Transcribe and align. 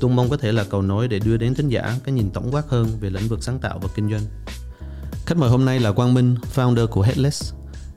tôi 0.00 0.10
mong 0.10 0.30
có 0.30 0.36
thể 0.36 0.52
là 0.52 0.64
cầu 0.64 0.82
nối 0.82 1.08
để 1.08 1.18
đưa 1.18 1.36
đến 1.36 1.54
thính 1.54 1.68
giả 1.68 1.94
cái 2.04 2.12
nhìn 2.12 2.30
tổng 2.30 2.48
quát 2.50 2.62
hơn 2.68 2.88
về 3.00 3.10
lĩnh 3.10 3.28
vực 3.28 3.42
sáng 3.42 3.58
tạo 3.58 3.78
và 3.82 3.88
kinh 3.94 4.10
doanh. 4.10 4.22
Khách 5.26 5.38
mời 5.38 5.50
hôm 5.50 5.64
nay 5.64 5.80
là 5.80 5.92
Quang 5.92 6.14
Minh, 6.14 6.34
founder 6.54 6.86
của 6.86 7.02
Headless. 7.02 7.52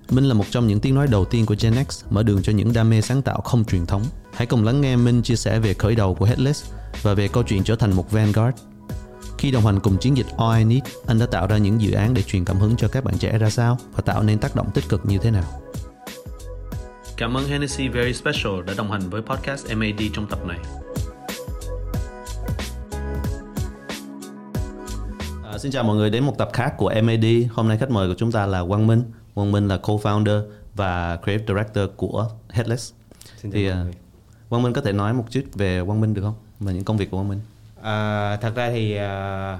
Minh 0.10 0.26
là 0.26 0.34
một 0.34 0.46
trong 0.52 0.68
những 0.68 0.80
tiếng 0.80 0.96
nói 0.96 1.08
đầu 1.08 1.26
tiên 1.26 1.46
của 1.46 1.56
Gen 1.60 1.86
X 1.90 2.04
mở 2.10 2.24
đường 2.24 2.42
cho 2.44 2.54
những 2.54 2.74
đam 2.74 2.90
mê 2.90 3.02
sáng 3.02 3.22
tạo 3.22 3.42
không 3.42 3.66
truyền 3.66 3.86
thống. 3.86 4.04
Hãy 4.34 4.48
cùng 4.48 4.64
lắng 4.64 4.82
nghe 4.82 4.96
Minh 4.96 5.22
chia 5.22 5.36
sẻ 5.36 5.60
về 5.60 5.74
khởi 5.74 5.96
đầu 5.96 6.16
của 6.16 6.26
Headless 6.26 6.72
và 7.02 7.14
về 7.14 7.28
câu 7.28 7.44
chuyện 7.44 7.64
trở 7.64 7.76
thành 7.76 7.94
một 7.94 8.12
Vanguard. 8.12 8.58
Khi 9.38 9.52
đồng 9.52 9.66
hành 9.66 9.80
cùng 9.80 9.98
chiến 9.98 10.18
dịch 10.18 10.26
All 10.38 10.58
I 10.58 10.64
Need, 10.64 10.84
anh 11.08 11.20
đã 11.20 11.26
tạo 11.26 11.48
ra 11.48 11.58
những 11.58 11.82
dự 11.82 11.92
án 11.92 12.14
để 12.14 12.24
truyền 12.24 12.46
cảm 12.46 12.60
hứng 12.60 12.76
cho 12.78 12.88
các 12.88 13.04
bạn 13.04 13.18
trẻ 13.18 13.38
ra 13.38 13.50
sao 13.50 13.78
và 13.96 14.02
tạo 14.02 14.24
nên 14.24 14.40
tác 14.40 14.56
động 14.56 14.72
tích 14.74 14.90
cực 14.90 15.06
như 15.06 15.18
thế 15.18 15.32
nào. 15.32 15.62
Cảm 17.18 17.38
ơn 17.38 17.48
Hennessy 17.48 17.88
Very 17.88 18.14
Special 18.14 18.64
đã 18.68 18.74
đồng 18.78 18.92
hành 18.92 19.10
với 19.10 19.22
podcast 19.22 19.68
MAD 19.76 20.02
trong 20.14 20.28
tập 20.28 20.46
này. 20.46 20.60
À, 25.58 25.60
xin 25.60 25.72
chào 25.72 25.84
mọi 25.84 25.96
người 25.96 26.10
đến 26.10 26.24
một 26.24 26.38
tập 26.38 26.50
khác 26.54 26.74
của 26.78 26.94
MAD. 27.04 27.26
Hôm 27.52 27.68
nay 27.68 27.78
khách 27.78 27.90
mời 27.90 28.08
của 28.08 28.14
chúng 28.18 28.32
ta 28.32 28.46
là 28.46 28.64
Quang 28.68 28.88
Minh. 28.88 29.04
Quang 29.34 29.52
Minh 29.52 29.68
là 29.68 29.78
co-founder 29.78 30.42
và 30.76 31.18
creative 31.24 31.46
director 31.48 31.90
của 31.96 32.30
Headless. 32.50 32.94
Xin 33.38 33.52
Thì 33.52 33.68
à. 33.68 33.86
Quang 34.50 34.64
Minh 34.64 34.74
có 34.74 34.82
thể 34.82 34.92
nói 34.92 35.14
một 35.14 35.26
chút 35.30 35.42
về 35.54 35.82
Quang 35.86 36.02
Minh 36.02 36.14
được 36.14 36.22
không? 36.22 36.36
Và 36.60 36.72
những 36.72 36.84
công 36.84 36.98
việc 36.98 37.12
của 37.12 37.18
Quang 37.18 37.30
Minh. 37.30 37.40
À, 37.82 38.38
thật 38.38 38.56
ra 38.56 38.70
thì 38.70 38.96
à, 38.96 39.60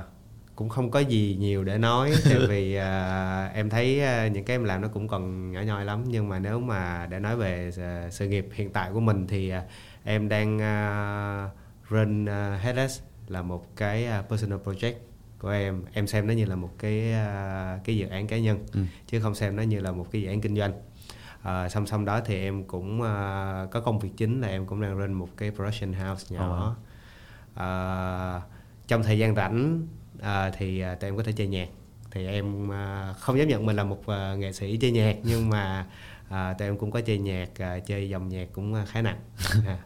cũng 0.56 0.70
không 0.70 0.92
có 0.92 1.00
gì 1.00 1.38
nhiều 1.40 1.64
để 1.64 1.78
nói 1.78 2.14
tại 2.26 2.40
vì 2.48 2.76
à, 2.76 3.52
em 3.54 3.70
thấy 3.70 4.02
à, 4.02 4.28
những 4.28 4.44
cái 4.44 4.56
em 4.56 4.64
làm 4.64 4.82
nó 4.82 4.88
cũng 4.88 5.08
còn 5.08 5.52
nhỏ 5.52 5.62
nhoi 5.62 5.86
lắm 5.86 6.04
nhưng 6.08 6.30
mà 6.30 6.40
nếu 6.40 6.60
mà 6.60 7.08
để 7.10 7.20
nói 7.20 7.36
về 7.36 7.72
à, 7.78 8.08
sự 8.12 8.28
nghiệp 8.28 8.48
hiện 8.54 8.70
tại 8.70 8.90
của 8.94 9.00
mình 9.00 9.28
thì 9.28 9.50
à, 9.50 9.64
em 10.04 10.30
đang 10.30 10.62
à, 10.62 11.50
run 11.90 12.26
à, 12.30 12.60
Headless 12.64 13.02
là 13.28 13.42
một 13.42 13.76
cái 13.76 14.06
à, 14.06 14.22
personal 14.22 14.60
project 14.66 14.94
của 15.40 15.50
em 15.50 15.84
em 15.94 16.08
xem 16.08 16.28
nó 16.28 16.34
như 16.34 16.46
là 16.46 16.56
một 16.56 16.70
cái 16.80 17.14
à, 17.14 17.80
cái 17.84 17.98
dự 17.98 18.08
án 18.08 18.28
cá 18.28 18.38
nhân 18.38 18.66
Ừ. 18.74 18.80
chứ 19.08 19.20
không 19.22 19.36
xem 19.36 19.56
nó 19.56 19.64
như 19.64 19.80
là 19.80 19.92
một 19.92 20.08
cái 20.12 20.22
dự 20.22 20.28
án 20.30 20.42
kinh 20.42 20.56
doanh. 20.56 20.74
À, 21.44 21.70
song 21.70 21.86
song 21.88 22.06
đó 22.06 22.22
thì 22.26 22.40
em 22.44 22.64
cũng 22.64 23.02
à, 23.02 23.66
có 23.72 23.80
công 23.80 24.00
việc 24.00 24.10
chính 24.18 24.42
là 24.42 24.48
em 24.48 24.66
cũng 24.66 24.82
đang 24.82 24.98
run 24.98 25.14
một 25.14 25.30
cái 25.38 25.52
production 25.52 25.94
house 25.94 26.36
nhỏ. 26.36 26.72
Oh, 26.72 26.84
À, 27.56 28.42
trong 28.88 29.04
thời 29.04 29.20
gian 29.20 29.36
rảnh 29.36 29.88
à, 30.22 30.52
thì 30.58 30.80
à, 30.80 30.96
tụi 30.96 31.08
em 31.10 31.18
có 31.18 31.24
thể 31.24 31.32
chơi 31.32 31.48
nhạc. 31.48 31.68
Thì 32.12 32.28
em 32.28 32.72
à, 32.72 33.14
không 33.20 33.38
dám 33.40 33.48
nhận 33.48 33.66
mình 33.66 33.76
là 33.76 33.84
một 33.84 34.08
à, 34.08 34.36
nghệ 34.36 34.52
sĩ 34.54 34.78
chơi 34.78 34.92
nhạc 34.92 35.16
nhưng 35.24 35.50
mà 35.50 35.86
à, 36.30 36.54
tụi 36.54 36.68
em 36.68 36.78
cũng 36.78 36.92
có 36.92 37.02
chơi 37.02 37.18
nhạc 37.18 37.50
à, 37.60 37.80
chơi 37.80 38.10
dòng 38.10 38.30
nhạc 38.30 38.48
cũng 38.54 38.74
à, 38.74 38.86
khá 38.86 39.02
nặng. 39.02 39.20
À. 39.68 39.78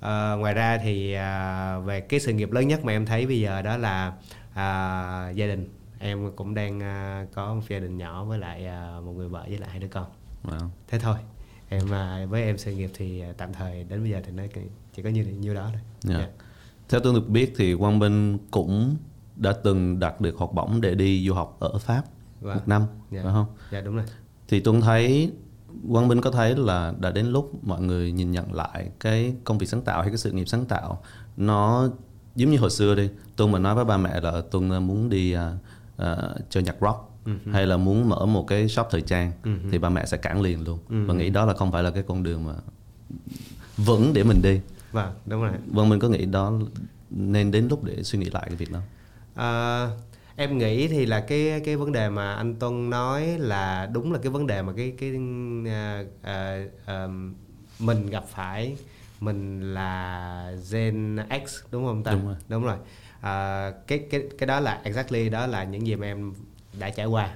À, 0.00 0.32
ngoài 0.34 0.54
ra 0.54 0.78
thì 0.78 1.12
à, 1.12 1.78
về 1.78 2.00
cái 2.00 2.20
sự 2.20 2.32
nghiệp 2.32 2.52
lớn 2.52 2.68
nhất 2.68 2.84
mà 2.84 2.92
em 2.92 3.06
thấy 3.06 3.26
bây 3.26 3.40
giờ 3.40 3.62
đó 3.62 3.76
là 3.76 4.12
à, 4.60 5.30
gia 5.30 5.46
đình 5.46 5.68
em 5.98 6.32
cũng 6.36 6.54
đang 6.54 6.80
à, 6.82 7.26
có 7.34 7.54
một 7.54 7.60
gia 7.68 7.78
đình 7.78 7.98
nhỏ 7.98 8.24
với 8.24 8.38
lại 8.38 8.66
à, 8.66 9.00
một 9.04 9.12
người 9.12 9.28
vợ 9.28 9.44
với 9.48 9.58
lại 9.58 9.70
hai 9.70 9.78
đứa 9.80 9.88
con 9.88 10.06
Wow. 10.44 10.68
thế 10.88 10.98
thôi 10.98 11.16
em 11.68 11.90
à, 11.94 12.26
với 12.30 12.42
em 12.42 12.58
sự 12.58 12.72
nghiệp 12.72 12.90
thì 12.94 13.20
à, 13.20 13.32
tạm 13.38 13.52
thời 13.52 13.84
đến 13.84 14.00
bây 14.02 14.10
giờ 14.10 14.20
thì 14.24 14.32
nó 14.32 14.42
chỉ 14.96 15.02
có 15.02 15.08
như 15.10 15.24
nhiêu 15.24 15.54
đó 15.54 15.68
thôi 15.72 15.80
Dạ. 16.02 16.18
Dạ. 16.18 16.28
Theo 16.88 17.00
tôi 17.00 17.14
được 17.14 17.28
biết 17.28 17.52
thì 17.56 17.74
Quang 17.74 17.98
Minh 17.98 18.38
cũng 18.50 18.96
đã 19.36 19.52
từng 19.64 19.98
đạt 20.00 20.20
được 20.20 20.36
học 20.38 20.50
bổng 20.54 20.80
để 20.80 20.94
đi 20.94 21.26
du 21.28 21.34
học 21.34 21.56
ở 21.60 21.78
Pháp 21.78 22.02
Vâng. 22.40 22.56
một 22.56 22.62
năm, 22.68 22.82
Dạ. 23.10 23.20
phải 23.24 23.32
không? 23.32 23.46
dạ 23.72 23.80
đúng 23.80 23.96
rồi 23.96 24.04
Thì 24.48 24.60
Tuấn 24.60 24.80
thấy 24.80 25.32
Quang 25.92 26.08
Minh 26.08 26.20
có 26.20 26.30
thấy 26.30 26.56
là 26.56 26.92
đã 26.98 27.10
đến 27.10 27.26
lúc 27.26 27.64
mọi 27.64 27.80
người 27.80 28.12
nhìn 28.12 28.30
nhận 28.30 28.52
lại 28.54 28.90
cái 29.00 29.34
công 29.44 29.58
việc 29.58 29.66
sáng 29.66 29.82
tạo 29.82 30.00
hay 30.02 30.10
cái 30.10 30.18
sự 30.18 30.32
nghiệp 30.32 30.44
sáng 30.48 30.64
tạo 30.64 31.02
nó 31.36 31.88
giống 32.36 32.50
như 32.50 32.58
hồi 32.58 32.70
xưa 32.70 32.94
đi 32.94 33.08
Tuấn 33.36 33.52
mà 33.52 33.58
nói 33.58 33.74
với 33.74 33.84
ba 33.84 33.96
mẹ 33.96 34.20
là 34.20 34.42
Tuấn 34.50 34.86
muốn 34.86 35.10
đi 35.10 35.32
à, 35.32 35.52
à, 35.96 36.16
chơi 36.50 36.62
nhạc 36.62 36.76
rock 36.80 37.06
hay 37.52 37.66
là 37.66 37.76
muốn 37.76 38.08
mở 38.08 38.26
một 38.26 38.46
cái 38.46 38.68
shop 38.68 38.86
thời 38.90 39.00
trang 39.02 39.32
thì 39.70 39.78
ba 39.78 39.88
mẹ 39.88 40.06
sẽ 40.06 40.16
cản 40.16 40.40
liền 40.40 40.64
luôn. 40.64 40.78
Và 40.88 41.14
nghĩ 41.14 41.30
đó 41.30 41.44
là 41.44 41.54
không 41.54 41.72
phải 41.72 41.82
là 41.82 41.90
cái 41.90 42.02
con 42.02 42.22
đường 42.22 42.44
mà 42.44 42.52
vững 43.76 44.12
để 44.14 44.24
mình 44.24 44.42
đi. 44.42 44.60
Vâng 44.92 45.12
đúng 45.26 45.42
rồi. 45.42 45.52
Vâng 45.66 45.88
mình 45.88 45.98
có 45.98 46.08
nghĩ 46.08 46.24
đó 46.26 46.52
nên 47.10 47.50
đến 47.50 47.68
lúc 47.68 47.84
để 47.84 48.02
suy 48.02 48.18
nghĩ 48.18 48.30
lại 48.30 48.44
cái 48.46 48.56
việc 48.56 48.72
đó. 48.72 48.80
À, 49.34 49.88
em 50.36 50.58
nghĩ 50.58 50.88
thì 50.88 51.06
là 51.06 51.20
cái 51.20 51.60
cái 51.64 51.76
vấn 51.76 51.92
đề 51.92 52.08
mà 52.08 52.34
anh 52.34 52.54
Tuân 52.54 52.90
nói 52.90 53.38
là 53.38 53.90
đúng 53.92 54.12
là 54.12 54.18
cái 54.18 54.30
vấn 54.30 54.46
đề 54.46 54.62
mà 54.62 54.72
cái 54.76 54.94
cái 54.98 55.12
à, 55.66 56.04
à, 56.22 56.64
à, 56.86 57.08
mình 57.78 58.06
gặp 58.06 58.24
phải 58.28 58.76
mình 59.20 59.74
là 59.74 60.52
Gen 60.72 61.16
X 61.48 61.54
đúng 61.70 61.86
không 61.86 62.02
ta? 62.04 62.12
Đúng 62.12 62.26
rồi. 62.26 62.36
Đúng 62.48 62.64
rồi. 62.64 62.76
À, 63.20 63.70
cái 63.86 63.98
cái 64.10 64.22
cái 64.38 64.46
đó 64.46 64.60
là 64.60 64.80
exactly 64.84 65.28
đó 65.28 65.46
là 65.46 65.64
những 65.64 65.86
gì 65.86 65.96
mà 65.96 66.06
em 66.06 66.32
đã 66.80 66.90
trải 66.90 67.06
qua. 67.06 67.34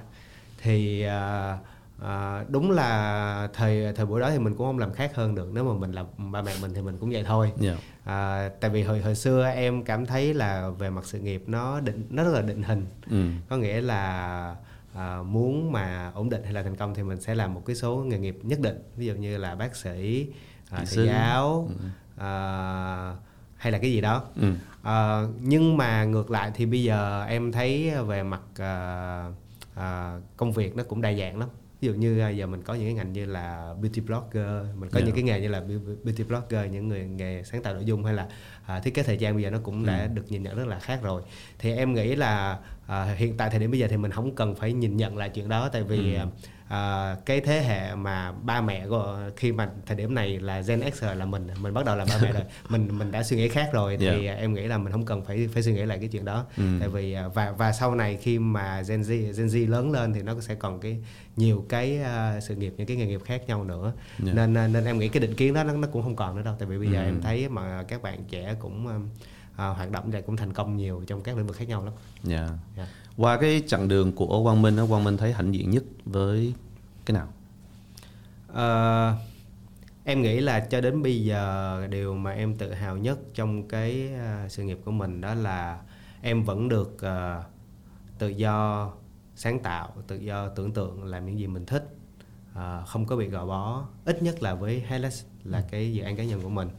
Thì 0.61 1.01
à, 1.01 1.57
à, 2.01 2.43
đúng 2.49 2.71
là 2.71 3.47
thời 3.53 3.93
thời 3.93 4.05
buổi 4.05 4.19
đó 4.21 4.29
thì 4.31 4.39
mình 4.39 4.55
cũng 4.55 4.67
không 4.67 4.79
làm 4.79 4.93
khác 4.93 5.15
hơn 5.15 5.35
được 5.35 5.49
nếu 5.53 5.63
mà 5.63 5.73
mình 5.73 5.91
là 5.91 6.03
ba 6.31 6.41
mẹ 6.41 6.51
mình 6.61 6.71
thì 6.75 6.81
mình 6.81 6.97
cũng 6.99 7.09
vậy 7.09 7.23
thôi. 7.27 7.51
Dạ. 7.59 7.77
À, 8.03 8.49
tại 8.59 8.69
vì 8.71 8.83
hồi 8.83 9.01
hồi 9.01 9.15
xưa 9.15 9.47
em 9.55 9.83
cảm 9.83 10.05
thấy 10.05 10.33
là 10.33 10.69
về 10.69 10.89
mặt 10.89 11.05
sự 11.05 11.19
nghiệp 11.19 11.43
nó 11.47 11.79
định 11.79 12.07
nó 12.09 12.23
rất 12.23 12.31
là 12.33 12.41
định 12.41 12.63
hình 12.63 12.85
Ừ. 13.09 13.29
có 13.49 13.57
nghĩa 13.57 13.81
là 13.81 14.55
à, 14.95 15.17
muốn 15.25 15.71
mà 15.71 16.11
ổn 16.15 16.29
định 16.29 16.43
hay 16.43 16.53
là 16.53 16.63
thành 16.63 16.75
công 16.75 16.95
thì 16.95 17.03
mình 17.03 17.21
sẽ 17.21 17.35
làm 17.35 17.53
một 17.53 17.65
cái 17.65 17.75
số 17.75 17.95
nghề 17.97 18.19
nghiệp 18.19 18.37
nhất 18.43 18.59
định 18.59 18.77
ví 18.95 19.05
dụ 19.05 19.13
như 19.13 19.37
là 19.37 19.55
bác 19.55 19.75
sĩ 19.75 20.27
à, 20.69 20.77
thầy 20.77 20.85
sư. 20.85 21.05
giáo 21.05 21.69
à, 22.17 23.13
hay 23.57 23.71
là 23.71 23.77
cái 23.77 23.91
gì 23.91 24.01
đó 24.01 24.23
Ừ. 24.41 24.53
à, 24.83 25.21
nhưng 25.41 25.77
mà 25.77 26.03
ngược 26.03 26.31
lại 26.31 26.51
thì 26.55 26.65
bây 26.65 26.83
giờ 26.83 27.25
em 27.25 27.51
thấy 27.51 27.91
về 28.07 28.23
mặt 28.23 28.41
à, 28.57 29.25
à, 29.75 30.17
công 30.37 30.51
việc 30.51 30.75
nó 30.75 30.83
cũng 30.83 31.01
đa 31.01 31.13
dạng 31.13 31.39
lắm 31.39 31.49
ví 31.81 31.87
dụ 31.87 31.93
như 31.93 32.19
à, 32.19 32.29
giờ 32.29 32.47
mình 32.47 32.61
có 32.61 32.73
những 32.73 32.85
cái 32.85 32.93
ngành 32.93 33.13
như 33.13 33.25
là 33.25 33.73
beauty 33.81 34.01
blogger 34.01 34.65
mình 34.75 34.89
có 34.89 34.99
Dạ. 34.99 35.05
những 35.05 35.15
cái 35.15 35.23
nghề 35.23 35.41
như 35.41 35.47
là 35.47 35.59
beau- 35.59 35.95
beauty 36.03 36.23
blogger 36.23 36.71
những 36.71 36.87
người 36.87 37.03
nghề 37.05 37.43
sáng 37.43 37.63
tạo 37.63 37.73
nội 37.73 37.85
dung 37.85 38.03
hay 38.05 38.13
là 38.13 38.27
à, 38.65 38.79
thiết 38.79 38.93
kế 38.93 39.03
thời 39.03 39.17
trang 39.17 39.33
bây 39.33 39.43
giờ 39.43 39.49
nó 39.49 39.57
cũng 39.63 39.85
đã 39.85 40.07
được 40.07 40.31
nhìn 40.31 40.43
nhận 40.43 40.55
rất 40.57 40.67
là 40.67 40.79
khác 40.79 40.99
rồi 41.03 41.21
thì 41.59 41.75
em 41.75 41.93
nghĩ 41.93 42.15
là 42.15 42.59
à, 42.87 43.03
hiện 43.17 43.37
tại 43.37 43.49
thời 43.49 43.59
điểm 43.59 43.71
bây 43.71 43.79
giờ 43.79 43.87
thì 43.89 43.97
mình 43.97 44.11
không 44.11 44.35
cần 44.35 44.55
phải 44.55 44.73
nhìn 44.73 44.97
nhận 44.97 45.17
lại 45.17 45.29
chuyện 45.29 45.49
đó 45.49 45.69
tại 45.73 45.83
vì 45.83 46.17
à, 46.67 47.15
cái 47.25 47.41
thế 47.41 47.61
hệ 47.61 47.95
mà 47.95 48.31
ba 48.31 48.61
mẹ 48.61 48.87
của 48.87 49.19
khi 49.35 49.51
mà 49.51 49.69
thời 49.85 49.97
điểm 49.97 50.13
này 50.15 50.39
là 50.39 50.61
Gen 50.61 50.81
X 50.93 51.03
là 51.03 51.25
mình 51.25 51.47
mình 51.61 51.73
bắt 51.73 51.85
đầu 51.85 51.95
là 51.95 52.05
ba 52.09 52.15
mẹ 52.21 52.31
rồi 52.33 52.43
mình 52.69 52.97
mình 52.97 53.11
đã 53.11 53.23
suy 53.23 53.37
nghĩ 53.37 53.49
khác 53.49 53.69
rồi 53.73 53.97
thì 53.97 54.05
Dạ. 54.25 54.33
em 54.33 54.53
nghĩ 54.53 54.67
là 54.67 54.77
mình 54.77 54.91
không 54.91 55.05
cần 55.05 55.25
phải 55.25 55.49
phải 55.53 55.63
suy 55.63 55.73
nghĩ 55.73 55.85
lại 55.85 55.97
cái 55.99 56.07
chuyện 56.07 56.25
đó 56.25 56.45
Ừ. 56.57 56.63
tại 56.79 56.89
vì 56.89 57.13
à, 57.13 57.27
và 57.27 57.51
và 57.51 57.71
sau 57.71 57.95
này 57.95 58.17
khi 58.21 58.39
mà 58.39 58.81
Gen 58.87 59.01
Z 59.01 59.33
Gen 59.37 59.47
Z 59.47 59.69
lớn 59.69 59.91
lên 59.91 60.13
thì 60.13 60.21
nó 60.21 60.41
sẽ 60.41 60.55
còn 60.55 60.79
cái 60.79 60.97
nhiều 61.35 61.65
cái 61.69 61.99
à, 62.01 62.39
sự 62.41 62.55
nghiệp 62.55 62.73
những 62.77 62.87
cái 62.87 62.97
nghề 62.97 63.05
nghiệp 63.07 63.21
khác 63.25 63.41
nhau 63.47 63.63
nữa 63.63 63.93
Dạ. 64.23 64.33
nên 64.33 64.53
nên 64.53 64.85
em 64.85 64.99
nghĩ 64.99 65.07
cái 65.07 65.21
định 65.21 65.33
kiến 65.35 65.53
đó 65.53 65.63
nó, 65.63 65.73
nó 65.73 65.87
cũng 65.91 66.03
không 66.03 66.15
còn 66.15 66.35
nữa 66.35 66.41
đâu 66.45 66.55
tại 66.59 66.67
vì 66.67 66.77
bây 66.77 66.87
giờ 66.87 66.99
Ừ. 66.99 67.05
em 67.05 67.21
thấy 67.21 67.49
mà 67.49 67.83
các 67.87 68.01
bạn 68.01 68.23
trẻ 68.29 68.55
cũng 68.59 68.87
à, 69.57 69.67
hoạt 69.67 69.91
động 69.91 70.11
và 70.11 70.21
cũng 70.21 70.37
thành 70.37 70.53
công 70.53 70.77
nhiều 70.77 71.03
trong 71.07 71.21
các 71.21 71.37
lĩnh 71.37 71.47
vực 71.47 71.55
khác 71.57 71.67
nhau 71.67 71.85
lắm 71.85 71.93
Dạ. 72.23 72.49
Dạ. 72.77 72.87
Qua 73.17 73.37
cái 73.37 73.63
chặng 73.67 73.87
đường 73.87 74.11
của 74.11 74.43
Quang 74.43 74.61
Minh 74.61 74.77
Quang 74.89 75.03
Minh 75.03 75.17
thấy 75.17 75.33
hãnh 75.33 75.53
diện 75.53 75.69
nhất 75.69 75.83
với 76.05 76.53
cái 77.05 77.15
nào? 77.15 77.27
Ờ, 78.47 79.13
em 80.03 80.21
nghĩ 80.21 80.39
là 80.39 80.59
cho 80.59 80.81
đến 80.81 81.03
bây 81.03 81.23
giờ 81.25 81.87
điều 81.91 82.15
mà 82.15 82.31
em 82.31 82.55
tự 82.55 82.73
hào 82.73 82.97
nhất 82.97 83.19
trong 83.33 83.67
cái 83.67 84.13
à, 84.13 84.45
sự 84.49 84.63
nghiệp 84.63 84.79
của 84.85 84.91
mình 84.91 85.21
đó 85.21 85.33
là 85.33 85.79
em 86.21 86.43
vẫn 86.43 86.69
được 86.69 87.01
à, 87.01 87.43
tự 88.19 88.27
do 88.27 88.91
sáng 89.35 89.59
tạo 89.59 89.93
tự 90.07 90.15
do 90.15 90.49
tưởng 90.49 90.71
tượng 90.71 91.03
làm 91.03 91.25
những 91.25 91.39
gì 91.39 91.47
mình 91.47 91.65
thích. 91.65 91.95
À, 92.53 92.83
không 92.87 93.05
có 93.05 93.15
bị 93.15 93.27
gò 93.27 93.45
bó 93.45 93.85
ít 94.05 94.23
nhất 94.23 94.43
là 94.43 94.55
với 94.55 94.83
Helix 94.87 95.23
là 95.43 95.63
cái 95.71 95.93
dự 95.93 96.03
án 96.03 96.15
cá 96.15 96.23
nhân 96.23 96.41
của 96.41 96.49
mình 96.49 96.69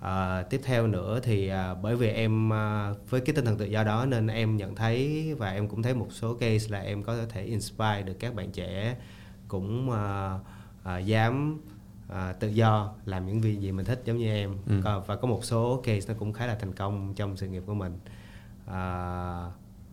À, 0.00 0.42
tiếp 0.42 0.60
theo 0.64 0.86
nữa 0.86 1.20
thì 1.22 1.48
à, 1.48 1.74
bởi 1.74 1.96
vì 1.96 2.08
em 2.08 2.52
à, 2.52 2.92
với 3.10 3.20
cái 3.20 3.34
tinh 3.36 3.44
thần 3.44 3.56
tự 3.58 3.64
do 3.64 3.84
đó 3.84 4.06
nên 4.06 4.26
em 4.26 4.56
nhận 4.56 4.74
thấy 4.74 5.34
và 5.38 5.50
em 5.50 5.68
cũng 5.68 5.82
thấy 5.82 5.94
một 5.94 6.08
số 6.10 6.34
case 6.34 6.66
là 6.70 6.80
em 6.80 7.02
có 7.02 7.16
thể 7.28 7.42
inspire 7.44 8.02
được 8.02 8.14
các 8.20 8.34
bạn 8.34 8.50
trẻ 8.52 8.96
cũng 9.48 9.90
à, 9.90 10.38
à, 10.84 10.98
dám 10.98 11.60
à, 12.08 12.32
tự 12.32 12.48
do 12.48 12.94
làm 13.04 13.26
những 13.26 13.40
việc 13.40 13.60
gì 13.60 13.72
mình 13.72 13.84
thích 13.86 14.02
giống 14.04 14.16
như 14.16 14.26
em. 14.34 14.56
Ừ. 14.66 14.80
Có- 14.84 15.00
và 15.06 15.16
có 15.16 15.28
một 15.28 15.44
số 15.44 15.80
case 15.84 16.12
nó 16.12 16.18
cũng 16.18 16.32
khá 16.32 16.46
là 16.46 16.54
thành 16.54 16.74
công 16.74 17.14
trong 17.14 17.36
sự 17.36 17.48
nghiệp 17.48 17.62
của 17.66 17.74
mình. 17.74 17.98
À, 18.66 19.50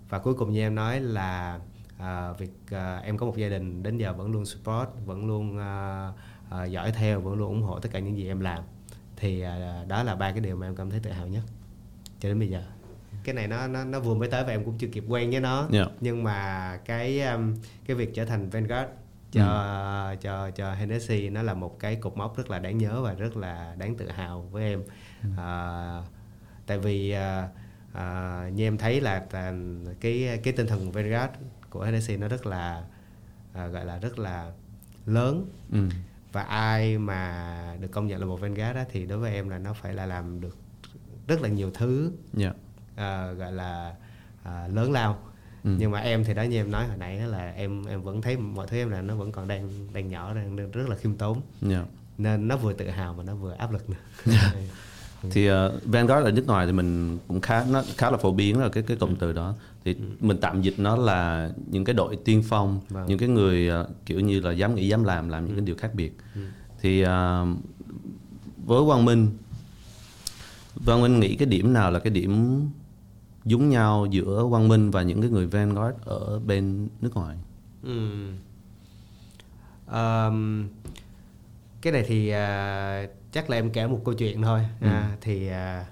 và 0.10 0.20
cuối 0.20 0.34
cùng 0.34 0.52
như 0.52 0.60
em 0.62 0.76
nói 0.76 1.00
là 1.00 1.60
à, 1.98 2.32
việc 2.32 2.52
à, 2.72 2.98
em 2.98 3.18
có 3.18 3.26
một 3.26 3.38
gia 3.38 3.50
đình 3.50 3.84
đến 3.84 3.98
giờ 3.98 4.14
vẫn 4.14 4.32
luôn 4.32 4.46
support 4.46 4.90
vẫn 5.06 5.28
luôn 5.28 5.58
à, 5.60 6.12
à, 6.50 6.66
dõi 6.66 6.92
theo 6.92 7.22
vẫn 7.22 7.34
luôn 7.34 7.48
ủng 7.50 7.62
hộ 7.62 7.80
tất 7.80 7.90
cả 7.92 8.00
những 8.00 8.18
gì 8.18 8.28
em 8.28 8.40
làm 8.40 8.64
thì 9.18 9.42
à, 9.42 9.84
đó 9.88 10.04
là 10.04 10.16
ba 10.16 10.32
cái 10.32 10.40
điều 10.40 10.56
mà 10.56 10.68
em 10.68 10.76
cảm 10.76 10.90
thấy 10.90 11.00
tự 11.00 11.12
hào 11.12 11.28
nhất 11.28 11.44
cho 12.20 12.30
đến 12.30 12.40
bây 12.40 12.50
giờ 12.50 12.64
cái 13.24 13.36
này 13.36 13.48
nó 13.48 13.68
nó 13.68 13.84
nó 13.84 14.00
vừa 14.00 14.16
mới 14.16 14.30
tới 14.30 14.44
và 14.44 14.50
em 14.52 14.64
cũng 14.66 14.78
chưa 14.78 14.88
kịp 14.88 15.04
quen 15.08 15.32
với 15.32 15.40
nó 15.40 15.68
Yeah. 15.74 15.88
nhưng 16.02 16.24
mà 16.24 16.78
cái 16.86 17.22
um, 17.22 17.56
cái 17.88 17.96
việc 17.98 18.14
trở 18.16 18.26
thành 18.26 18.50
Vanguard 18.50 18.90
cho 19.32 19.46
Ừ. 20.12 20.16
cho 20.22 20.52
cho 20.52 20.74
Hennessy 20.74 21.30
nó 21.30 21.42
là 21.42 21.54
một 21.54 21.80
cái 21.80 21.96
cột 21.96 22.18
mốc 22.18 22.38
rất 22.38 22.50
là 22.50 22.60
đáng 22.60 22.78
nhớ 22.78 23.02
và 23.02 23.14
rất 23.14 23.38
là 23.38 23.76
đáng 23.78 23.96
tự 23.96 24.10
hào 24.10 24.42
với 24.42 24.64
em 24.64 24.84
Ừ. 25.24 25.30
à, 25.38 26.02
tại 26.68 26.78
vì 26.80 27.12
à, 27.12 27.50
à, 27.94 28.50
như 28.54 28.64
em 28.68 28.78
thấy 28.78 29.02
là, 29.02 29.26
là 29.32 29.54
cái 30.00 30.40
cái 30.44 30.54
tinh 30.54 30.68
thần 30.68 30.92
Vanguard 30.92 31.34
của 31.70 31.84
Hennessy 31.84 32.18
nó 32.18 32.28
rất 32.28 32.46
là 32.46 32.84
à, 33.54 33.68
gọi 33.68 33.86
là 33.86 33.98
rất 34.00 34.20
là 34.20 34.52
lớn 35.06 35.50
Ừ. 35.72 35.80
và 36.36 36.42
ai 36.42 36.98
mà 36.98 37.78
được 37.80 37.88
công 37.92 38.08
nhận 38.08 38.20
là 38.20 38.26
một 38.26 38.42
Vanguard 38.42 38.76
á, 38.76 38.86
thì 38.92 39.06
đối 39.06 39.18
với 39.18 39.34
em 39.34 39.50
là 39.50 39.58
nó 39.58 39.74
phải 39.74 39.94
là 39.94 40.06
làm 40.06 40.42
được 40.42 40.58
rất 41.28 41.42
là 41.42 41.50
nhiều 41.50 41.72
thứ 41.74 42.12
Yeah. 42.38 42.56
à, 42.96 43.32
gọi 43.32 43.52
là 43.52 43.96
à, 44.44 44.68
lớn 44.68 44.92
lao. 44.92 45.20
Ừ. 45.64 45.76
nhưng 45.80 45.92
mà 45.92 46.00
em 46.00 46.24
thì 46.24 46.34
đó 46.34 46.44
như 46.44 46.58
em 46.58 46.72
nói 46.72 46.88
hồi 46.88 46.98
nãy 46.98 47.18
là 47.20 47.52
em 47.52 47.86
em 47.86 48.02
vẫn 48.02 48.22
thấy 48.22 48.38
mọi 48.38 48.68
thứ 48.68 48.78
em 48.78 48.90
là 48.90 49.02
nó 49.02 49.16
vẫn 49.16 49.32
còn 49.32 49.48
đang 49.48 49.70
đang 49.94 50.10
nhỏ 50.10 50.34
đang, 50.34 50.72
rất 50.72 50.90
là 50.90 50.96
khiêm 50.96 51.16
tốn. 51.16 51.42
Yeah. 51.70 51.86
nên 52.18 52.48
nó 52.48 52.58
vừa 52.58 52.74
tự 52.74 52.90
hào 52.90 53.14
mà 53.14 53.24
nó 53.24 53.36
vừa 53.36 53.54
áp 53.54 53.72
lực 53.72 53.90
nữa. 53.90 53.98
Thì 55.32 55.52
uh, 55.52 55.56
Vanguard 55.86 56.26
ở 56.26 56.32
nước 56.32 56.48
ngoài 56.48 56.66
thì 56.66 56.72
mình 56.72 57.20
cũng 57.28 57.42
khá 57.42 57.66
nó 57.70 57.84
khá 57.98 58.12
là 58.12 58.18
phổ 58.18 58.32
biến 58.32 58.60
là 58.60 58.70
cái 58.70 58.84
cái 58.84 58.98
cụm 58.98 59.16
từ 59.16 59.34
đó 59.34 59.56
thì 59.86 59.96
mình 60.20 60.38
tạm 60.42 60.62
dịch 60.62 60.74
nó 60.78 60.96
là 60.96 61.50
những 61.68 61.86
cái 61.86 61.94
đội 61.94 62.16
tiên 62.26 62.44
phong 62.46 62.80
Vâng. 62.90 63.06
những 63.08 63.20
cái 63.20 63.30
người 63.30 63.70
uh, 63.82 63.88
kiểu 64.06 64.20
như 64.20 64.40
là 64.40 64.52
dám 64.52 64.76
nghĩ 64.76 64.88
dám 64.88 65.04
làm 65.04 65.30
làm 65.30 65.46
những 65.46 65.56
cái 65.56 65.66
điều 65.66 65.76
khác 65.76 65.94
biệt. 65.94 66.18
Thì 66.82 67.04
uh, 67.04 67.08
với 68.66 68.84
Quang 68.86 69.06
Minh 69.06 69.30
Quang 70.86 71.02
Minh 71.02 71.20
nghĩ 71.20 71.36
cái 71.36 71.46
điểm 71.46 71.74
nào 71.74 71.92
là 71.92 72.00
cái 72.00 72.14
điểm 72.14 72.62
giống 73.46 73.70
nhau 73.70 74.08
giữa 74.10 74.48
Quang 74.50 74.68
Minh 74.68 74.92
và 74.92 75.02
những 75.02 75.22
cái 75.22 75.30
người 75.30 75.48
Vanguard 75.48 75.98
ở 76.06 76.40
bên 76.40 76.88
nước 77.02 77.16
ngoài? 77.16 77.38
Ừm. 77.84 78.38
Ờm, 79.86 80.68
cái 81.82 81.94
này 81.94 82.04
thì 82.08 82.30
à, 82.30 83.08
chắc 83.32 83.50
là 83.50 83.58
em 83.58 83.70
kể 83.70 83.88
một 83.88 84.02
câu 84.06 84.14
chuyện 84.14 84.42
thôi. 84.42 84.62
À, 84.82 85.18
thì 85.22 85.48
à, 85.48 85.86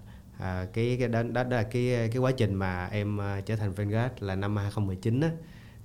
à, 0.44 0.68
cái 0.74 0.96
cái 1.00 1.08
đó, 1.08 1.24
đó, 1.24 1.44
đó 1.44 1.58
là 1.58 1.64
cái 1.64 2.10
cái 2.12 2.18
quá 2.18 2.32
trình 2.32 2.56
mà 2.56 2.88
em 2.92 3.22
à, 3.22 3.42
trở 3.46 3.56
thành 3.56 3.72
Vanguard 3.72 4.14
là 4.20 4.36
năm 4.36 4.58
2019 4.58 5.22
á. 5.22 5.32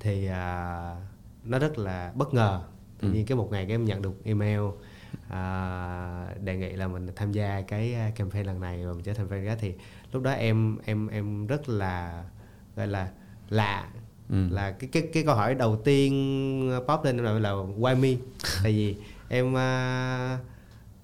Thì 0.00 0.26
à, 0.26 0.96
nó 1.44 1.58
rất 1.58 1.78
là 1.78 2.12
bất 2.14 2.34
ngờ. 2.34 2.62
Tự 3.00 3.12
nhiên 3.12 3.26
cái 3.26 3.36
một 3.36 3.48
ngày 3.50 3.64
cái 3.64 3.74
em 3.74 3.84
nhận 3.84 4.02
được 4.02 4.24
email 4.24 4.60
à, 5.28 6.34
đề 6.44 6.56
nghị 6.56 6.72
là 6.72 6.88
mình 6.88 7.08
tham 7.16 7.32
gia 7.32 7.60
cái 7.60 7.94
à, 7.94 8.10
campaign 8.16 8.46
lần 8.46 8.60
này 8.60 8.86
và 8.86 8.92
mình 8.92 9.02
trở 9.02 9.14
thành 9.14 9.28
Vanguard 9.28 9.60
thì 9.60 9.74
lúc 10.12 10.22
đó 10.22 10.30
em 10.30 10.78
em 10.84 11.08
em 11.08 11.46
rất 11.46 11.68
là 11.68 12.24
gọi 12.76 12.86
là 12.86 13.10
lạ. 13.48 13.88
Ừ. 14.30 14.48
là 14.50 14.70
cái 14.70 14.90
cái 14.92 15.02
cái 15.12 15.22
câu 15.22 15.34
hỏi 15.34 15.54
đầu 15.54 15.76
tiên 15.76 16.80
pop 16.88 17.04
lên 17.04 17.16
là 17.16 17.32
là 17.32 17.50
why 17.50 18.00
me? 18.00 18.08
Tại 18.62 18.72
vì 18.72 18.96
em 19.28 19.56
à, 19.56 20.38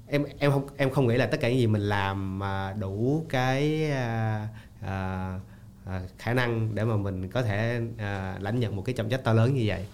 em 0.07 0.25
em 0.39 0.51
không 0.51 0.67
em 0.77 0.91
không 0.91 1.07
nghĩ 1.07 1.17
là 1.17 1.27
tất 1.27 1.41
cả 1.41 1.49
những 1.49 1.59
gì 1.59 1.67
mình 1.67 1.83
làm 1.83 2.39
mà 2.39 2.73
đủ 2.73 3.27
cái 3.29 3.91
à, 3.91 4.49
à, 4.81 5.39
à, 5.87 6.01
khả 6.19 6.35
năng 6.35 6.75
để 6.75 6.85
mà 6.85 6.97
mình 6.97 7.29
có 7.29 7.43
thể 7.43 7.81
à, 7.99 8.37
lãnh 8.41 8.61
nhận 8.61 8.77
một 8.77 8.83
cái 8.83 8.95
trọng 8.95 9.09
trách 9.09 9.25
to 9.25 9.33
lớn 9.33 9.55
như 9.55 9.63
vậy 9.67 9.87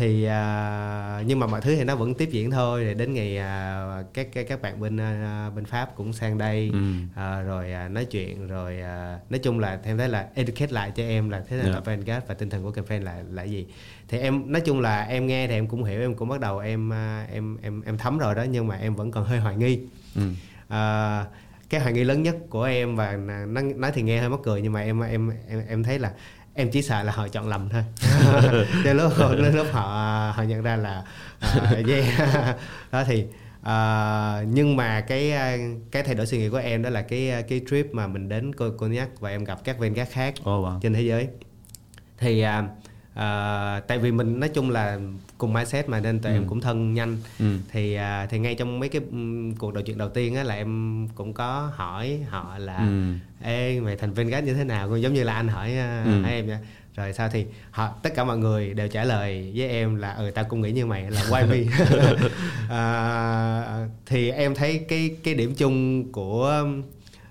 thì 0.00 0.24
à, 0.24 1.22
nhưng 1.26 1.38
mà 1.38 1.46
mọi 1.46 1.60
thứ 1.60 1.76
thì 1.76 1.84
nó 1.84 1.96
vẫn 1.96 2.14
tiếp 2.14 2.28
diễn 2.32 2.50
thôi 2.50 2.84
rồi 2.84 2.94
đến 2.94 3.14
ngày 3.14 3.38
à, 3.38 3.86
các 4.14 4.28
các 4.32 4.46
các 4.48 4.62
bạn 4.62 4.80
bên 4.80 4.96
à, 5.00 5.50
bên 5.56 5.64
pháp 5.64 5.96
cũng 5.96 6.12
sang 6.12 6.38
đây 6.38 6.70
Ừ. 6.72 6.78
à, 7.14 7.40
rồi 7.40 7.72
à, 7.72 7.88
nói 7.88 8.04
chuyện 8.04 8.46
rồi 8.46 8.80
à, 8.80 9.18
nói 9.30 9.38
chung 9.38 9.58
là 9.58 9.78
em 9.84 9.98
thấy 9.98 10.08
là 10.08 10.26
educate 10.34 10.72
lại 10.72 10.90
cho 10.94 11.02
em 11.02 11.30
là 11.30 11.42
thế 11.48 11.56
nào 11.56 11.64
Yeah. 11.64 11.74
là 11.74 11.80
Vanguard 11.80 12.26
và 12.28 12.34
tinh 12.34 12.50
thần 12.50 12.62
của 12.62 12.70
campaign 12.70 13.02
là 13.02 13.22
là 13.32 13.42
gì 13.42 13.66
thì 14.08 14.18
em 14.18 14.52
nói 14.52 14.60
chung 14.60 14.80
là 14.80 15.02
em 15.02 15.26
nghe 15.26 15.46
thì 15.46 15.54
em 15.54 15.66
cũng 15.66 15.84
hiểu 15.84 16.00
em 16.00 16.14
cũng 16.14 16.28
bắt 16.28 16.40
đầu 16.40 16.58
em 16.58 16.92
à, 16.92 17.26
em 17.32 17.56
em 17.62 17.82
em 17.86 17.98
thấm 17.98 18.18
rồi 18.18 18.34
đó 18.34 18.42
nhưng 18.42 18.66
mà 18.66 18.76
em 18.76 18.94
vẫn 18.94 19.10
còn 19.10 19.24
hơi 19.24 19.38
hoài 19.40 19.56
nghi 19.56 19.80
Ừ. 20.16 20.22
à, 20.68 21.24
cái 21.70 21.80
hoài 21.80 21.92
nghi 21.92 22.04
lớn 22.04 22.22
nhất 22.22 22.36
của 22.50 22.64
em 22.64 22.96
và 22.96 23.16
nó 23.48 23.60
nói 23.76 23.90
thì 23.94 24.02
nghe 24.02 24.20
hơi 24.20 24.28
mắc 24.28 24.40
cười 24.44 24.62
nhưng 24.62 24.72
mà 24.72 24.80
em 24.80 25.00
em 25.00 25.30
em 25.48 25.62
em 25.68 25.82
thấy 25.82 25.98
là 25.98 26.12
em 26.60 26.70
chỉ 26.70 26.82
sợ 26.82 27.02
là 27.02 27.12
họ 27.12 27.28
chọn 27.28 27.48
lầm 27.48 27.68
thôi 27.68 27.82
cho 28.84 28.92
lúc 28.92 29.12
đến 29.18 29.54
lúc 29.54 29.66
họ 29.72 29.82
họ 30.36 30.42
nhận 30.42 30.62
ra 30.62 30.76
là 30.76 31.02
à, 31.40 31.72
yeah. 31.88 32.56
đó 32.92 33.04
thì 33.04 33.24
à, 33.62 34.42
nhưng 34.48 34.76
mà 34.76 35.00
cái 35.00 35.32
à, 35.32 35.56
cái 35.90 36.02
thay 36.02 36.14
đổi 36.14 36.26
suy 36.26 36.38
nghĩ 36.38 36.48
của 36.48 36.56
em 36.56 36.82
đó 36.82 36.90
là 36.90 37.02
cái 37.02 37.44
cái 37.48 37.60
trip 37.70 37.86
mà 37.92 38.06
mình 38.06 38.28
đến 38.28 38.54
cô 38.54 38.70
Cognac 38.78 39.20
và 39.20 39.30
em 39.30 39.44
gặp 39.44 39.58
các 39.64 39.78
Vanguard 39.78 40.10
khác 40.10 40.34
Oh, 40.40 40.46
wow. 40.46 40.80
trên 40.80 40.94
thế 40.94 41.02
giới 41.02 41.28
thì 42.18 42.40
à, 42.40 42.64
à, 43.14 43.80
tại 43.88 43.98
vì 43.98 44.12
mình 44.12 44.40
nói 44.40 44.48
chung 44.48 44.70
là 44.70 44.98
cùng 45.38 45.52
mindset 45.52 45.88
mà 45.88 46.00
nên 46.00 46.18
tụi 46.18 46.32
em 46.32 46.46
cũng 46.46 46.60
thân 46.60 46.94
nhanh 46.94 47.16
Ừ. 47.38 47.44
thì 47.72 47.94
à, 47.94 48.26
thì 48.30 48.38
ngay 48.38 48.54
trong 48.54 48.80
mấy 48.80 48.88
cái 48.88 49.02
cuộc 49.58 49.74
trò 49.74 49.80
chuyện 49.86 49.98
đầu 49.98 50.08
tiên 50.08 50.34
á 50.34 50.42
là 50.42 50.54
em 50.54 51.08
cũng 51.14 51.32
có 51.32 51.70
hỏi 51.74 52.20
họ 52.28 52.58
là 52.58 52.76
Ừ. 52.78 53.12
ê 53.42 53.80
mày 53.80 53.96
thành 53.96 54.12
Vanguard 54.12 54.46
như 54.46 54.54
thế 54.54 54.64
nào 54.64 54.88
cũng 54.88 55.02
giống 55.02 55.14
như 55.14 55.22
là 55.24 55.34
anh 55.34 55.48
hỏi, 55.48 55.72
à, 55.76 56.04
Ừ. 56.06 56.28
em 56.28 56.46
vậy 56.46 56.58
rồi 56.96 57.12
sao 57.12 57.28
thì 57.32 57.46
họ 57.70 57.88
tất 58.02 58.14
cả 58.14 58.24
mọi 58.24 58.38
người 58.38 58.74
đều 58.74 58.88
trả 58.88 59.04
lời 59.04 59.52
với 59.56 59.68
em 59.68 59.96
là 59.96 60.12
ừ 60.14 60.30
tao 60.34 60.44
cũng 60.44 60.60
nghĩ 60.60 60.72
như 60.72 60.86
mày 60.86 61.10
là 61.10 61.22
why 61.22 61.48
me 61.48 61.58
à, 62.68 63.86
thì 64.06 64.30
em 64.30 64.54
thấy 64.54 64.78
cái 64.88 65.16
cái 65.24 65.34
điểm 65.34 65.54
chung 65.54 66.04
của 66.12 66.66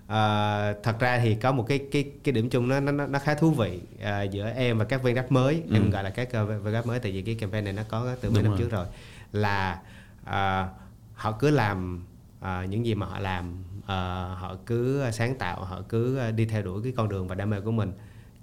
à, 0.09 0.73
thật 0.83 0.99
ra 0.99 1.19
thì 1.19 1.35
có 1.35 1.51
một 1.51 1.65
cái 1.67 1.79
cái 1.91 2.11
cái 2.23 2.31
điểm 2.33 2.49
chung 2.49 2.67
nó 2.67 2.79
nó 2.79 3.07
nó 3.07 3.19
khá 3.19 3.33
thú 3.35 3.51
vị 3.51 3.79
à, 4.01 4.21
giữa 4.23 4.49
em 4.55 4.77
và 4.77 4.85
các 4.85 5.03
Vanguard 5.03 5.31
mới 5.31 5.63
Ừ. 5.69 5.73
em 5.75 5.89
gọi 5.89 6.03
là 6.03 6.09
các 6.09 6.27
uh, 6.27 6.63
Vanguard 6.63 6.87
mới 6.87 6.99
tại 6.99 7.11
vì 7.11 7.21
cái 7.21 7.35
campaign 7.35 7.63
này 7.65 7.73
nó 7.73 7.83
có 7.89 8.15
từ 8.21 8.29
mấy 8.29 8.43
năm 8.43 8.51
rồi. 8.51 8.59
trước 8.59 8.71
rồi 8.71 8.85
là 9.31 9.79
à, 10.25 10.67
họ 11.15 11.31
cứ 11.31 11.49
làm 11.49 12.03
à, 12.39 12.65
những 12.69 12.85
gì 12.85 12.95
mà 12.95 13.05
họ 13.05 13.19
làm 13.19 13.63
à, 13.85 13.95
họ 14.39 14.55
cứ 14.65 15.03
sáng 15.11 15.35
tạo 15.37 15.63
họ 15.63 15.81
cứ 15.89 16.31
đi 16.31 16.45
theo 16.45 16.61
đuổi 16.61 16.83
cái 16.83 16.93
con 16.97 17.09
đường 17.09 17.27
và 17.27 17.35
đam 17.35 17.49
mê 17.49 17.59
của 17.61 17.71
mình 17.71 17.91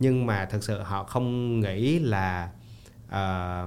nhưng 0.00 0.26
mà 0.26 0.44
thật 0.50 0.64
sự 0.64 0.78
họ 0.82 1.04
không 1.04 1.60
nghĩ 1.60 1.98
là 1.98 2.50
à, 3.08 3.62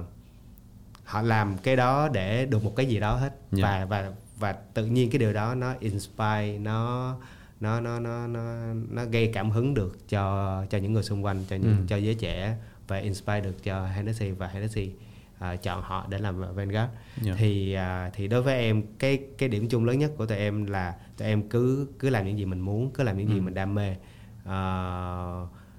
họ 1.04 1.22
làm 1.22 1.58
cái 1.58 1.76
đó 1.76 2.08
để 2.12 2.46
được 2.46 2.64
một 2.64 2.72
cái 2.76 2.86
gì 2.86 3.00
đó 3.00 3.16
hết 3.16 3.32
Dạ. 3.52 3.64
và 3.64 3.84
và 3.84 4.10
và 4.38 4.52
tự 4.52 4.86
nhiên 4.86 5.10
cái 5.10 5.18
điều 5.18 5.32
đó 5.32 5.54
nó 5.54 5.74
inspire 5.80 6.58
nó 6.58 7.14
nó 7.60 7.80
nó 7.80 7.98
nó 8.00 8.26
nó 8.26 8.74
nó 8.90 9.04
gây 9.04 9.30
cảm 9.34 9.50
hứng 9.50 9.74
được 9.74 10.08
cho 10.08 10.64
cho 10.70 10.78
những 10.78 10.92
người 10.92 11.02
xung 11.02 11.24
quanh 11.24 11.44
cho 11.48 11.56
những 11.56 11.76
Ừ. 11.78 11.84
cho 11.88 11.96
giới 11.96 12.14
trẻ 12.14 12.56
và 12.88 12.96
inspire 12.98 13.40
được 13.40 13.62
cho 13.62 13.86
Hennessy 13.86 14.30
và 14.30 14.46
Hennessy 14.46 14.92
à, 15.38 15.56
chọn 15.56 15.82
họ 15.82 16.06
để 16.08 16.18
làm 16.18 16.40
Vanguard 16.54 16.90
Dạ. 17.22 17.34
thì 17.38 17.72
à, 17.72 18.10
thì 18.14 18.28
đối 18.28 18.42
với 18.42 18.54
em 18.54 18.82
cái 18.98 19.18
cái 19.38 19.48
điểm 19.48 19.68
chung 19.68 19.84
lớn 19.84 19.98
nhất 19.98 20.12
của 20.16 20.26
tụi 20.26 20.38
em 20.38 20.66
là 20.66 20.94
tụi 21.16 21.28
em 21.28 21.48
cứ 21.48 21.88
cứ 21.98 22.10
làm 22.10 22.26
những 22.26 22.38
gì 22.38 22.44
mình 22.44 22.60
muốn 22.60 22.90
cứ 22.94 23.02
làm 23.02 23.18
những 23.18 23.28
gì 23.28 23.34
Ừ. 23.38 23.40
mình 23.42 23.54
đam 23.54 23.74
mê 23.74 23.96
à, 24.44 24.56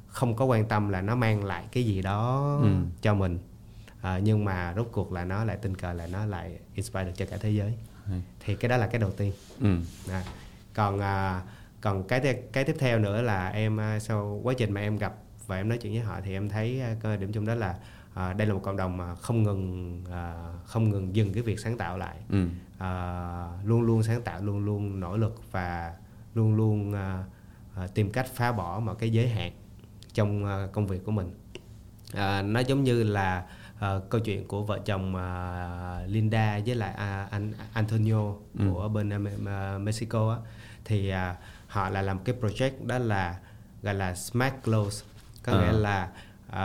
không 0.08 0.36
có 0.36 0.46
quan 0.46 0.66
tâm 0.68 0.90
là 0.90 1.02
nó 1.02 1.16
mang 1.16 1.44
lại 1.44 1.64
cái 1.72 1.84
gì 1.84 2.02
đó 2.02 2.58
Ừ. 2.64 2.70
cho 3.02 3.14
mình 3.14 3.40
à, 4.02 4.20
nhưng 4.24 4.46
mà 4.46 4.74
rốt 4.76 4.90
cuộc 4.92 5.12
là 5.12 5.26
nó 5.26 5.46
lại 5.46 5.58
tình 5.62 5.76
cờ 5.76 5.94
là 5.94 6.08
nó 6.08 6.26
lại 6.26 6.60
inspire 6.76 7.04
được 7.04 7.12
cho 7.16 7.26
cả 7.26 7.38
thế 7.42 7.50
giới 7.50 7.74
Hay. 8.06 8.22
thì 8.46 8.56
cái 8.56 8.70
đó 8.70 8.78
là 8.78 8.88
cái 8.88 9.02
đầu 9.02 9.12
tiên 9.12 9.34
Ừ. 9.62 9.78
à, 10.10 10.24
còn 10.74 11.00
à, 11.00 11.42
còn 11.82 12.04
cái 12.08 12.44
cái 12.54 12.64
tiếp 12.64 12.76
theo 12.80 13.00
nữa 13.00 13.22
là 13.22 13.50
em 13.50 13.80
à, 13.80 14.00
sau 14.00 14.40
quá 14.44 14.54
trình 14.58 14.74
mà 14.74 14.82
em 14.82 14.98
gặp 14.98 15.14
và 15.48 15.56
em 15.58 15.70
nói 15.70 15.78
chuyện 15.78 15.94
với 15.94 16.02
họ 16.02 16.20
thì 16.24 16.34
em 16.34 16.50
thấy 16.50 16.82
à, 16.82 16.96
cái 17.02 17.18
điểm 17.18 17.32
chung 17.32 17.46
đó 17.46 17.56
là 17.56 17.76
à, 18.14 18.34
đây 18.34 18.48
là 18.48 18.54
một 18.54 18.60
cộng 18.64 18.78
đồng 18.78 18.98
mà 18.98 19.16
không 19.16 19.44
ngừng 19.44 20.02
à, 20.12 20.36
không 20.66 20.90
ngừng 20.90 21.16
dừng 21.16 21.34
cái 21.34 21.44
việc 21.44 21.60
sáng 21.60 21.78
tạo 21.78 21.98
lại 21.98 22.16
Ừ. 22.30 22.48
à, 22.78 23.48
luôn 23.66 23.82
luôn 23.82 24.04
sáng 24.04 24.22
tạo 24.22 24.42
luôn 24.42 24.66
luôn 24.66 25.00
nỗ 25.00 25.18
lực 25.18 25.42
và 25.52 25.94
luôn 26.36 26.56
luôn 26.56 26.94
à, 26.94 27.24
à, 27.76 27.88
tìm 27.94 28.12
cách 28.12 28.28
phá 28.36 28.52
bỏ 28.52 28.80
mọi 28.80 28.96
cái 29.00 29.10
giới 29.10 29.30
hạn 29.30 29.52
trong 30.14 30.46
à, 30.46 30.68
công 30.74 30.88
việc 30.88 31.06
của 31.06 31.12
mình 31.12 31.32
à, 32.14 32.42
nó 32.42 32.60
giống 32.60 32.84
như 32.84 33.04
là 33.04 33.46
à, 33.80 33.96
câu 34.10 34.22
chuyện 34.22 34.48
của 34.48 34.64
vợ 34.64 34.80
chồng 34.86 35.16
à, 35.16 36.00
Linda 36.08 36.60
với 36.66 36.76
lại 36.76 36.94
à, 36.94 37.28
anh 37.32 37.54
Antonio 37.74 38.34
Ừ. 38.60 38.66
của 38.74 38.90
bên 38.90 39.10
à, 39.48 39.78
Mexico 39.78 40.32
á 40.32 40.38
thì 40.86 41.10
à, 41.10 41.36
họ 41.72 41.90
là 41.90 42.02
làm 42.02 42.20
cái 42.20 42.36
project 42.42 42.72
đó 42.88 42.98
là 42.98 43.36
gọi 43.84 43.94
là 43.96 44.16
smart 44.16 44.54
clothes 44.66 45.02
có 45.44 45.52
À. 45.54 45.62
nghĩa 45.62 45.72
là 45.80 46.08
à, 46.50 46.64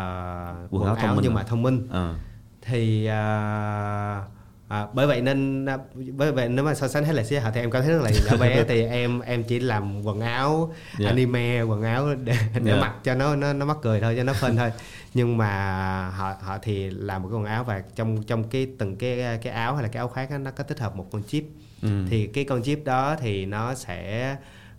Quần 0.71 0.83
quần, 0.83 0.85
áo 0.85 0.95
áo 1.07 1.17
nhưng 1.23 1.35
mà 1.35 1.43
thông 1.43 1.63
minh 1.63 1.89
À. 1.93 2.15
thì 2.63 3.07
à, 3.07 4.23
À, 4.69 4.87
bởi 4.93 5.07
vậy 5.07 5.21
nên 5.23 5.67
à, 5.67 5.79
bởi 6.13 6.33
vậy 6.33 6.49
nếu 6.49 6.65
mà 6.65 6.75
so 6.75 6.89
sánh 6.89 7.05
hết 7.05 7.13
lại 7.13 7.25
xí 7.25 7.37
họ 7.37 7.51
thì 7.55 7.61
em 7.61 7.71
có 7.71 7.81
thấy 7.81 7.91
rất 7.91 8.03
là 8.03 8.11
nhỏ 8.27 8.37
bé 8.41 8.65
thì 8.69 8.83
em 8.87 9.21
em 9.21 9.45
chỉ 9.45 9.59
làm 9.61 10.03
quần 10.07 10.21
áo 10.21 10.73
Dạ. 10.99 11.09
anime 11.09 11.63
quần 11.63 11.83
áo 11.83 12.15
để, 12.25 12.37
để 12.55 12.73
Dạ. 12.73 12.81
mặc 12.81 12.93
cho 13.05 13.15
nó 13.15 13.37
nó 13.37 13.53
nó 13.53 13.67
mắc 13.67 13.77
cười 13.83 14.01
thôi 14.01 14.15
cho 14.17 14.23
nó 14.25 14.33
fun 14.33 14.57
thôi 14.57 14.73
nhưng 15.15 15.37
mà 15.39 16.09
họ 16.11 16.35
họ 16.41 16.59
thì 16.63 16.91
làm 16.91 17.23
một 17.23 17.29
cái 17.29 17.37
quần 17.37 17.45
áo 17.45 17.65
và 17.65 17.83
trong 17.97 18.23
trong 18.23 18.45
cái 18.49 18.67
từng 18.79 18.97
cái 18.97 19.39
cái 19.43 19.53
áo 19.53 19.75
hay 19.75 19.83
là 19.83 19.89
cái 19.89 19.99
áo 19.99 20.09
khoác 20.09 20.31
á, 20.31 20.39
nó 20.39 20.51
có 20.51 20.65
tích 20.65 20.79
hợp 20.81 20.97
một 20.97 21.07
con 21.13 21.23
chip 21.29 21.45
Ừ. 21.83 21.89
thì 22.11 22.27
cái 22.27 22.45
con 22.45 22.63
chip 22.63 22.85
đó 22.85 23.17
thì 23.21 23.47
nó 23.47 23.75
sẽ 23.75 24.37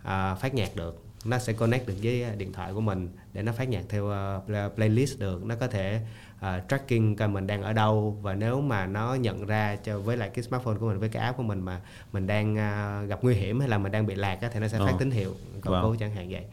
à, 0.08 0.34
phát 0.34 0.54
nhạc 0.54 0.76
được 0.76 1.02
nó 1.24 1.38
sẽ 1.38 1.52
connect 1.52 1.86
được 1.88 1.94
với 2.02 2.24
điện 2.36 2.52
thoại 2.52 2.72
của 2.74 2.80
mình 2.80 3.08
để 3.32 3.42
nó 3.42 3.52
phát 3.52 3.68
nhạc 3.68 3.82
theo 3.88 4.04
uh, 4.04 4.46
play- 4.48 4.68
playlist 4.70 5.18
được 5.18 5.44
nó 5.44 5.54
có 5.54 5.66
thể 5.66 6.00
à, 6.40 6.62
tracking 6.68 7.14
coi 7.16 7.28
mình 7.28 7.46
đang 7.46 7.62
ở 7.62 7.72
đâu 7.72 8.18
và 8.22 8.34
nếu 8.34 8.60
mà 8.60 8.86
nó 8.86 9.14
nhận 9.14 9.46
ra 9.46 9.76
cho 9.76 9.98
với 10.00 10.16
lại 10.16 10.30
cái 10.34 10.42
smartphone 10.44 10.74
của 10.80 10.86
mình 10.86 10.98
với 10.98 11.08
cái 11.08 11.22
app 11.22 11.36
của 11.36 11.42
mình 11.42 11.60
mà 11.60 11.80
mình 12.12 12.26
đang 12.26 12.58
à, 12.58 13.02
gặp 13.02 13.18
nguy 13.22 13.34
hiểm 13.34 13.60
hay 13.60 13.68
là 13.68 13.78
mình 13.78 13.92
đang 13.92 14.06
bị 14.06 14.14
lạc 14.14 14.38
á, 14.42 14.48
thì 14.52 14.60
nó 14.60 14.68
sẽ 14.68 14.78
phát 14.78 14.92
Ồ. 14.92 14.98
tín 14.98 15.10
hiệu 15.10 15.34
cầu 15.62 15.74
Wow. 15.74 15.82
cứu 15.82 15.96
chẳng 16.00 16.14
hạn 16.14 16.28
vậy 16.30 16.44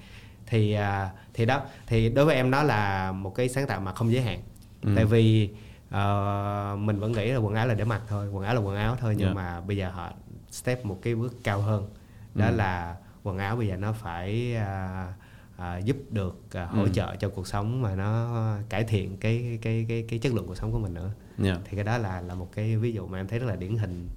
thì 0.47 0.73
à, 0.73 1.09
thì 1.33 1.45
đó 1.45 1.61
thì 1.87 2.09
đối 2.09 2.25
với 2.25 2.35
em 2.35 2.51
nó 2.51 2.63
là 2.63 3.11
một 3.11 3.35
cái 3.35 3.49
sáng 3.49 3.67
tạo 3.67 3.79
mà 3.81 3.91
không 3.93 4.11
giới 4.11 4.21
hạn 4.23 4.39
Ừ. 4.81 4.91
tại 4.95 5.05
vì 5.05 5.49
ờ, 5.89 6.75
mình 6.79 6.99
vẫn 6.99 7.11
nghĩ 7.11 7.31
là 7.31 7.37
quần 7.37 7.53
áo 7.55 7.67
là 7.67 7.73
để 7.73 7.83
mặc 7.83 8.01
thôi 8.07 8.27
quần 8.29 8.43
áo 8.45 8.53
là 8.55 8.59
quần 8.61 8.75
áo 8.75 8.97
thôi 8.99 9.15
nhưng 9.17 9.27
Dạ. 9.27 9.33
mà 9.33 9.61
bây 9.61 9.77
giờ 9.77 9.89
họ 9.89 10.11
step 10.51 10.85
một 10.85 10.99
cái 11.01 11.15
bước 11.15 11.35
cao 11.43 11.61
hơn 11.61 11.89
đó 12.35 12.45
Ừ. 12.45 12.55
là 12.55 12.95
quần 13.25 13.37
áo 13.37 13.55
bây 13.55 13.67
giờ 13.67 13.75
nó 13.75 13.93
phải 13.93 14.55
à, 14.55 15.13
à, 15.57 15.77
giúp 15.77 15.97
được 16.11 16.41
à, 16.53 16.65
hỗ 16.65 16.83
Ừ. 16.83 16.89
trợ 16.93 17.15
cho 17.15 17.29
cuộc 17.29 17.47
sống 17.47 17.81
mà 17.81 17.95
nó 17.95 18.37
cải 18.69 18.83
thiện 18.83 19.17
cái 19.17 19.59
cái 19.61 19.85
cái 19.89 20.05
cái 20.09 20.19
chất 20.19 20.33
lượng 20.33 20.47
cuộc 20.47 20.57
sống 20.57 20.71
của 20.71 20.79
mình 20.79 20.93
nữa 20.93 21.11
Dạ. 21.37 21.57
thì 21.65 21.75
cái 21.75 21.83
đó 21.83 21.97
là 21.97 22.21
là 22.21 22.35
một 22.35 22.49
cái 22.55 22.77
ví 22.77 22.91
dụ 22.93 23.07
mà 23.07 23.19
em 23.19 23.27
thấy 23.27 23.39
rất 23.39 23.45
là 23.47 23.55
điển 23.55 23.77
hình 23.77 24.09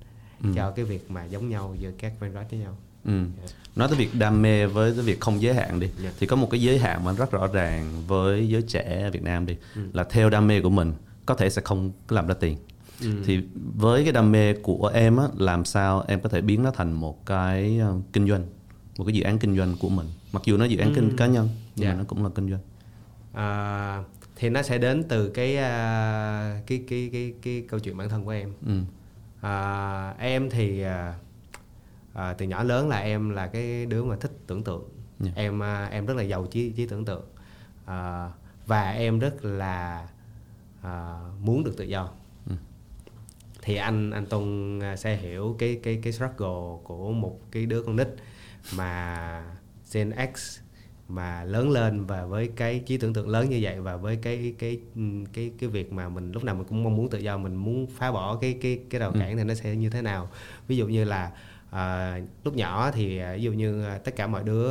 Ừ. 0.42 0.48
cho 0.56 0.70
cái 0.70 0.84
việc 0.84 1.10
mà 1.10 1.24
giống 1.24 1.48
nhau 1.48 1.74
giữa 1.78 1.90
các 1.98 2.12
brand 2.20 2.34
với 2.50 2.58
nhau 2.60 2.76
Ừ. 3.04 3.22
Nói 3.76 3.88
tới 3.88 3.98
việc 3.98 4.10
đam 4.14 4.42
mê 4.42 4.66
với 4.66 4.92
cái 4.94 5.02
việc 5.04 5.20
không 5.20 5.42
giới 5.42 5.54
hạn 5.54 5.80
đi 5.80 5.90
Dạ. 6.02 6.10
thì 6.20 6.26
có 6.26 6.36
một 6.36 6.48
cái 6.50 6.60
giới 6.62 6.78
hạn 6.78 7.04
mà 7.04 7.12
rất 7.12 7.30
rõ 7.30 7.46
ràng 7.46 8.02
với 8.06 8.48
giới 8.48 8.62
trẻ 8.62 9.10
Việt 9.12 9.22
Nam 9.22 9.46
đi 9.46 9.56
Ừ. 9.74 9.80
là 9.92 10.04
theo 10.04 10.30
đam 10.30 10.46
mê 10.46 10.60
của 10.60 10.70
mình 10.70 10.92
có 11.26 11.34
thể 11.34 11.50
sẽ 11.50 11.62
không 11.62 11.92
làm 12.08 12.26
ra 12.26 12.34
tiền 12.34 12.56
Ừ. 13.00 13.08
thì 13.26 13.40
với 13.76 14.04
cái 14.04 14.12
đam 14.12 14.32
mê 14.32 14.52
của 14.54 14.90
em 14.94 15.16
á 15.16 15.24
làm 15.36 15.64
sao 15.64 16.04
em 16.08 16.20
có 16.20 16.28
thể 16.28 16.40
biến 16.40 16.62
nó 16.62 16.70
thành 16.70 16.92
một 16.92 17.26
cái 17.26 17.78
ờ, 17.78 17.94
kinh 18.12 18.28
doanh 18.28 18.44
một 18.98 19.04
cái 19.04 19.14
dự 19.14 19.22
án 19.22 19.38
kinh 19.38 19.56
doanh 19.56 19.74
của 19.80 19.88
mình 19.88 20.06
mặc 20.32 20.42
dù 20.44 20.56
nó 20.56 20.64
dự 20.64 20.78
án 20.78 20.92
kinh 20.94 21.16
cá 21.16 21.26
nhân 21.26 21.48
nhưng 21.76 21.84
Dạ. 21.86 21.92
mà 21.92 21.98
nó 21.98 22.04
cũng 22.08 22.24
là 22.24 22.30
kinh 22.34 22.50
doanh 22.50 22.60
À, 23.32 24.02
thì 24.36 24.48
nó 24.50 24.62
sẽ 24.62 24.78
đến 24.78 25.02
từ 25.08 25.28
cái 25.30 25.56
à, 25.56 26.60
cái 26.66 26.84
cái 26.88 27.10
cái 27.12 27.34
cái 27.42 27.64
câu 27.68 27.80
chuyện 27.80 27.96
bản 27.96 28.08
thân 28.08 28.24
của 28.24 28.30
em 28.30 28.52
ừ. 28.66 28.72
à, 29.40 30.14
em 30.18 30.50
thì 30.50 30.82
à, 30.82 31.14
à, 32.14 32.32
từ 32.32 32.46
nhỏ 32.46 32.62
lớn 32.62 32.88
là 32.88 32.98
em 32.98 33.30
là 33.30 33.46
cái 33.46 33.86
đứa 33.86 34.04
mà 34.04 34.16
thích 34.16 34.32
tưởng 34.46 34.62
tượng 34.64 34.88
Dạ. 35.20 35.30
em 35.34 35.62
à, 35.62 35.84
em 35.86 36.06
rất 36.06 36.16
là 36.16 36.22
giàu 36.22 36.46
trí 36.46 36.70
trí 36.70 36.86
tưởng 36.86 37.04
tượng 37.04 37.24
à, 37.84 38.30
và 38.66 38.90
em 38.90 39.18
rất 39.18 39.44
là 39.44 40.08
à, 40.82 41.20
muốn 41.40 41.64
được 41.64 41.74
tự 41.76 41.84
do 41.84 42.10
Ừ. 42.48 42.54
thì 43.62 43.76
anh 43.76 44.10
anh 44.10 44.26
Tùng 44.26 44.80
sẽ 44.96 45.16
hiểu 45.16 45.56
cái 45.58 45.80
cái 45.82 46.00
cái 46.02 46.12
struggle 46.12 46.78
của 46.84 47.12
một 47.12 47.40
cái 47.50 47.66
đứa 47.66 47.82
con 47.82 47.96
nít 47.96 48.08
mà 48.76 49.42
Gen 49.92 50.12
X 50.36 50.58
mà 51.08 51.44
lớn 51.44 51.70
lên 51.70 52.04
và 52.06 52.24
với 52.24 52.50
cái 52.56 52.82
trí 52.86 52.96
tưởng 52.96 53.14
tượng 53.14 53.28
lớn 53.28 53.50
như 53.50 53.58
vậy 53.62 53.80
và 53.80 53.96
với 53.96 54.16
cái 54.22 54.54
cái 54.58 54.78
cái 55.32 55.50
cái 55.60 55.68
việc 55.68 55.92
mà 55.92 56.08
mình 56.08 56.32
lúc 56.32 56.44
nào 56.44 56.54
mình 56.54 56.66
cũng 56.68 56.82
mong 56.84 56.96
muốn 56.96 57.10
tự 57.10 57.18
do 57.18 57.36
mình 57.38 57.54
muốn 57.56 57.86
phá 57.96 58.12
bỏ 58.12 58.36
cái 58.40 58.58
cái 58.62 58.78
cái 58.90 58.98
rào 59.00 59.12
cản 59.20 59.36
thì 59.36 59.44
nó 59.44 59.54
sẽ 59.54 59.76
như 59.76 59.90
thế 59.90 60.02
nào? 60.02 60.28
Ví 60.68 60.76
dụ 60.76 60.86
như 60.86 61.04
là 61.04 61.30
à, 61.70 62.18
lúc 62.44 62.56
nhỏ 62.56 62.90
thì 62.90 63.18
à, 63.18 63.32
ví 63.36 63.42
dụ 63.42 63.52
như 63.52 63.84
à, 63.84 63.98
tất 63.98 64.16
cả 64.16 64.26
mọi 64.26 64.42
đứa 64.44 64.70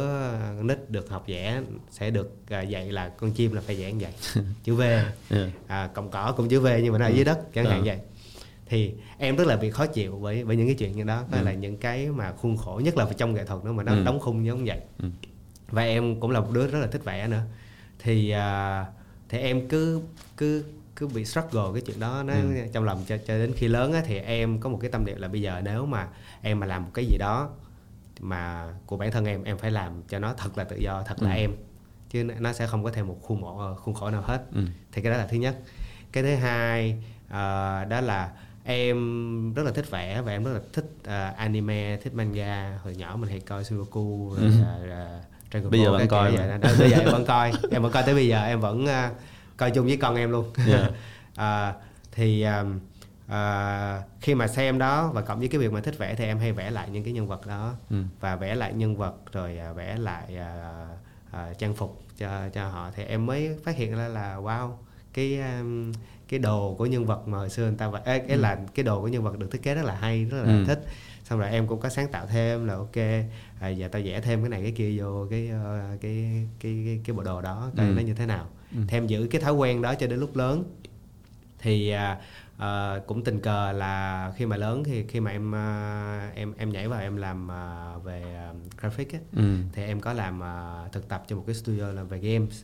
nít 0.62 0.90
được 0.90 1.10
học 1.10 1.24
vẽ 1.28 1.62
sẽ 1.92 2.10
được 2.12 2.36
à, 2.50 2.62
dạy 2.62 2.92
là 2.92 3.10
con 3.10 3.32
chim 3.32 3.54
là 3.54 3.62
phải 3.62 3.76
vẽ 3.76 3.92
như 3.94 4.06
vậy 4.06 4.44
chữ 4.64 4.76
V. 4.76 4.82
À, 5.68 5.88
cọng 5.94 6.10
cỏ 6.12 6.34
cũng 6.38 6.50
chữ 6.50 6.60
V 6.60 6.68
nhưng 6.84 6.94
mà 6.94 7.00
nó 7.00 7.06
ở 7.06 7.10
dưới 7.10 7.26
đất 7.26 7.54
chẳng 7.54 7.66
hạn 7.66 7.80
Ờ. 7.80 7.86
vậy 7.86 8.00
thì 8.70 8.94
em 9.18 9.36
rất 9.36 9.48
là 9.48 9.56
bị 9.58 9.70
khó 9.72 9.86
chịu 9.86 10.18
với 10.18 10.44
với 10.44 10.56
những 10.56 10.68
cái 10.68 10.76
chuyện 10.76 10.92
như 10.96 11.04
đó 11.04 11.24
đó 11.32 11.38
Ừ. 11.38 11.44
là 11.44 11.54
những 11.54 11.78
cái 11.78 12.08
mà 12.08 12.32
khuôn 12.32 12.58
khổ 12.58 12.82
nhất 12.84 12.98
là 12.98 13.08
trong 13.18 13.34
nghệ 13.34 13.46
thuật 13.46 13.66
nữa 13.66 13.72
mà 13.72 13.84
nó 13.84 13.92
Ừ. 13.94 14.04
đóng 14.04 14.20
khung 14.20 14.46
giống 14.46 14.66
vậy 14.66 14.80
Ừ. 15.00 15.10
và 15.70 15.82
em 15.82 16.20
cũng 16.20 16.32
là 16.32 16.40
một 16.40 16.52
đứa 16.52 16.68
rất 16.68 16.80
là 16.80 16.88
thích 16.88 17.04
vẽ 17.06 17.28
nữa 17.28 17.42
thì 18.00 18.30
à, 18.30 18.86
thì 19.30 19.38
em 19.40 19.68
cứ 19.68 20.02
cứ 20.38 20.64
cứ 20.96 21.08
bị 21.08 21.26
struggle 21.26 21.64
cái 21.74 21.82
chuyện 21.82 22.00
đó 22.00 22.24
nó 22.24 22.34
Ừ. 22.34 22.40
trong 22.74 22.84
lòng 22.84 23.04
cho, 23.08 23.18
cho 23.18 23.38
đến 23.38 23.54
khi 23.56 23.68
lớn 23.68 23.94
á, 23.94 24.02
thì 24.06 24.18
em 24.18 24.60
có 24.60 24.70
một 24.70 24.78
cái 24.82 24.92
tâm 24.92 25.06
niệm 25.06 25.18
là 25.22 25.28
bây 25.28 25.42
giờ 25.42 25.62
nếu 25.64 25.86
mà 25.86 26.08
em 26.42 26.60
mà 26.60 26.66
làm 26.68 26.84
một 26.84 26.90
cái 26.94 27.06
gì 27.06 27.18
đó 27.18 27.50
mà 28.20 28.74
của 28.86 28.98
bản 28.98 29.12
thân 29.12 29.26
em 29.26 29.44
em 29.44 29.58
phải 29.58 29.72
làm 29.72 30.02
cho 30.10 30.20
nó 30.20 30.34
thật 30.38 30.58
là 30.58 30.64
tự 30.64 30.76
do 30.78 31.04
thật 31.04 31.24
là 31.24 31.32
Ừ. 31.32 31.36
em 31.38 31.52
chứ 32.10 32.24
nó 32.40 32.54
sẽ 32.54 32.68
không 32.68 32.84
có 32.84 32.92
thêm 32.92 33.08
một 33.08 33.18
khuôn 33.22 33.42
mẫu 33.42 33.76
khuôn 33.84 33.96
khổ 33.96 34.10
nào 34.10 34.22
hết 34.22 34.42
Ừ. 34.54 34.62
thì 34.92 35.02
cái 35.02 35.12
đó 35.12 35.18
là 35.18 35.28
thứ 35.28 35.38
nhất 35.38 35.58
cái 36.12 36.24
thứ 36.24 36.36
hai 36.36 37.04
ờ, 37.30 37.86
đó 37.86 38.02
là 38.02 38.32
em 38.68 39.54
rất 39.54 39.64
là 39.64 39.72
thích 39.72 39.92
vẽ 39.92 40.22
và 40.22 40.32
em 40.32 40.44
rất 40.44 40.54
là 40.54 40.60
thích 40.74 40.86
ờ, 41.04 41.34
anime 41.38 41.98
thích 42.04 42.14
manga 42.14 42.80
hồi 42.84 42.96
nhỏ 42.96 43.16
mình 43.20 43.30
hay 43.30 43.40
coi 43.40 43.64
Sudoku 43.64 44.34
rồi, 44.36 44.52
ờ, 44.90 45.20
Dragon 45.52 45.72
Bây 45.72 45.80
giờ 45.80 45.92
vẫn 45.92 46.08
coi 46.08 46.32
vậy 46.38 46.48
đó. 46.48 46.70
Bây 46.80 46.90
giờ 46.90 46.98
em 46.98 47.12
vẫn 47.12 47.26
coi 47.26 47.52
em 47.72 47.82
vẫn 47.84 47.92
coi 47.92 48.04
tới 48.04 48.16
bây 48.16 48.28
giờ 48.28 48.44
em 48.44 48.60
vẫn 48.60 48.86
ờ, 48.86 49.10
coi 49.58 49.72
chung 49.72 49.86
với 49.86 49.98
con 49.98 50.16
em 50.16 50.32
luôn 50.32 50.46
Yeah. 50.68 50.92
Ờ, 51.36 51.74
thì 52.12 52.42
ờm, 52.42 52.80
ờ, 53.28 54.02
khi 54.22 54.36
mà 54.36 54.48
xem 54.48 54.78
đó 54.80 55.12
và 55.14 55.22
cộng 55.22 55.40
với 55.40 55.48
cái 55.48 55.60
việc 55.60 55.72
mà 55.72 55.82
thích 55.82 55.98
vẽ 55.98 56.16
thì 56.16 56.26
em 56.26 56.40
hay 56.40 56.52
vẽ 56.52 56.72
lại 56.72 56.90
những 56.90 57.04
cái 57.04 57.14
nhân 57.14 57.28
vật 57.28 57.46
đó 57.48 57.74
Ừ. 57.90 58.04
và 58.20 58.36
vẽ 58.36 58.56
lại 58.56 58.74
nhân 58.74 58.98
vật 58.98 59.16
rồi 59.32 59.58
à, 59.58 59.74
vẽ 59.74 59.96
lại 59.98 60.38
à, 60.38 60.88
à, 61.32 61.54
trang 61.58 61.74
phục 61.74 62.02
cho 62.18 62.50
cho 62.54 62.68
họ 62.70 62.92
thì 62.96 63.04
em 63.04 63.26
mới 63.26 63.58
phát 63.64 63.76
hiện 63.76 63.96
ra 63.98 64.08
là 64.08 64.36
wow 64.36 64.72
cái 65.14 65.40
um, 65.60 65.92
cái 66.28 66.40
đồ 66.40 66.76
của 66.78 66.86
nhân 66.86 67.06
vật 67.06 67.28
mà 67.28 67.38
hồi 67.38 67.50
xưa 67.50 67.64
người 67.68 67.78
ta 67.78 67.90
vẽ 67.90 68.00
ê, 68.06 68.20
cái 68.20 68.38
là 68.38 68.58
cái 68.76 68.84
đồ 68.84 69.02
của 69.02 69.08
nhân 69.08 69.24
vật 69.24 69.38
được 69.40 69.52
thiết 69.52 69.64
kế 69.64 69.76
rất 69.76 69.86
là 69.86 69.96
hay 69.96 70.26
rất 70.26 70.44
là 70.44 70.54
Ừ. 70.54 70.64
thích 70.68 70.86
xong 71.24 71.40
rồi 71.40 71.50
em 71.50 71.68
cũng 71.68 71.80
có 71.80 71.90
sáng 71.90 72.08
tạo 72.12 72.26
thêm 72.28 72.68
là 72.68 72.74
ok 72.76 72.96
à, 73.60 73.70
giờ 73.70 73.88
tao 73.92 74.02
vẽ 74.06 74.22
thêm 74.22 74.42
cái 74.42 74.50
này 74.50 74.62
cái 74.62 74.72
kia 74.72 74.96
vô 75.02 75.28
cái 75.30 75.50
ờ, 75.50 75.98
cái 76.02 76.46
cái 76.60 76.84
cái, 76.86 77.00
cái 77.06 77.16
bộ 77.16 77.24
đồ 77.24 77.42
đó 77.42 77.72
coi 77.78 77.86
Ừ. 77.88 77.94
nó 77.96 78.02
như 78.02 78.14
thế 78.14 78.26
nào 78.26 78.48
Ừ. 78.76 78.78
thì 78.88 78.98
em 78.98 79.08
giữ 79.08 79.28
cái 79.32 79.42
thói 79.42 79.54
quen 79.54 79.82
đó 79.82 79.96
cho 79.96 80.08
đến 80.08 80.20
lúc 80.20 80.36
lớn 80.36 80.64
thì 81.60 81.90
à, 81.90 83.00
cũng 83.08 83.24
tình 83.24 83.40
cờ 83.40 83.72
là 83.72 84.32
khi 84.38 84.46
mà 84.46 84.58
lớn 84.58 84.84
thì 84.84 85.06
khi 85.08 85.20
mà 85.20 85.32
em 85.32 85.56
à, 85.56 86.32
em 86.36 86.54
em 86.58 86.72
nhảy 86.72 86.88
vào 86.88 87.00
em 87.02 87.18
làm 87.18 87.52
à, 87.52 87.94
về 88.04 88.22
à, 88.36 88.54
graphic 88.82 89.14
á, 89.14 89.20
Ừ. 89.36 89.58
thì 89.74 89.84
em 89.84 90.00
có 90.02 90.14
làm 90.14 90.44
à, 90.44 90.84
thực 90.92 91.08
tập 91.10 91.24
cho 91.28 91.36
một 91.36 91.44
cái 91.48 91.56
studio 91.56 91.92
làm 91.92 92.08
về 92.08 92.20
games 92.20 92.62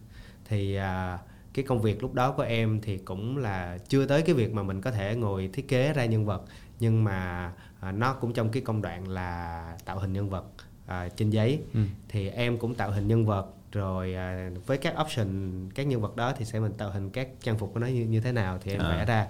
thì 0.49 0.75
à, 0.75 1.17
cái 1.53 1.65
công 1.65 1.81
việc 1.81 2.01
lúc 2.01 2.13
đó 2.13 2.31
của 2.31 2.43
em 2.43 2.79
thì 2.81 2.97
cũng 2.97 3.37
là 3.37 3.77
chưa 3.87 4.05
tới 4.05 4.21
cái 4.21 4.35
việc 4.35 4.53
mà 4.53 4.63
mình 4.63 4.81
có 4.81 4.91
thể 4.91 5.15
ngồi 5.15 5.49
thiết 5.53 5.67
kế 5.67 5.93
ra 5.93 6.05
nhân 6.05 6.25
vật 6.25 6.41
nhưng 6.79 7.03
mà 7.03 7.51
à, 7.79 7.91
nó 7.91 8.13
cũng 8.13 8.33
trong 8.33 8.49
cái 8.49 8.63
công 8.63 8.81
đoạn 8.81 9.07
là 9.07 9.77
tạo 9.85 9.99
hình 9.99 10.13
nhân 10.13 10.29
vật 10.29 10.45
à, 10.87 11.09
trên 11.15 11.29
giấy 11.29 11.61
Ừ. 11.73 11.79
thì 12.09 12.29
em 12.29 12.57
cũng 12.57 12.75
tạo 12.75 12.91
hình 12.91 13.07
nhân 13.07 13.25
vật 13.25 13.45
rồi 13.71 14.13
à, 14.15 14.49
với 14.65 14.77
các 14.77 14.95
option 15.01 15.27
các 15.75 15.83
nhân 15.87 16.01
vật 16.01 16.15
đó 16.15 16.33
thì 16.37 16.45
sẽ 16.45 16.59
mình 16.59 16.73
tạo 16.77 16.89
hình 16.91 17.09
các 17.09 17.27
trang 17.41 17.57
phục 17.57 17.73
của 17.73 17.79
nó 17.79 17.87
như 17.87 18.05
như 18.05 18.19
thế 18.21 18.31
nào 18.31 18.57
thì 18.63 18.71
em 18.71 18.81
À. 18.81 18.89
vẽ 18.97 19.05
ra 19.05 19.27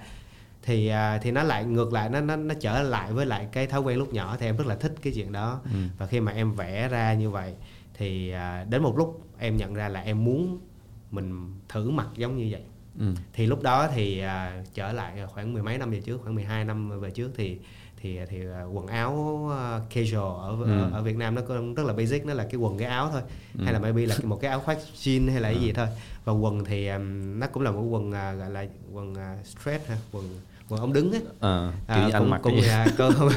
thì 0.65 0.87
à, 0.87 1.17
thì 1.21 1.31
nó 1.31 1.43
lại 1.43 1.65
ngược 1.65 1.93
lại 1.93 2.09
nó 2.09 2.21
nó 2.21 2.35
nó 2.35 2.53
trở 2.59 2.81
lại 2.81 3.13
với 3.13 3.25
lại 3.25 3.47
cái 3.51 3.67
thói 3.67 3.81
quen 3.81 3.97
lúc 3.97 4.13
nhỏ 4.13 4.37
thì 4.39 4.45
em 4.45 4.57
rất 4.57 4.67
là 4.67 4.75
thích 4.75 4.93
cái 5.01 5.13
chuyện 5.15 5.31
đó 5.31 5.61
Ừ. 5.65 5.71
và 5.97 6.05
khi 6.07 6.19
mà 6.19 6.31
em 6.31 6.51
vẽ 6.53 6.87
ra 6.87 7.13
như 7.13 7.29
vậy 7.29 7.53
thì 7.93 8.31
à, 8.31 8.65
đến 8.69 8.83
một 8.83 8.97
lúc 8.97 9.21
em 9.39 9.57
nhận 9.57 9.73
ra 9.73 9.87
là 9.89 10.01
em 10.01 10.23
muốn 10.23 10.59
mình 11.13 11.53
thử 11.70 11.89
mặc 11.89 12.08
giống 12.17 12.38
như 12.38 12.48
vậy 12.51 12.62
Ừ. 13.00 13.05
thì 13.34 13.46
lúc 13.46 13.62
đó 13.63 13.88
thì 13.96 14.20
à, 14.20 14.63
trở 14.74 14.91
lại 14.93 15.13
khoảng 15.27 15.53
mười 15.53 15.63
mấy 15.63 15.77
năm 15.77 15.91
về 15.91 16.01
trước 16.01 16.20
khoảng 16.24 16.36
12 16.36 16.65
năm 16.65 17.00
về 17.01 17.10
trước 17.12 17.32
thì 17.38 17.58
thì 18.01 18.20
thì 18.29 18.38
à, 18.53 18.63
quần 18.63 18.88
áo 18.88 19.48
à, 19.60 19.79
casual 19.93 20.17
ở, 20.41 20.55
Ừ. 20.65 20.82
ở 20.82 20.89
ở 20.93 21.01
Việt 21.01 21.17
Nam 21.17 21.36
nó 21.36 21.41
có 21.48 21.55
rất 21.77 21.84
là 21.86 21.93
basic 21.93 22.25
nó 22.25 22.34
là 22.34 22.43
cái 22.43 22.55
quần 22.55 22.77
cái 22.77 22.88
áo 22.88 23.10
thôi 23.12 23.22
Ừ. 23.58 23.63
hay 23.63 23.74
là 23.74 23.79
maybe 23.79 24.05
là 24.05 24.15
một 24.24 24.39
cái 24.41 24.50
áo 24.51 24.60
khoác 24.60 24.77
jean 24.96 25.32
hay 25.32 25.41
là 25.41 25.50
cái 25.51 25.62
gì 25.62 25.72
thôi 25.74 25.88
và 26.25 26.34
quần 26.34 26.65
thì 26.65 26.88
um, 26.88 27.39
nó 27.39 27.48
cũng 27.48 27.63
là 27.63 27.72
một 27.72 27.82
quần 27.82 28.12
à, 28.12 28.34
gọi 28.34 28.50
là 28.50 28.65
quần 28.93 29.15
à, 29.15 29.38
straight 29.46 29.88
ha 29.88 29.98
quần 30.12 30.39
quần 30.70 30.79
ống 30.82 30.93
đứng 30.93 31.12
á 31.12 31.20
À, 31.39 31.72
kiểu 31.88 32.03
À, 32.03 32.10
anh 32.13 32.20
cũng, 32.22 32.29
mặc 32.29 32.39
cũng 32.43 32.53
cái 32.53 32.62
gì? 32.62 32.70
à, 32.70 32.88
không, 32.98 33.29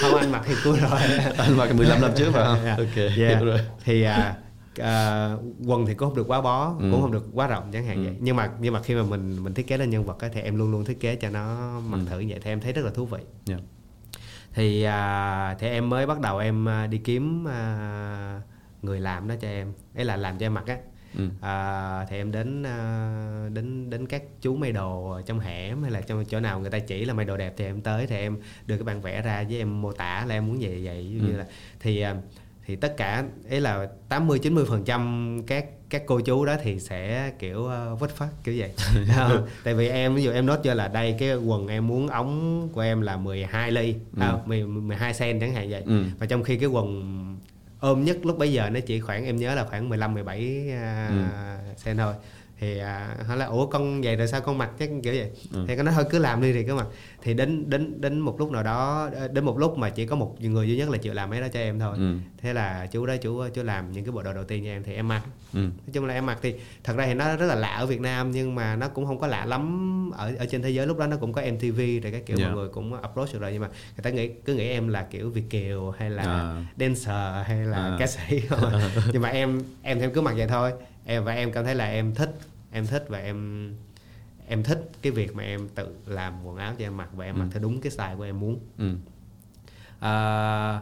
không 0.00 0.14
anh 0.14 0.32
mặc 0.32 0.42
thì 0.46 0.54
cua 0.64 0.76
rồi 0.80 1.00
anh 1.38 1.56
mặc 1.56 1.74
15 1.76 2.00
năm 2.00 2.10
trước 2.16 2.30
phải 2.32 2.44
không? 2.44 2.58
Yeah. 2.64 2.78
Ok, 2.78 2.96
Yeah. 2.96 3.16
hiểu 3.16 3.44
rồi. 3.44 3.58
thì 3.84 4.02
à, 4.02 4.36
à, 4.78 5.30
quần 5.66 5.86
thì 5.86 5.94
cũng 5.94 6.08
không 6.08 6.16
được 6.16 6.28
quá 6.28 6.40
bó 6.40 6.66
Ừ. 6.78 6.88
cũng 6.92 7.02
không 7.02 7.12
được 7.12 7.26
quá 7.32 7.46
rộng 7.46 7.70
chẳng 7.72 7.86
hạn 7.86 7.96
Ừ. 7.96 8.04
vậy 8.04 8.14
nhưng 8.20 8.36
mà 8.36 8.50
nhưng 8.60 8.72
mà 8.74 8.82
khi 8.82 8.94
mà 8.94 9.02
mình 9.02 9.44
mình 9.44 9.54
thiết 9.54 9.66
kế 9.66 9.76
lên 9.78 9.90
nhân 9.90 10.04
vật 10.04 10.18
á, 10.20 10.28
thì 10.32 10.40
em 10.40 10.56
luôn 10.56 10.70
luôn 10.72 10.84
thiết 10.84 11.00
kế 11.00 11.16
cho 11.16 11.30
nó 11.30 11.70
mặc 11.80 11.96
Ừ. 12.00 12.06
thử 12.10 12.18
như 12.18 12.26
vậy 12.30 12.40
thì 12.44 12.50
em 12.50 12.60
thấy 12.60 12.72
rất 12.72 12.84
là 12.84 12.90
thú 12.90 13.06
vị 13.06 13.18
Yeah. 13.48 13.60
thì 14.54 14.82
à, 14.82 15.54
thì 15.58 15.66
em 15.68 15.90
mới 15.90 16.06
bắt 16.06 16.20
đầu 16.20 16.38
em 16.38 16.68
à, 16.68 16.86
đi 16.86 16.98
kiếm 16.98 17.48
à, 17.48 18.40
người 18.82 19.00
làm 19.00 19.28
đó 19.28 19.34
cho 19.40 19.48
em 19.48 19.72
ấy 19.94 20.04
là 20.04 20.16
làm 20.16 20.38
cho 20.38 20.46
em 20.46 20.54
mặc 20.54 20.64
á 20.66 20.76
Ừ. 21.18 21.28
à, 21.40 22.04
thì 22.10 22.16
em 22.16 22.32
đến 22.32 22.62
à, 22.62 23.48
đến 23.52 23.90
đến 23.90 24.06
các 24.06 24.22
chú 24.40 24.56
may 24.56 24.72
đồ 24.72 25.20
trong 25.26 25.40
hẻm 25.40 25.82
hay 25.82 25.90
là 25.90 26.00
trong 26.00 26.24
chỗ 26.24 26.40
nào 26.40 26.60
người 26.60 26.70
ta 26.70 26.78
chỉ 26.78 27.04
là 27.04 27.14
may 27.14 27.24
đồ 27.24 27.36
đẹp 27.36 27.54
thì 27.56 27.64
em 27.64 27.80
tới 27.80 28.06
thì 28.06 28.16
em 28.16 28.38
đưa 28.66 28.76
cái 28.76 28.84
bản 28.84 29.00
vẽ 29.00 29.22
ra 29.22 29.44
với 29.48 29.58
em 29.58 29.82
mô 29.82 29.92
tả 29.92 30.24
là 30.28 30.34
em 30.34 30.46
muốn 30.46 30.60
gì 30.62 30.86
vậy 30.86 31.10
dụ 31.10 31.24
như 31.26 31.32
Ừ. 31.32 31.38
là 31.38 31.46
thì 31.80 32.00
à, 32.00 32.16
thì 32.66 32.76
tất 32.76 32.96
cả 32.96 33.24
ấy 33.50 33.60
là 33.60 33.88
80 34.08 34.38
90 34.38 34.64
phần 34.68 34.84
trăm 34.84 35.38
các 35.46 35.64
các 35.90 36.02
cô 36.06 36.20
chú 36.20 36.44
đó 36.44 36.56
thì 36.62 36.80
sẽ 36.80 37.30
kiểu 37.38 37.58
uh, 37.94 38.00
vứt 38.00 38.16
phát 38.16 38.28
kiểu 38.44 38.54
vậy 38.58 38.70
Không, 39.16 39.46
tại 39.64 39.74
vì 39.74 39.88
em 39.88 40.14
ví 40.14 40.22
dụ 40.22 40.30
em 40.32 40.46
nốt 40.46 40.56
cho 40.64 40.74
là 40.74 40.88
đây 40.88 41.16
cái 41.18 41.34
quần 41.36 41.68
em 41.68 41.86
muốn 41.86 42.08
ống 42.08 42.68
của 42.72 42.80
em 42.80 43.00
là 43.00 43.16
12 43.16 43.70
ly 43.72 43.94
Ừ. 44.16 44.20
à, 44.22 44.32
10 44.46 44.64
12 44.66 45.12
cm 45.12 45.40
chẳng 45.40 45.54
hạn 45.54 45.70
vậy 45.70 45.82
Ừ. 45.86 46.04
và 46.18 46.26
trong 46.26 46.42
khi 46.42 46.56
cái 46.56 46.68
quần 46.68 47.02
ôm 47.80 48.04
nhất 48.04 48.16
lúc 48.26 48.38
bấy 48.38 48.52
giờ 48.52 48.70
nó 48.70 48.80
chỉ 48.80 49.00
khoảng 49.00 49.24
em 49.24 49.36
nhớ 49.36 49.54
là 49.54 49.64
khoảng 49.64 49.88
15 49.88 50.14
17 50.14 50.68
à, 50.70 51.08
Ừ. 51.08 51.72
cm 51.84 51.98
thôi 51.98 52.14
thì 52.60 52.78
à, 52.78 53.16
hỏi 53.26 53.36
là 53.36 53.46
ủa 53.46 53.66
con 53.66 54.00
vậy 54.02 54.16
rồi 54.16 54.28
sao 54.28 54.40
con 54.40 54.58
mặc 54.58 54.70
chắc 54.78 54.88
kiểu 55.02 55.14
vậy 55.14 55.30
Ừ. 55.52 55.64
thì 55.68 55.76
con 55.76 55.86
nói 55.86 55.94
thôi 55.94 56.04
cứ 56.10 56.18
làm 56.18 56.42
đi 56.42 56.52
thì 56.52 56.62
cứ 56.64 56.74
mặc 56.74 56.86
thì 57.22 57.34
đến 57.34 57.70
đến 57.70 58.00
đến 58.00 58.20
một 58.20 58.36
lúc 58.38 58.50
nào 58.50 58.62
đó 58.62 59.10
đến 59.32 59.44
một 59.44 59.58
lúc 59.58 59.78
mà 59.78 59.90
chỉ 59.90 60.06
có 60.06 60.16
một 60.16 60.36
người 60.40 60.68
duy 60.68 60.76
nhất 60.76 60.88
là 60.90 60.98
chịu 60.98 61.14
làm 61.14 61.30
mấy 61.30 61.40
đó 61.40 61.46
cho 61.52 61.60
em 61.60 61.78
thôi 61.78 61.94
Ừ. 61.98 62.14
thế 62.42 62.52
là 62.52 62.86
chú 62.92 63.06
đó 63.06 63.16
chú 63.22 63.42
chú 63.54 63.62
làm 63.62 63.92
những 63.92 64.04
cái 64.04 64.12
bộ 64.12 64.22
đồ 64.22 64.32
đầu 64.32 64.44
tiên 64.44 64.64
cho 64.64 64.70
em 64.70 64.82
thì 64.82 64.94
em 64.94 65.08
mặc 65.08 65.22
Ừ. 65.54 65.58
nói 65.60 65.70
chung 65.92 66.04
là 66.06 66.14
em 66.14 66.26
mặc 66.26 66.38
thì 66.42 66.54
thật 66.84 66.96
ra 66.96 67.06
thì 67.06 67.14
nó 67.14 67.36
rất 67.36 67.46
là 67.46 67.54
lạ 67.54 67.68
ở 67.68 67.86
Việt 67.86 68.00
Nam 68.00 68.30
nhưng 68.30 68.54
mà 68.54 68.76
nó 68.76 68.88
cũng 68.88 69.06
không 69.06 69.18
có 69.18 69.26
lạ 69.26 69.44
lắm 69.46 70.10
ở 70.10 70.32
ở 70.38 70.46
trên 70.50 70.62
thế 70.62 70.70
giới 70.70 70.86
lúc 70.86 70.98
đó 70.98 71.06
nó 71.06 71.16
cũng 71.16 71.32
có 71.32 71.42
MTV 71.42 71.78
rồi 71.78 72.12
các 72.12 72.26
kiểu 72.26 72.36
Yeah. 72.38 72.50
mọi 72.50 72.56
người 72.60 72.68
cũng 72.68 73.02
approach 73.02 73.32
được 73.32 73.38
rồi 73.40 73.52
nhưng 73.52 73.60
mà 73.62 73.68
người 73.68 74.02
ta 74.02 74.10
nghĩ 74.10 74.28
cứ 74.44 74.54
nghĩ 74.54 74.68
em 74.68 74.88
là 74.88 75.02
kiểu 75.10 75.30
Việt 75.30 75.50
kiều 75.50 75.90
hay 75.98 76.10
là 76.10 76.22
À. 76.22 76.64
dancer 76.80 77.46
hay 77.46 77.58
là 77.64 77.76
À. 77.78 77.96
ca 77.98 78.06
sĩ 78.06 78.40
thôi. 78.48 78.70
nhưng 79.12 79.22
mà 79.22 79.28
em 79.28 79.60
em 79.82 80.00
thêm 80.00 80.10
cứ 80.12 80.20
mặc 80.20 80.34
vậy 80.36 80.46
thôi 80.48 80.72
em 81.06 81.24
và 81.24 81.32
em 81.32 81.52
cảm 81.52 81.64
thấy 81.64 81.74
là 81.74 81.84
em 81.86 82.14
thích 82.14 82.34
em 82.72 82.86
thích 82.86 83.04
và 83.08 83.18
em 83.18 83.70
em 84.48 84.62
thích 84.62 84.90
cái 85.02 85.12
việc 85.12 85.34
mà 85.36 85.42
em 85.42 85.68
tự 85.74 85.96
làm 86.06 86.44
quần 86.46 86.56
áo 86.56 86.74
cho 86.78 86.84
em 86.84 86.96
mặc 86.96 87.08
và 87.12 87.24
em 87.24 87.38
mặc 87.38 87.44
Ừ. 87.44 87.50
theo 87.52 87.62
đúng 87.62 87.80
cái 87.80 87.90
style 87.92 88.14
của 88.16 88.22
em 88.22 88.40
muốn 88.40 88.58
Ừ. 88.78 88.94
À, 90.00 90.80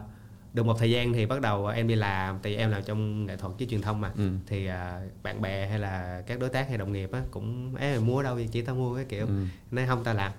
được 0.53 0.65
một 0.65 0.75
thời 0.79 0.91
gian 0.91 1.13
thì 1.13 1.25
bắt 1.25 1.41
đầu 1.41 1.67
em 1.67 1.87
đi 1.87 1.95
làm 1.95 2.39
tại 2.43 2.51
vì 2.51 2.57
em 2.57 2.71
làm 2.71 2.83
trong 2.83 3.25
nghệ 3.25 3.37
thuật 3.37 3.53
với 3.57 3.67
truyền 3.67 3.81
thông 3.81 4.01
mà 4.01 4.11
Ừ. 4.17 4.31
thì 4.47 4.65
à, 4.67 5.01
bạn 5.23 5.41
bè 5.41 5.67
hay 5.67 5.79
là 5.79 6.23
các 6.27 6.39
đối 6.39 6.49
tác 6.49 6.69
hay 6.69 6.77
đồng 6.77 6.91
nghiệp 6.91 7.11
á 7.11 7.21
cũng 7.31 7.75
ấy 7.75 7.99
mua 7.99 8.23
đâu 8.23 8.35
vậy 8.35 8.49
chỉ 8.51 8.61
tao 8.61 8.75
mua 8.75 8.95
cái 8.95 9.05
kiểu 9.05 9.25
Ừ. 9.27 9.45
nói 9.71 9.85
không 9.87 10.03
tao 10.03 10.13
làm 10.13 10.31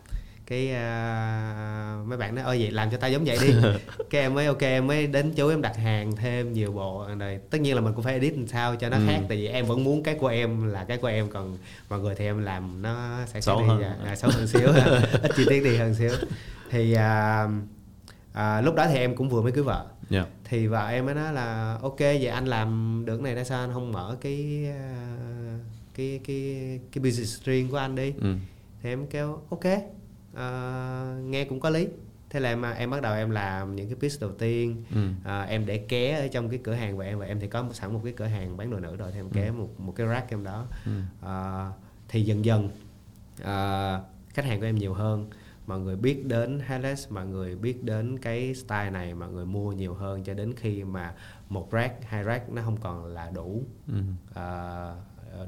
cái 0.46 0.72
à, 0.72 1.98
mấy 2.06 2.18
bạn 2.18 2.34
nói 2.34 2.44
ơi 2.44 2.58
vậy 2.62 2.70
làm 2.70 2.90
cho 2.90 2.96
tao 2.96 3.10
giống 3.10 3.24
vậy 3.24 3.38
đi 3.42 3.54
cái 4.10 4.20
em 4.20 4.34
mới 4.34 4.46
ok 4.46 4.60
em 4.62 4.86
mới 4.86 5.06
đến 5.06 5.32
chú 5.36 5.48
em 5.48 5.62
đặt 5.62 5.76
hàng 5.76 6.16
thêm 6.16 6.52
nhiều 6.52 6.72
bộ 6.72 7.06
rồi 7.18 7.38
tất 7.50 7.60
nhiên 7.60 7.74
là 7.74 7.80
mình 7.80 7.92
cũng 7.94 8.04
phải 8.04 8.12
edit 8.12 8.34
làm 8.36 8.46
sao 8.46 8.76
cho 8.76 8.88
nó 8.88 8.96
Ừ. 8.96 9.02
khác 9.06 9.20
tại 9.28 9.36
vì 9.38 9.46
em 9.46 9.66
vẫn 9.66 9.84
muốn 9.84 10.02
cái 10.02 10.14
của 10.14 10.26
em 10.28 10.68
là 10.72 10.84
cái 10.84 10.96
của 10.98 11.08
em 11.08 11.28
còn 11.28 11.58
mọi 11.90 12.00
người 12.00 12.14
thì 12.14 12.24
em 12.24 12.42
làm 12.44 12.82
nó 12.82 13.18
sẽ 13.26 13.40
Xấu 13.40 13.62
hơn. 13.62 13.82
à, 13.82 13.96
à, 14.04 14.16
xấu 14.16 14.30
hơn 14.30 14.46
xíu 14.46 14.68
ít 15.22 15.32
chi 15.36 15.44
tiết 15.48 15.64
đi 15.64 15.76
hơn 15.76 15.94
xíu 15.94 16.10
thì 16.70 16.92
à, 16.92 17.46
à, 18.32 18.60
lúc 18.60 18.74
đó 18.74 18.86
thì 18.88 18.96
em 18.98 19.16
cũng 19.16 19.28
vừa 19.28 19.42
mới 19.42 19.52
cưới 19.52 19.64
vợ 19.64 19.86
Yeah. 20.10 20.26
thì 20.44 20.66
vợ 20.66 20.86
em 20.88 21.06
mới 21.06 21.14
nói 21.14 21.32
là 21.32 21.78
ok 21.82 21.98
vậy 21.98 22.26
anh 22.26 22.46
làm 22.46 23.02
được 23.06 23.20
này 23.22 23.34
tại 23.34 23.44
sao 23.44 23.60
anh 23.64 23.72
không 23.72 23.92
mở 23.92 24.16
cái 24.20 24.66
à, 24.70 25.16
cái 25.94 26.20
cái 26.26 26.56
cái 26.92 27.02
business 27.04 27.42
riêng 27.44 27.68
của 27.70 27.76
anh 27.76 27.94
đi 27.94 28.12
Ừ. 28.20 28.34
thì 28.82 28.88
em 28.90 29.06
kêu 29.06 29.38
ok 29.50 29.64
à, 30.36 31.18
nghe 31.22 31.44
cũng 31.44 31.60
có 31.60 31.70
lý. 31.70 31.88
Thế 32.30 32.40
là 32.40 32.48
em 32.48 32.62
em 32.62 32.90
bắt 32.90 33.02
đầu 33.02 33.14
em 33.14 33.30
làm 33.30 33.76
những 33.76 33.86
cái 33.86 33.96
piece 34.00 34.16
đầu 34.20 34.32
tiên. 34.32 34.84
Ừ. 34.94 35.08
à, 35.24 35.42
em 35.42 35.66
để 35.66 35.78
ké 35.78 36.20
ở 36.20 36.28
trong 36.28 36.48
cái 36.48 36.60
cửa 36.64 36.74
hàng 36.74 36.96
của 36.96 37.02
em 37.02 37.18
và 37.18 37.26
em 37.26 37.40
thì 37.40 37.46
có 37.46 37.64
sẵn 37.72 37.92
một 37.92 38.00
cái 38.04 38.12
cửa 38.16 38.24
hàng 38.24 38.56
bán 38.56 38.70
đồ 38.70 38.80
nữ 38.80 38.96
rồi 38.96 39.10
thì 39.12 39.18
em 39.18 39.30
ké 39.30 39.50
một 39.50 39.80
một 39.80 39.92
cái 39.96 40.06
rack 40.06 40.30
em 40.30 40.44
đó. 40.44 40.66
Ừ. 40.84 40.92
à, 41.22 41.70
thì 42.08 42.22
dần 42.22 42.44
dần 42.44 42.70
à, 43.42 44.00
khách 44.28 44.44
hàng 44.44 44.60
của 44.60 44.66
em 44.66 44.76
nhiều 44.76 44.94
hơn. 44.94 45.30
Mọi 45.66 45.80
người 45.80 45.96
biết 45.96 46.26
đến 46.26 46.60
Helix 46.66 47.08
mọi 47.10 47.26
người 47.26 47.56
biết 47.56 47.84
đến 47.84 48.18
cái 48.18 48.54
style 48.54 48.90
này 48.90 49.14
mọi 49.14 49.28
người 49.28 49.46
mua 49.46 49.72
nhiều 49.72 49.94
hơn 49.94 50.24
cho 50.24 50.34
đến 50.34 50.54
khi 50.56 50.84
mà 50.84 51.14
một 51.48 51.68
rack 51.72 52.04
hai 52.04 52.24
rack 52.24 52.50
nó 52.50 52.62
không 52.62 52.76
còn 52.76 53.06
là 53.06 53.30
đủ. 53.34 53.64
Ừ. 53.88 53.98
à, 54.34 54.94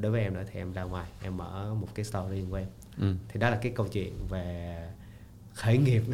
đối 0.01 0.13
với 0.13 0.21
em 0.21 0.35
nữa 0.35 0.45
thì 0.53 0.61
em 0.61 0.73
ra 0.73 0.83
ngoài 0.83 1.09
em 1.23 1.37
mở 1.37 1.75
một 1.75 1.89
cái 1.95 2.05
store 2.05 2.31
riêng 2.31 2.51
của 2.51 2.57
em 2.57 2.67
Ừ. 3.01 3.15
thì 3.29 3.41
đó 3.41 3.51
là 3.51 3.57
cái 3.63 3.73
câu 3.77 3.89
chuyện 3.89 4.13
về 4.29 4.77
khởi 5.55 5.79
nghiệp 5.79 6.03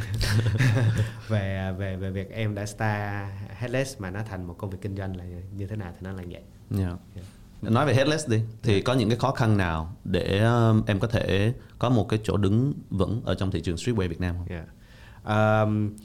về 1.28 1.72
về 1.78 1.96
về 1.96 2.10
việc 2.10 2.30
em 2.30 2.54
đã 2.54 2.66
start 2.66 3.30
headless 3.56 4.00
mà 4.00 4.10
nó 4.10 4.22
thành 4.22 4.44
một 4.46 4.54
công 4.58 4.70
việc 4.70 4.78
kinh 4.80 4.96
doanh 4.96 5.16
là 5.16 5.24
như 5.56 5.66
thế 5.66 5.76
nào 5.76 5.92
thì 5.92 5.98
nó 6.00 6.12
là 6.12 6.22
vậy 6.30 6.42
Yeah. 6.78 6.98
Yeah. 7.14 7.26
Nói 7.62 7.86
về 7.86 7.94
headless 7.94 8.28
đi 8.28 8.40
thì 8.62 8.82
có 8.82 8.94
những 8.94 9.08
cái 9.08 9.18
khó 9.18 9.30
khăn 9.30 9.56
nào 9.56 9.96
để 10.04 10.38
um, 10.38 10.82
em 10.86 10.98
có 11.00 11.08
thể 11.08 11.52
có 11.78 11.90
một 11.90 12.08
cái 12.08 12.20
chỗ 12.24 12.36
đứng 12.36 12.74
vững 12.90 13.22
ở 13.24 13.34
trong 13.34 13.50
thị 13.50 13.60
trường 13.60 13.76
streetwear 13.76 14.08
Việt 14.08 14.20
Nam 14.20 14.34
không? 14.38 14.48
Yeah. 14.48 14.66
Um, 15.66 15.96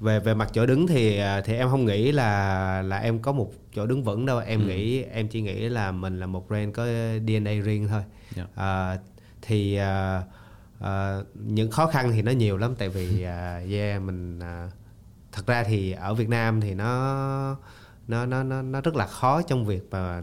về 0.00 0.20
về 0.20 0.34
mặt 0.34 0.50
chỗ 0.52 0.66
đứng 0.66 0.86
thì 0.86 1.18
à, 1.18 1.40
thì 1.40 1.54
em 1.54 1.68
không 1.68 1.84
nghĩ 1.84 2.12
là 2.12 2.82
là 2.82 2.98
em 2.98 3.18
có 3.18 3.32
một 3.32 3.52
chỗ 3.74 3.86
đứng 3.86 4.04
vững 4.04 4.26
đâu 4.26 4.38
em 4.38 4.66
nghĩ 4.66 5.02
em 5.02 5.28
chỉ 5.28 5.40
nghĩ 5.40 5.68
là 5.68 5.92
mình 5.92 6.20
là 6.20 6.26
một 6.26 6.48
brand 6.48 6.74
có 6.74 6.86
DNA 7.26 7.52
riêng 7.64 7.88
thôi 7.88 8.02
Yeah. 8.36 8.48
À, 8.54 8.98
thì 9.42 9.74
à, 9.76 10.22
à, 10.80 11.18
những 11.34 11.70
khó 11.70 11.86
khăn 11.86 12.12
thì 12.12 12.22
nó 12.22 12.32
nhiều 12.32 12.56
lắm 12.56 12.74
tại 12.78 12.88
vì 12.88 13.22
à, 13.22 13.62
yeah 13.70 14.02
mình 14.02 14.40
à, 14.40 14.70
thật 15.32 15.46
ra 15.46 15.64
thì 15.64 15.92
ở 15.92 16.14
Việt 16.14 16.28
Nam 16.28 16.60
thì 16.60 16.74
nó 16.74 17.56
nó 18.08 18.26
nó 18.26 18.42
nó 18.42 18.62
nó 18.62 18.80
rất 18.80 18.96
là 18.96 19.06
khó 19.06 19.42
trong 19.42 19.64
việc 19.64 19.88
mà 19.90 20.22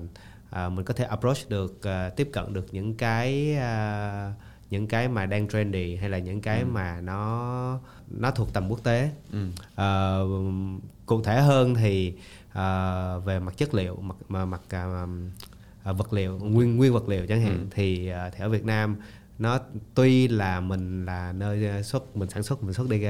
à, 0.50 0.70
mình 0.70 0.86
có 0.86 0.94
thể 0.94 1.06
approach 1.06 1.50
được 1.50 1.84
à, 1.84 2.10
tiếp 2.10 2.30
cận 2.34 2.54
được 2.54 2.66
những 2.72 2.96
cái 2.96 3.56
à, 3.56 4.34
những 4.70 4.88
cái 4.88 5.08
mà 5.08 5.26
đang 5.26 5.48
trendy 5.48 5.96
hay 5.96 6.10
là 6.10 6.18
những 6.18 6.42
cái 6.42 6.66
mà 6.66 7.02
nó 7.02 7.80
nó 8.10 8.32
thuộc 8.32 8.54
tầm 8.54 8.70
quốc 8.70 8.84
tế. 8.84 9.12
Ừ. 9.32 9.48
Ờ, 9.76 10.26
cụ 11.06 11.22
thể 11.24 11.42
hơn 11.42 11.76
thì 11.76 12.14
ờ, 12.54 13.20
về 13.26 13.40
mặt 13.40 13.58
chất 13.58 13.74
liệu 13.74 13.96
mặt 13.96 14.16
mà 14.30 14.46
mặt 14.46 14.62
à, 14.70 15.06
à, 15.84 15.92
vật 15.92 16.14
liệu 16.14 16.40
nguyên 16.40 16.78
nguyên 16.78 16.94
vật 16.94 17.10
liệu 17.10 17.28
chẳng 17.28 17.42
hạn 17.42 17.68
thì 17.72 18.08
à, 18.08 18.30
thì 18.30 18.40
ở 18.40 18.50
Việt 18.50 18.66
Nam 18.66 18.96
nó 19.40 19.60
tuy 19.96 20.28
là 20.28 20.60
mình 20.60 21.06
là 21.06 21.32
nơi 21.34 21.68
à, 21.68 21.82
xuất 21.84 22.16
mình 22.18 22.30
sản 22.30 22.44
xuất 22.44 22.64
mình 22.64 22.74
xuất 22.74 22.90
đi 22.90 23.02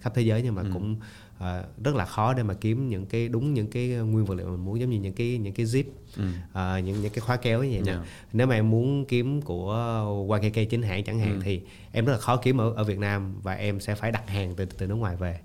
khắp 0.00 0.12
thế 0.14 0.22
giới 0.22 0.42
nhưng 0.42 0.54
mà 0.54 0.62
cũng 0.72 0.96
à, 1.38 1.62
rất 1.84 1.94
là 1.94 2.04
khó 2.04 2.34
để 2.34 2.42
mà 2.42 2.54
kiếm 2.54 2.88
những 2.88 3.06
cái 3.06 3.28
đúng 3.28 3.54
những 3.54 3.66
cái 3.70 3.88
nguyên 3.88 4.24
vật 4.24 4.34
liệu 4.34 4.46
mình 4.50 4.64
muốn 4.64 4.80
giống 4.80 4.90
như 4.90 4.98
những 5.00 5.12
cái 5.12 5.38
những 5.38 5.54
cái 5.54 5.66
zip 5.66 5.84
Ừ. 6.16 6.22
à, 6.52 6.80
những 6.80 7.02
những 7.02 7.12
cái 7.12 7.20
khóa 7.20 7.36
kéo 7.36 7.62
như 7.62 7.70
vậy 7.72 7.82
nè 7.86 7.92
Yeah. 7.92 8.04
nếu 8.32 8.46
mà 8.46 8.54
em 8.54 8.70
muốn 8.70 9.04
kiếm 9.04 9.42
của 9.42 10.38
YKK 10.42 10.70
chính 10.70 10.82
hãng 10.82 11.04
chẳng 11.04 11.18
hạn 11.18 11.40
thì 11.44 11.62
em 11.92 12.04
rất 12.04 12.12
là 12.12 12.18
khó 12.18 12.36
kiếm 12.36 12.60
ở 12.60 12.72
ở 12.76 12.84
Việt 12.84 12.98
Nam 12.98 13.34
và 13.42 13.54
em 13.54 13.80
sẽ 13.80 13.94
phải 13.94 14.12
đặt 14.12 14.28
hàng 14.28 14.54
từ 14.56 14.64
từ 14.64 14.86
nước 14.86 14.94
ngoài 14.94 15.16
về. 15.16 15.40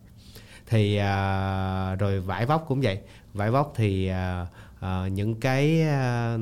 Thì 0.67 0.95
à, 0.95 1.95
rồi 1.95 2.19
vải 2.19 2.45
vóc 2.45 2.65
cũng 2.67 2.81
vậy. 2.81 2.99
Vải 3.33 3.51
vóc 3.51 3.73
thì 3.75 4.07
à, 4.07 4.47
à, 4.79 5.07
những 5.07 5.35
cái 5.39 5.81
à, 5.81 6.37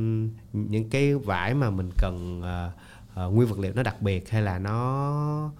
những 0.53 0.89
cái 0.89 1.15
vải 1.15 1.53
mà 1.53 1.69
mình 1.69 1.89
cần 1.97 2.41
à, 2.43 2.71
à, 3.15 3.23
nguyên 3.23 3.47
vật 3.47 3.59
liệu 3.59 3.73
nó 3.75 3.83
đặc 3.83 4.01
biệt 4.01 4.29
hay 4.29 4.41
là 4.41 4.59
nó 4.59 5.51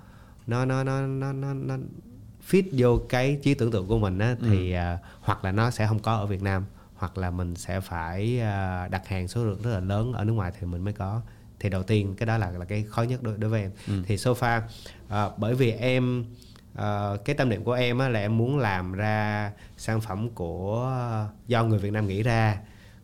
nó 0.47 0.65
nó 0.65 0.83
nó 0.83 1.01
nó 1.01 1.33
nó, 1.33 1.53
nó 1.53 1.75
fit 2.49 2.63
vô 2.71 2.99
cái 3.09 3.39
trí 3.43 3.53
tưởng 3.53 3.71
tượng 3.71 3.87
của 3.87 3.99
mình 3.99 4.19
á, 4.19 4.35
thì 4.41 4.71
à, 4.71 4.99
hoặc 5.21 5.45
là 5.45 5.51
nó 5.51 5.71
sẽ 5.71 5.87
không 5.87 5.99
có 5.99 6.15
ở 6.15 6.25
Việt 6.25 6.41
Nam 6.41 6.65
hoặc 6.95 7.17
là 7.17 7.31
mình 7.31 7.55
sẽ 7.55 7.79
phải 7.79 8.39
à, 8.39 8.87
đặt 8.87 9.07
hàng 9.07 9.27
số 9.27 9.45
lượng 9.45 9.61
rất 9.63 9.71
là 9.71 9.79
lớn 9.79 10.13
ở 10.13 10.23
nước 10.23 10.33
ngoài 10.33 10.51
thì 10.59 10.67
mình 10.67 10.83
mới 10.83 10.93
có. 10.93 11.21
Thì 11.59 11.69
đầu 11.69 11.83
tiên 11.83 12.15
cái 12.15 12.27
đó 12.27 12.37
là 12.37 12.51
là 12.51 12.65
cái 12.65 12.85
khó 12.89 13.01
nhất 13.01 13.23
đối, 13.23 13.37
đối 13.37 13.51
với 13.51 13.61
em. 13.61 13.71
Thì 14.05 14.17
so 14.17 14.31
far 14.31 14.61
à, 15.09 15.29
bởi 15.37 15.55
vì 15.55 15.71
em 15.71 16.25
à, 16.75 17.09
cái 17.25 17.35
tâm 17.35 17.49
niệm 17.49 17.63
của 17.63 17.73
em 17.73 17.97
á, 17.97 18.09
là 18.09 18.19
em 18.19 18.37
muốn 18.37 18.57
làm 18.57 18.93
ra 18.93 19.51
sản 19.77 20.01
phẩm 20.01 20.29
của 20.29 20.91
do 21.47 21.63
người 21.63 21.79
Việt 21.79 21.91
Nam 21.91 22.07
nghĩ 22.07 22.23
ra 22.23 22.57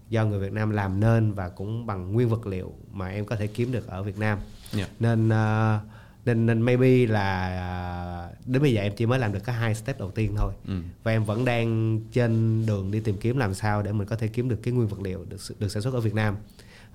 do 0.10 0.26
người 0.26 0.40
Việt 0.40 0.52
Nam 0.54 0.70
làm 0.70 1.00
nên 1.00 1.32
và 1.34 1.50
cũng 1.50 1.86
bằng 1.86 2.14
nguyên 2.14 2.30
vật 2.30 2.48
liệu 2.48 2.74
mà 2.92 3.08
em 3.10 3.26
có 3.26 3.36
thể 3.36 3.48
kiếm 3.48 3.72
được 3.72 3.88
ở 3.88 4.04
Việt 4.04 4.18
Nam 4.18 4.40
Yeah. 4.78 4.90
nên 5.00 5.30
à, 5.30 5.80
nên 6.26 6.46
nên 6.46 6.62
maybe 6.62 7.06
là 7.06 7.48
à, 7.48 8.30
đến 8.46 8.62
bây 8.62 8.74
giờ 8.74 8.82
em 8.82 8.94
chỉ 8.98 9.06
mới 9.06 9.20
làm 9.20 9.34
được 9.34 9.40
có 9.46 9.54
hai 9.54 9.76
step 9.76 10.00
đầu 10.00 10.12
tiên 10.12 10.34
thôi 10.38 10.54
Ừ. 10.68 10.74
và 11.04 11.12
em 11.12 11.24
vẫn 11.24 11.46
đang 11.46 12.00
trên 12.12 12.66
đường 12.66 12.92
đi 12.92 13.00
tìm 13.00 13.18
kiếm 13.18 13.38
làm 13.38 13.54
sao 13.54 13.82
để 13.82 13.92
mình 13.92 14.08
có 14.08 14.16
thể 14.16 14.28
kiếm 14.28 14.50
được 14.50 14.60
cái 14.64 14.74
nguyên 14.74 14.88
vật 14.88 15.02
liệu 15.02 15.26
được 15.30 15.38
được 15.60 15.68
sản 15.72 15.84
xuất 15.84 15.94
ở 15.94 16.00
Việt 16.00 16.14
Nam 16.14 16.38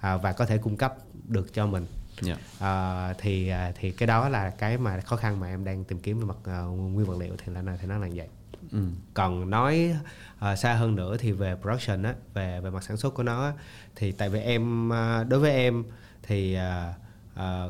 à, 0.00 0.16
và 0.16 0.32
có 0.32 0.46
thể 0.46 0.58
cung 0.58 0.76
cấp 0.76 0.94
được 1.28 1.54
cho 1.54 1.66
mình 1.66 1.86
Yeah. 2.26 2.38
à, 2.60 3.12
thì 3.18 3.48
à, 3.48 3.72
thì 3.80 3.90
cái 3.90 4.06
đó 4.06 4.28
là 4.28 4.50
cái 4.50 4.78
mà 4.78 5.00
khó 5.00 5.16
khăn 5.16 5.40
mà 5.40 5.46
em 5.48 5.64
đang 5.64 5.84
tìm 5.84 5.98
kiếm 5.98 6.18
về 6.20 6.24
mặt 6.26 6.36
à, 6.44 6.60
nguyên 6.60 7.06
vật 7.06 7.18
liệu 7.20 7.34
thì 7.44 7.52
là 7.52 7.76
thì 7.80 7.86
nó 7.88 7.98
là 7.98 8.08
vậy 8.14 8.28
Ừ. 8.72 8.78
còn 9.14 9.50
nói 9.50 9.94
à, 10.38 10.56
xa 10.56 10.74
hơn 10.74 10.96
nữa 10.96 11.16
thì 11.16 11.32
về 11.32 11.56
production 11.62 12.02
á 12.02 12.14
về 12.34 12.60
về 12.60 12.70
mặt 12.70 12.82
sản 12.82 12.96
xuất 12.96 13.14
của 13.14 13.22
nó 13.22 13.44
á, 13.44 13.52
thì 13.96 14.12
tại 14.12 14.28
vì 14.28 14.40
em 14.40 14.92
à, 14.92 15.24
đối 15.24 15.40
với 15.40 15.50
em 15.50 15.84
thì 16.22 16.54
à, 16.54 16.94
à, 17.34 17.64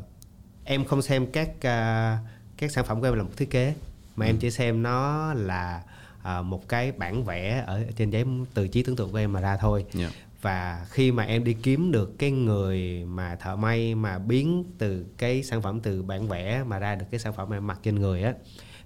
em 0.65 0.85
không 0.85 1.03
xem 1.03 1.27
các 1.33 1.51
à, 1.61 2.19
các 2.57 2.71
sản 2.71 2.85
phẩm 2.85 3.01
của 3.01 3.07
em 3.07 3.15
là 3.15 3.23
một 3.23 3.37
thiết 3.37 3.51
kế 3.51 3.75
mà 4.17 4.27
em 4.27 4.37
chỉ 4.39 4.51
xem 4.51 4.83
nó 4.83 5.33
là 5.35 5.83
à, 6.23 6.43
một 6.43 6.69
cái 6.69 6.93
bản 6.93 7.25
vẽ 7.25 7.65
ở 7.67 7.85
trên 7.97 8.11
giấy 8.11 8.25
từ 8.55 8.69
trí 8.69 8.83
tưởng 8.83 8.97
tượng 8.97 9.13
của 9.13 9.19
em 9.19 9.33
mà 9.33 9.41
ra 9.41 9.57
thôi 9.57 9.85
Yeah. 9.99 10.13
và 10.43 10.87
khi 10.91 11.13
mà 11.13 11.23
em 11.25 11.45
đi 11.45 11.57
kiếm 11.63 11.93
được 11.93 12.19
cái 12.19 12.31
người 12.31 13.05
mà 13.05 13.37
thợ 13.37 13.57
may 13.57 13.95
mà 13.95 14.19
biến 14.19 14.65
từ 14.79 15.07
cái 15.19 15.43
sản 15.43 15.63
phẩm 15.63 15.81
từ 15.81 16.03
bản 16.03 16.29
vẽ 16.29 16.65
mà 16.67 16.79
ra 16.79 16.95
được 16.95 17.07
cái 17.11 17.21
sản 17.21 17.33
phẩm 17.33 17.51
em 17.53 17.67
mặc 17.67 17.79
trên 17.83 17.95
người 18.01 18.23
á 18.23 18.33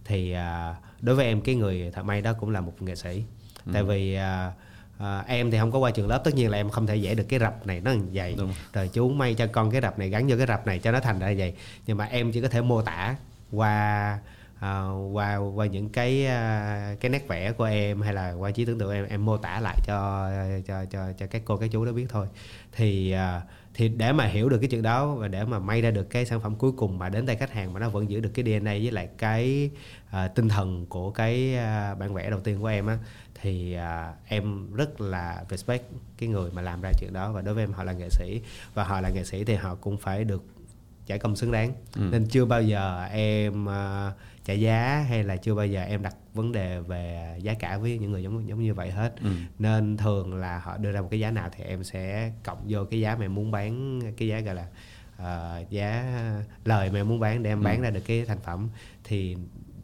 thì 0.05 0.33
à, 0.33 0.75
đối 1.01 1.17
với 1.17 1.27
em 1.27 1.41
cái 1.41 1.55
người 1.55 1.91
thợ 1.95 2.03
may 2.03 2.21
đó 2.23 2.33
cũng 2.33 2.51
là 2.51 2.61
một 2.61 2.83
nghệ 2.83 2.95
sĩ 2.95 3.23
Ừ. 3.67 3.71
tại 3.75 3.83
vì 3.83 4.15
à, 4.15 4.53
à, 4.99 5.25
em 5.27 5.51
thì 5.51 5.59
không 5.59 5.73
có 5.73 5.79
qua 5.79 5.91
trường 5.91 6.09
lớp 6.09 6.19
tất 6.25 6.35
nhiên 6.35 6.51
là 6.51 6.57
em 6.59 6.71
không 6.71 6.87
thể 6.87 6.99
vẽ 7.03 7.15
được 7.15 7.25
cái 7.29 7.39
rập 7.41 7.67
này 7.67 7.81
nó 7.81 7.91
như 7.93 8.07
vậy 8.13 8.35
Đúng. 8.39 8.53
rồi 8.73 8.89
chú 8.93 9.09
may 9.09 9.35
cho 9.35 9.47
con 9.47 9.71
cái 9.71 9.81
rập 9.81 9.99
này 9.99 10.09
gắn 10.09 10.27
vô 10.29 10.37
cái 10.39 10.47
rập 10.47 10.67
này 10.67 10.79
cho 10.79 10.93
nó 10.93 11.01
thành 11.01 11.19
ra 11.19 11.35
vậy 11.39 11.55
nhưng 11.87 11.97
mà 11.97 12.05
em 12.05 12.33
chỉ 12.33 12.41
có 12.41 12.49
thể 12.49 12.61
mô 12.61 12.83
tả 12.83 13.17
qua 13.53 14.19
à, 14.61 14.85
qua 15.13 15.37
qua 15.37 15.67
những 15.67 15.89
cái 15.89 16.27
à, 16.27 16.95
cái 17.01 17.11
nét 17.11 17.29
vẽ 17.29 17.53
của 17.53 17.65
em 17.65 18.01
hay 18.01 18.15
là 18.15 18.33
qua 18.33 18.51
trí 18.51 18.65
tưởng 18.65 18.79
tượng 18.79 18.93
em 18.93 19.07
em 19.09 19.25
mô 19.25 19.37
tả 19.37 19.61
lại 19.61 19.77
cho 19.87 20.31
cho 20.67 20.85
cho 20.85 21.13
cho 21.19 21.27
các 21.27 21.43
cô 21.45 21.57
các 21.57 21.71
chú 21.73 21.85
đó 21.85 21.93
biết 21.93 22.07
thôi 22.09 22.27
thì 22.73 23.11
à, 23.13 23.43
thì 23.75 23.89
để 23.89 24.13
mà 24.13 24.27
hiểu 24.27 24.49
được 24.49 24.59
cái 24.59 24.69
chuyện 24.69 24.83
đó 24.83 25.07
và 25.07 25.29
để 25.29 25.45
mà 25.45 25.59
may 25.59 25.83
ra 25.83 25.91
được 25.91 26.11
cái 26.11 26.25
sản 26.27 26.41
phẩm 26.41 26.55
cuối 26.57 26.73
cùng 26.77 26.99
mà 26.99 27.09
đến 27.09 27.27
tay 27.27 27.37
khách 27.37 27.53
hàng 27.53 27.73
mà 27.73 27.81
nó 27.81 27.89
vẫn 27.89 28.11
giữ 28.11 28.21
được 28.21 28.31
cái 28.35 28.45
DNA 28.45 28.73
với 28.73 28.91
lại 28.91 29.09
cái 29.19 29.71
à, 30.11 30.29
tinh 30.29 30.49
thần 30.49 30.87
của 30.87 31.11
cái 31.11 31.57
à, 31.57 31.95
bản 31.95 32.15
vẽ 32.15 32.31
đầu 32.31 32.41
tiên 32.41 32.61
của 32.61 32.67
em 32.67 32.87
á 32.87 32.99
thì 33.43 33.73
à, 33.73 34.15
em 34.27 34.75
rất 34.75 35.01
là 35.01 35.45
respect 35.51 35.85
cái 36.19 36.29
người 36.29 36.51
mà 36.51 36.63
làm 36.63 36.81
ra 36.81 36.93
chuyện 37.01 37.13
đó 37.13 37.33
và 37.33 37.43
đối 37.43 37.55
với 37.55 37.65
em 37.65 37.73
họ 37.73 37.85
là 37.85 37.93
nghệ 37.93 38.09
sĩ 38.11 38.41
và 38.75 38.85
họ 38.85 39.01
là 39.01 39.09
nghệ 39.09 39.25
sĩ 39.25 39.45
thì 39.45 39.55
họ 39.55 39.75
cũng 39.75 39.97
phải 39.97 40.25
được 40.25 40.45
trả 41.07 41.17
công 41.17 41.37
xứng 41.37 41.53
đáng. 41.53 41.73
Nên 41.97 42.27
chưa 42.27 42.45
bao 42.45 42.63
giờ 42.63 43.05
em 43.13 43.69
à, 43.69 44.13
trả 44.45 44.53
giá 44.55 45.07
hay 45.09 45.25
là 45.25 45.37
chưa 45.37 45.55
bao 45.55 45.67
giờ 45.67 45.83
em 45.83 46.03
đặt 46.03 46.17
vấn 46.35 46.53
đề 46.53 46.81
về 46.81 47.35
giá 47.43 47.55
cả 47.55 47.79
với 47.79 47.99
những 47.99 48.13
người 48.13 48.23
giống 48.23 48.49
giống 48.49 48.63
như 48.63 48.75
vậy 48.75 48.91
hết. 48.91 49.15
Ừ. 49.23 49.31
nên 49.59 49.97
thường 49.97 50.35
là 50.35 50.59
họ 50.59 50.77
đưa 50.77 50.93
ra 50.93 51.01
một 51.01 51.09
cái 51.11 51.21
giá 51.21 51.31
nào 51.31 51.49
thì 51.57 51.65
em 51.65 51.85
sẽ 51.85 52.33
cộng 52.45 52.59
vô 52.69 52.85
cái 52.91 53.01
giá 53.01 53.17
mà 53.17 53.25
em 53.25 53.35
muốn 53.35 53.51
bán 53.51 54.01
cái 54.17 54.29
giá 54.29 54.41
gọi 54.41 54.55
là 54.55 54.67
ờ, 55.17 55.65
giá 55.71 56.05
lời 56.65 56.91
mà 56.91 57.01
em 57.01 57.09
muốn 57.09 57.21
bán 57.21 57.43
để 57.43 57.51
em 57.51 57.63
bán 57.63 57.81
ra 57.81 57.91
được 57.91 58.03
cái 58.07 58.25
thành 58.25 58.41
phẩm. 58.45 58.69
Thì 59.05 59.37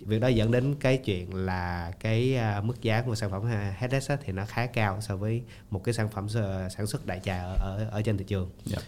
việc 0.07 0.21
đó 0.21 0.29
dẫn 0.29 0.51
đến 0.51 0.75
cái 0.81 0.97
chuyện 0.97 1.35
là 1.35 1.93
cái 2.01 2.37
à, 2.37 2.61
mức 2.61 2.83
giá 2.83 3.03
của 3.03 3.15
sản 3.15 3.31
phẩm 3.31 3.43
à, 3.47 3.75
headless 3.79 4.11
thì 4.25 4.33
nó 4.33 4.45
khá 4.47 4.67
cao 4.67 5.01
so 5.01 5.17
với 5.17 5.43
một 5.71 5.85
cái 5.85 5.95
sản 5.95 6.09
phẩm 6.09 6.29
sản 6.77 6.87
xuất 6.87 7.07
đại 7.07 7.21
trà 7.25 7.43
ở, 7.43 7.57
ở 7.61 7.89
ở 7.91 8.03
trên 8.03 8.17
thị 8.19 8.25
trường 8.25 8.51
Dạ. 8.65 8.79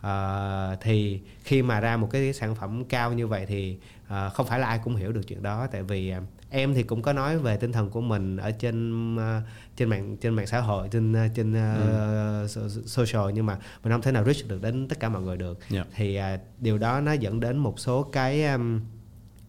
Ờ, 0.00 0.76
thì 0.80 1.20
khi 1.44 1.62
mà 1.62 1.80
ra 1.80 1.96
một 1.96 2.08
cái 2.12 2.32
sản 2.32 2.54
phẩm 2.54 2.84
cao 2.84 3.12
như 3.12 3.26
vậy 3.26 3.46
thì 3.46 3.76
ờ, 4.08 4.30
không 4.30 4.46
phải 4.46 4.58
là 4.58 4.66
ai 4.66 4.80
cũng 4.84 4.96
hiểu 4.96 5.12
được 5.12 5.20
chuyện 5.28 5.42
đó 5.42 5.66
tại 5.72 5.82
vì 5.82 6.10
ờ, 6.10 6.20
em 6.50 6.74
thì 6.74 6.82
cũng 6.82 7.02
có 7.02 7.12
nói 7.12 7.38
về 7.38 7.56
tinh 7.56 7.72
thần 7.72 7.90
của 7.90 8.00
mình 8.00 8.36
ở 8.36 8.50
trên 8.50 9.16
ờ, 9.16 9.40
trên 9.76 9.88
mạng 9.88 10.16
trên 10.20 10.34
mạng 10.34 10.46
xã 10.46 10.60
hội 10.60 10.88
trên 10.92 11.14
trên 11.34 11.54
ờ, 11.54 12.46
so- 12.48 12.68
social 12.86 13.32
nhưng 13.34 13.46
mà 13.46 13.58
mình 13.82 13.92
không 13.92 14.02
thể 14.02 14.12
nào 14.12 14.24
reach 14.24 14.48
được 14.48 14.62
đến 14.62 14.88
tất 14.88 15.00
cả 15.00 15.08
mọi 15.08 15.22
người 15.22 15.36
được 15.36 15.58
Dạ. 15.70 15.84
thì 15.94 16.16
ờ, 16.16 16.38
điều 16.58 16.78
đó 16.78 17.00
nó 17.00 17.12
dẫn 17.12 17.40
đến 17.40 17.56
một 17.56 17.80
số 17.80 18.02
cái 18.02 18.44
um, 18.46 18.80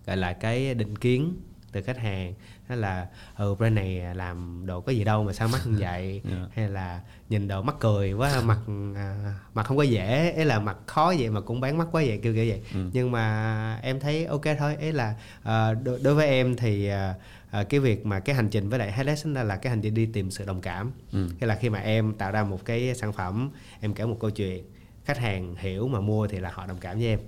gọi 0.08 0.18
là 0.18 0.34
cái 0.34 0.74
định 0.74 0.96
kiến 0.98 1.34
từ 1.72 1.82
khách 1.82 1.98
hàng 1.98 2.34
đó 2.70 2.76
là 2.76 3.08
ừ 3.38 3.56
brand 3.56 3.76
này 3.76 4.16
làm 4.16 4.64
đồ 4.66 4.82
có 4.82 4.92
gì 4.92 5.04
đâu 5.04 5.24
mà 5.24 5.34
sao 5.34 5.48
mắc 5.48 5.62
như 5.68 5.78
vậy 5.80 6.22
Dạ. 6.30 6.38
hay 6.56 6.70
là 6.70 7.02
nhìn 7.30 7.48
đồ 7.48 7.62
mắc 7.62 7.76
cười 7.80 8.14
quá 8.14 8.42
mặt 8.42 8.58
à, 8.96 9.34
mặt 9.54 9.64
không 9.64 9.78
có 9.78 9.84
dễ 9.84 10.32
ấy 10.36 10.46
là 10.46 10.60
mặt 10.60 10.78
khó 10.86 11.14
vậy 11.20 11.30
mà 11.30 11.42
cũng 11.42 11.62
bán 11.62 11.78
mắc 11.78 11.88
quá 11.92 12.04
vậy 12.08 12.20
kiểu 12.24 12.34
kiểu 12.34 12.46
vậy 12.50 12.62
Ừ. 12.74 12.90
nhưng 12.94 13.12
mà 13.12 13.80
em 13.84 14.00
thấy 14.00 14.26
ok 14.26 14.42
thôi 14.60 14.76
ấy 14.76 14.94
là 14.94 15.16
à, 15.44 15.74
đối, 15.74 16.16
với 16.16 16.28
em 16.28 16.56
thì 16.56 16.88
à, 16.88 17.16
à, 17.52 17.64
cái 17.64 17.80
việc 17.80 18.06
mà 18.06 18.20
cái 18.20 18.36
hành 18.36 18.50
trình 18.50 18.70
với 18.70 18.80
lại 18.80 18.92
headless 18.92 19.26
là, 19.28 19.44
là 19.44 19.56
cái 19.56 19.70
hành 19.70 19.82
trình 19.82 19.94
đi 19.94 20.06
tìm 20.06 20.32
sự 20.32 20.46
đồng 20.46 20.62
cảm 20.62 20.92
Ừ. 21.14 21.28
cái 21.40 21.48
là 21.48 21.56
khi 21.56 21.70
mà 21.70 21.80
em 21.80 22.14
tạo 22.14 22.32
ra 22.32 22.44
một 22.44 22.66
cái 22.66 22.96
sản 22.96 23.14
phẩm 23.14 23.50
em 23.82 23.94
kể 23.94 24.06
một 24.06 24.18
câu 24.20 24.30
chuyện 24.30 24.64
khách 25.06 25.18
hàng 25.18 25.56
hiểu 25.60 25.88
mà 25.88 26.00
mua 26.00 26.28
thì 26.28 26.40
là 26.40 26.52
họ 26.54 26.66
đồng 26.68 26.78
cảm 26.78 26.98
với 26.98 27.08
em 27.08 27.20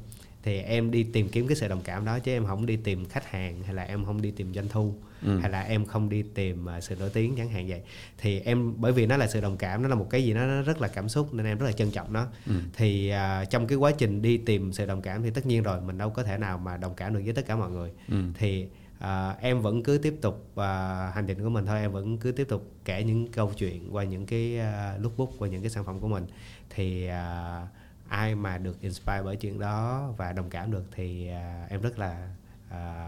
thì 0.43 0.58
em 0.60 0.91
đi 0.91 1.04
tìm 1.04 1.30
kiếm 1.30 1.47
cái 1.47 1.56
sự 1.56 1.67
đồng 1.67 1.82
cảm 1.84 2.06
đó 2.06 2.19
chứ 2.19 2.32
em 2.32 2.45
không 2.45 2.65
đi 2.65 2.75
tìm 2.75 3.06
khách 3.06 3.32
hàng 3.32 3.63
hay 3.63 3.73
là 3.75 3.84
em 3.84 4.06
không 4.06 4.21
đi 4.21 4.32
tìm 4.32 4.54
doanh 4.54 4.67
thu 4.67 4.93
Ừ. 5.21 5.39
hay 5.39 5.49
là 5.52 5.62
em 5.62 5.86
không 5.86 6.10
đi 6.10 6.23
tìm 6.34 6.69
à, 6.69 6.82
sự 6.82 6.95
nổi 6.99 7.10
tiếng 7.13 7.36
chẳng 7.38 7.49
hạn 7.49 7.67
vậy 7.67 7.82
thì 8.17 8.39
em 8.39 8.73
bởi 8.78 8.91
vì 8.91 9.06
nó 9.06 9.17
là 9.17 9.28
sự 9.28 9.41
đồng 9.41 9.58
cảm 9.58 9.82
nó 9.84 9.89
là 9.89 9.95
một 9.95 10.08
cái 10.10 10.23
gì 10.23 10.34
đó 10.34 10.41
nó 10.45 10.62
rất 10.62 10.82
là 10.82 10.88
cảm 10.88 11.10
xúc 11.10 11.34
nên 11.34 11.45
em 11.45 11.58
rất 11.58 11.65
là 11.65 11.71
trân 11.71 11.91
trọng 11.91 12.13
nó 12.13 12.28
Ừ. 12.47 12.54
thì 12.73 13.10
à, 13.10 13.45
trong 13.45 13.67
cái 13.67 13.78
quá 13.78 13.91
trình 13.97 14.21
đi 14.21 14.38
tìm 14.38 14.73
sự 14.73 14.86
đồng 14.86 15.02
cảm 15.02 15.23
thì 15.23 15.30
tất 15.30 15.45
nhiên 15.45 15.63
rồi 15.63 15.82
mình 15.82 15.97
đâu 15.97 16.10
có 16.10 16.23
thể 16.23 16.38
nào 16.38 16.58
mà 16.58 16.78
đồng 16.78 16.93
cảm 16.95 17.13
được 17.13 17.21
với 17.25 17.34
tất 17.34 17.45
cả 17.47 17.56
mọi 17.56 17.69
người 17.69 17.91
Ừ. 18.10 18.15
thì 18.38 18.67
à, 18.99 19.36
em 19.41 19.62
vẫn 19.62 19.84
cứ 19.84 19.97
tiếp 19.97 20.15
tục 20.21 20.52
à, 20.56 21.12
hành 21.15 21.25
trình 21.28 21.43
của 21.43 21.49
mình 21.49 21.65
thôi 21.65 21.80
em 21.80 21.91
vẫn 21.91 22.17
cứ 22.17 22.32
tiếp 22.32 22.45
tục 22.49 22.71
kể 22.86 23.04
những 23.04 23.28
câu 23.32 23.52
chuyện 23.58 23.95
qua 23.95 24.04
những 24.04 24.25
cái 24.25 24.60
à, 24.60 24.97
lookbook 24.99 25.30
qua 25.38 25.47
những 25.47 25.62
cái 25.62 25.69
sản 25.69 25.86
phẩm 25.86 25.99
của 25.99 26.08
mình 26.08 26.23
thì 26.69 27.08
à, 27.08 27.62
ai 28.10 28.36
mà 28.36 28.58
được 28.58 28.82
inspire 28.82 29.22
bởi 29.24 29.36
chuyện 29.36 29.60
đó 29.60 30.10
và 30.17 30.34
đồng 30.34 30.50
cảm 30.50 30.72
được 30.72 30.84
thì 30.95 31.28
à, 31.30 31.65
em 31.69 31.82
rất 31.82 32.00
là 32.00 32.30
à, 32.69 33.06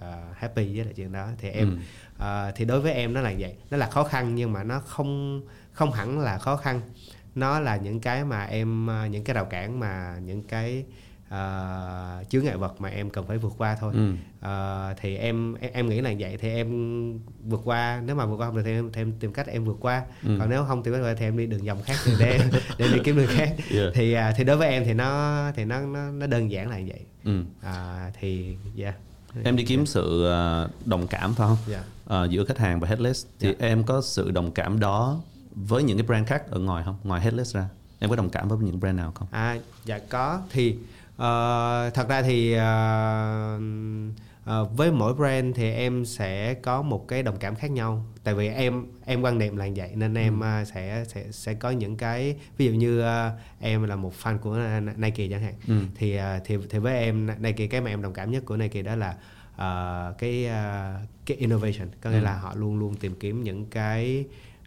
à, 0.00 0.22
happy 0.36 0.76
với 0.76 0.84
lại 0.84 0.94
chuyện 0.96 1.12
đó. 1.12 1.28
Thì 1.38 1.48
em 1.48 1.70
Ừ. 1.70 1.76
à, 2.24 2.50
thì 2.56 2.64
đối 2.64 2.80
với 2.80 2.92
em 2.92 3.12
nó 3.14 3.20
là 3.20 3.34
vậy. 3.38 3.56
Nó 3.70 3.76
là 3.76 3.90
khó 3.90 4.04
khăn 4.04 4.34
nhưng 4.34 4.52
mà 4.52 4.64
nó 4.64 4.80
không 4.80 5.42
không 5.72 5.92
hẳn 5.92 6.18
là 6.18 6.38
khó 6.38 6.56
khăn. 6.56 6.80
Nó 7.34 7.60
là 7.60 7.76
những 7.76 8.00
cái 8.00 8.24
mà 8.24 8.44
em 8.44 8.86
những 9.10 9.24
cái 9.24 9.34
rào 9.34 9.44
cản 9.44 9.80
mà 9.80 10.18
những 10.24 10.42
cái 10.42 10.84
à, 11.28 12.22
chướng 12.30 12.44
ngại 12.44 12.56
vật 12.56 12.80
mà 12.80 12.88
em 12.88 13.10
cần 13.10 13.26
phải 13.26 13.38
vượt 13.38 13.52
qua 13.58 13.76
thôi 13.80 13.92
Ừ. 13.96 14.12
Ờ, 14.40 14.94
thì 15.00 15.16
em, 15.16 15.54
em 15.54 15.70
em 15.74 15.88
nghĩ 15.88 16.00
là 16.00 16.14
vậy 16.18 16.36
thì 16.40 16.48
em 16.48 16.68
vượt 17.44 17.60
qua 17.64 18.02
nếu 18.06 18.16
mà 18.16 18.26
vượt 18.26 18.36
qua 18.36 18.46
không 18.46 18.56
được 18.56 18.62
thì 18.64 18.72
em, 18.72 18.90
thì 18.92 19.00
em 19.00 19.12
tìm 19.20 19.32
cách 19.32 19.46
em 19.46 19.64
vượt 19.64 19.76
qua 19.80 20.02
Ừ. 20.24 20.36
còn 20.38 20.50
nếu 20.50 20.64
không 20.64 20.82
tìm 20.82 20.94
cách 20.94 21.16
thì 21.18 21.26
em 21.26 21.36
đi 21.36 21.46
đường 21.46 21.64
vòng 21.64 21.82
khác 21.84 21.96
để 22.18 22.40
để 22.78 22.88
đi 22.92 22.98
kiếm 23.04 23.16
đường 23.16 23.26
khác 23.30 23.54
Yeah. 23.70 23.92
thì 23.94 24.12
à, 24.12 24.32
thì 24.36 24.44
đối 24.44 24.56
với 24.56 24.68
em 24.68 24.84
thì 24.84 24.94
nó 24.94 25.42
thì 25.56 25.64
nó 25.64 25.80
nó, 25.80 26.10
nó 26.10 26.26
đơn 26.26 26.50
giản 26.50 26.68
là 26.70 26.80
vậy 26.88 27.00
Ừ. 27.24 27.42
à, 27.62 28.10
thì 28.20 28.56
yeah 28.78 28.94
Em 29.44 29.56
đi 29.56 29.64
kiếm 29.64 29.86
sự 29.86 30.24
ờ, 30.24 30.68
đồng 30.84 31.06
cảm 31.06 31.34
phải 31.34 31.48
không? 31.48 31.56
Dạ. 31.66 31.82
Ờ, 32.06 32.24
giữa 32.30 32.44
khách 32.44 32.58
hàng 32.58 32.80
và 32.80 32.88
Headless 32.88 33.26
thì 33.40 33.48
Dạ. 33.48 33.54
em 33.68 33.84
có 33.84 34.00
sự 34.02 34.30
đồng 34.30 34.50
cảm 34.52 34.80
đó 34.80 35.20
với 35.54 35.82
những 35.82 35.96
cái 35.98 36.06
brand 36.06 36.26
khác 36.28 36.50
ở 36.50 36.58
ngoài 36.58 36.82
không? 36.84 36.96
Ngoài 37.04 37.20
Headless 37.20 37.54
ra, 37.54 37.68
em 37.98 38.10
có 38.10 38.16
đồng 38.16 38.30
cảm 38.30 38.48
với 38.48 38.58
những 38.58 38.80
brand 38.80 38.96
nào 38.96 39.12
không? 39.14 39.28
À 39.30 39.58
dạ 39.84 39.98
có 39.98 40.40
thì 40.50 40.76
ờ, 41.18 41.90
thật 41.94 42.08
ra 42.08 42.22
thì 42.22 42.52
ờ, 42.52 43.60
ờ, 44.44 44.64
với 44.64 44.92
mỗi 44.92 45.14
brand 45.14 45.56
thì 45.56 45.70
em 45.72 46.04
sẽ 46.04 46.54
có 46.54 46.82
một 46.82 47.08
cái 47.08 47.22
đồng 47.22 47.36
cảm 47.36 47.54
khác 47.54 47.70
nhau. 47.70 48.04
Tại 48.24 48.34
vì 48.34 48.48
em 48.48 48.86
em 49.04 49.22
quan 49.22 49.38
niệm 49.38 49.56
là 49.56 49.68
vậy 49.76 49.90
nên 49.94 50.14
em 50.14 50.40
ờ, 50.40 50.64
sẽ 50.64 51.04
sẽ 51.08 51.24
sẽ 51.32 51.54
có 51.54 51.70
những 51.70 51.96
cái 51.96 52.36
ví 52.56 52.66
dụ 52.66 52.72
như 52.72 53.00
ờ, 53.00 53.30
em 53.60 53.82
là 53.82 53.96
một 53.96 54.12
fan 54.22 54.38
của 54.38 54.58
Nike 54.96 55.28
chẳng 55.30 55.42
hạn. 55.42 55.54
Ừ. 55.68 55.80
thì 55.94 56.16
ờ, 56.16 56.38
thì 56.44 56.56
thì 56.70 56.78
với 56.78 56.98
em 56.98 57.26
Nike 57.38 57.66
cái 57.66 57.80
mà 57.80 57.90
em 57.90 58.02
đồng 58.02 58.12
cảm 58.12 58.30
nhất 58.30 58.42
của 58.46 58.56
Nike 58.56 58.82
đó 58.82 58.94
là 58.96 59.14
ờ, 59.56 60.14
cái 60.18 60.46
ờ, 60.46 60.94
cái 61.26 61.36
innovation. 61.36 61.88
Có 62.00 62.10
nghĩa 62.10 62.16
Ừ. 62.18 62.22
là 62.24 62.34
họ 62.38 62.54
luôn 62.54 62.78
luôn 62.78 62.94
tìm 62.94 63.14
kiếm 63.20 63.42
những 63.42 63.66
cái 63.66 64.24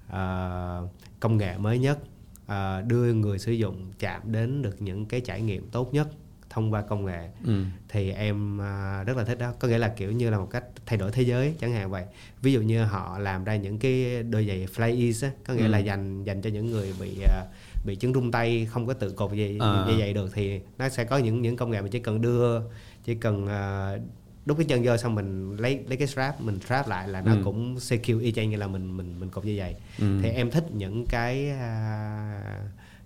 ờ, 0.09 0.87
công 1.19 1.37
nghệ 1.37 1.57
mới 1.57 1.79
nhất 1.79 1.99
ờ, 2.47 2.81
đưa 2.87 3.13
người 3.13 3.39
sử 3.39 3.51
dụng 3.51 3.91
chạm 3.99 4.21
đến 4.25 4.61
được 4.61 4.81
những 4.81 5.05
cái 5.05 5.21
trải 5.21 5.41
nghiệm 5.41 5.69
tốt 5.69 5.93
nhất 5.93 6.07
thông 6.53 6.73
qua 6.73 6.81
công 6.81 7.05
nghệ 7.05 7.29
Ừ. 7.45 7.63
thì 7.89 8.11
em 8.11 8.61
à, 8.61 9.03
rất 9.03 9.17
là 9.17 9.23
thích 9.23 9.37
đó 9.39 9.53
có 9.59 9.67
nghĩa 9.67 9.77
là 9.77 9.87
kiểu 9.97 10.11
như 10.11 10.29
là 10.29 10.37
một 10.37 10.47
cách 10.51 10.63
thay 10.85 10.97
đổi 10.97 11.11
thế 11.11 11.21
giới 11.21 11.55
chẳng 11.59 11.71
hạn 11.73 11.91
vậy 11.91 12.03
ví 12.41 12.53
dụ 12.53 12.61
như 12.61 12.83
họ 12.83 13.19
làm 13.19 13.43
ra 13.43 13.55
những 13.55 13.79
cái 13.79 14.23
đôi 14.23 14.47
giày 14.47 14.67
fly 14.75 15.05
ease 15.05 15.27
á 15.27 15.33
có 15.47 15.53
nghĩa 15.53 15.61
Ừ. 15.65 15.67
là 15.67 15.77
dành 15.77 16.23
dành 16.23 16.41
cho 16.41 16.49
những 16.49 16.71
người 16.71 16.93
bị 16.99 17.17
à, 17.23 17.45
bị 17.85 17.95
chứng 17.95 18.13
rung 18.13 18.31
tay 18.31 18.67
không 18.71 18.87
có 18.87 18.93
tự 18.93 19.11
cột 19.11 19.33
dây 19.33 19.57
À. 19.59 19.85
dây 19.87 19.99
giày 19.99 20.13
được 20.13 20.31
thì 20.33 20.59
nó 20.77 20.89
sẽ 20.89 21.03
có 21.03 21.17
những 21.17 21.41
những 21.41 21.57
công 21.57 21.71
nghệ 21.71 21.81
mà 21.81 21.87
chỉ 21.91 21.99
cần 21.99 22.21
đưa 22.21 22.59
chỉ 23.03 23.15
cần 23.15 23.47
à, 23.47 23.91
đút 24.45 24.57
cái 24.57 24.65
chân 24.69 24.81
vô 24.83 24.97
xong 24.97 25.15
mình 25.15 25.55
lấy 25.57 25.79
lấy 25.87 25.97
cái 25.97 26.07
strap 26.07 26.41
mình 26.41 26.59
strap 26.65 26.87
lại 26.87 27.07
là 27.07 27.21
nó 27.21 27.31
Ừ. 27.31 27.41
cũng 27.43 27.79
secure 27.79 28.25
y 28.25 28.31
chang 28.31 28.49
như 28.49 28.57
là 28.57 28.67
mình 28.67 28.97
mình 28.97 29.19
mình 29.19 29.29
cột 29.29 29.45
dây 29.45 29.57
giày 29.57 29.75
Ừ. 29.99 30.19
thì 30.21 30.29
em 30.29 30.51
thích 30.51 30.65
những 30.73 31.05
cái 31.09 31.49
à, 31.49 32.61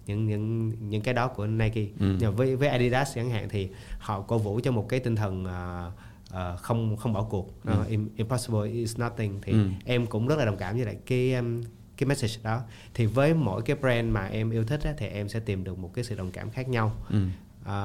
những 0.08 0.26
những 0.28 0.72
những 0.90 1.02
cái 1.02 1.14
đó 1.14 1.28
của 1.28 1.48
Nike 1.48 1.88
Ừ. 2.00 2.16
nhưng 2.20 2.36
với 2.36 2.56
với 2.56 2.68
Adidas 2.68 3.16
chẳng 3.16 3.30
hạn 3.30 3.50
thì 3.50 3.70
họ 4.00 4.22
cổ 4.22 4.38
vũ 4.38 4.60
cho 4.64 4.72
một 4.72 4.90
cái 4.90 5.00
tinh 5.00 5.16
thần 5.16 5.46
à, 5.46 5.92
à, 6.32 6.56
không 6.56 6.98
không 6.98 7.14
bỏ 7.14 7.24
cuộc 7.24 7.54
Nó 7.66 7.84
im- 7.90 8.10
impossible 8.16 8.72
is 8.72 9.00
nothing 9.00 9.40
thì 9.42 9.52
Ừ. 9.52 9.68
em 9.86 10.06
cũng 10.06 10.28
rất 10.28 10.38
là 10.40 10.46
đồng 10.46 10.58
cảm 10.58 10.76
với 10.76 10.86
lại 10.86 10.96
cái 11.06 11.34
um, 11.34 11.64
cái 11.98 12.08
message 12.08 12.34
đó 12.44 12.62
thì 12.94 13.06
với 13.06 13.34
mỗi 13.34 13.62
cái 13.62 13.76
brand 13.82 14.12
mà 14.12 14.26
em 14.28 14.50
yêu 14.52 14.64
thích 14.64 14.80
á, 14.84 14.94
thì 14.98 15.08
em 15.08 15.30
sẽ 15.30 15.40
tìm 15.40 15.64
được 15.64 15.78
một 15.80 15.92
cái 15.94 16.04
sự 16.04 16.16
đồng 16.16 16.32
cảm 16.32 16.50
khác 16.50 16.70
nhau 16.70 16.92
Ừ. 17.10 17.18
à, 17.66 17.76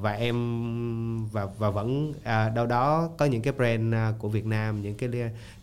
và 0.00 0.12
em 0.12 1.26
và 1.26 1.46
và 1.58 1.70
vẫn 1.70 2.12
à, 2.24 2.48
đâu 2.48 2.66
đó 2.66 3.10
có 3.18 3.24
những 3.24 3.42
cái 3.42 3.52
brand 3.52 3.94
à, 3.94 4.12
của 4.18 4.28
Việt 4.28 4.46
Nam 4.46 4.82
những 4.82 4.94
cái 4.94 5.10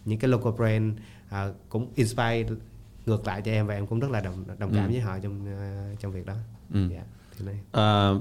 những 0.05 0.19
cái 0.19 0.29
local 0.29 0.53
brand 0.53 0.93
à, 1.29 1.47
cũng 1.69 1.87
inspire 1.95 2.43
ngược 3.07 3.27
lại 3.27 3.41
cho 3.41 3.51
em 3.51 3.67
và 3.67 3.73
em 3.73 3.87
cũng 3.87 3.99
rất 3.99 4.11
là 4.11 4.21
đồng 4.21 4.43
đồng 4.59 4.73
cảm 4.73 4.85
Ừ. 4.85 4.91
với 4.91 4.99
họ 5.01 5.19
trong 5.19 5.45
à, 5.59 5.93
trong 5.99 6.11
việc 6.11 6.25
đó 6.25 6.33
Ừ. 6.73 6.87
dạ 6.91 7.03
thì 7.37 7.45
này 7.45 7.55
Ờ, 7.71 8.19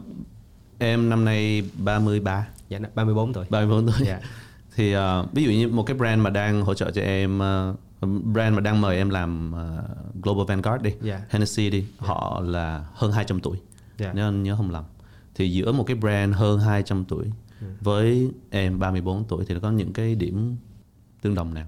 em 0.78 1.08
năm 1.08 1.24
nay 1.24 1.62
33, 1.78 2.48
dạ 2.68 2.78
34 2.94 3.32
tuổi 3.32 3.46
34 3.50 3.86
tuổi. 3.86 4.06
dạ 4.06 4.20
Thì 4.76 4.92
ờ, 4.92 5.26
ví 5.32 5.44
dụ 5.44 5.50
như 5.50 5.68
một 5.68 5.82
cái 5.82 5.96
brand 5.96 6.22
mà 6.22 6.30
đang 6.30 6.62
hỗ 6.62 6.74
trợ 6.74 6.90
cho 6.90 7.02
em 7.02 7.38
ờ, 7.38 7.74
brand 8.32 8.54
mà 8.54 8.60
đang 8.60 8.80
mời 8.80 8.96
em 8.96 9.10
làm 9.10 9.52
uh, 9.54 10.24
Global 10.24 10.44
Vanguard 10.48 10.84
đi, 10.84 10.94
Dạ. 11.02 11.20
Hennessy 11.30 11.70
đi, 11.70 11.86
họ 11.98 12.40
là 12.40 12.86
hơn 12.94 13.12
200 13.12 13.40
tuổi. 13.40 13.56
Dạ. 13.98 14.12
Nếu 14.14 14.28
anh 14.28 14.42
nhớ 14.42 14.56
không 14.56 14.70
lầm. 14.70 14.84
Thì 15.34 15.50
giữa 15.52 15.72
một 15.72 15.84
cái 15.84 15.96
brand 15.96 16.34
hơn 16.34 16.60
200 16.60 17.04
tuổi 17.04 17.24
Ừ. 17.60 17.66
với 17.80 18.30
em 18.50 18.78
34 18.78 19.24
tuổi 19.24 19.44
thì 19.48 19.54
nó 19.54 19.60
có 19.60 19.70
những 19.70 19.92
cái 19.92 20.14
điểm 20.14 20.56
tương 21.22 21.34
đồng 21.34 21.54
nào? 21.54 21.66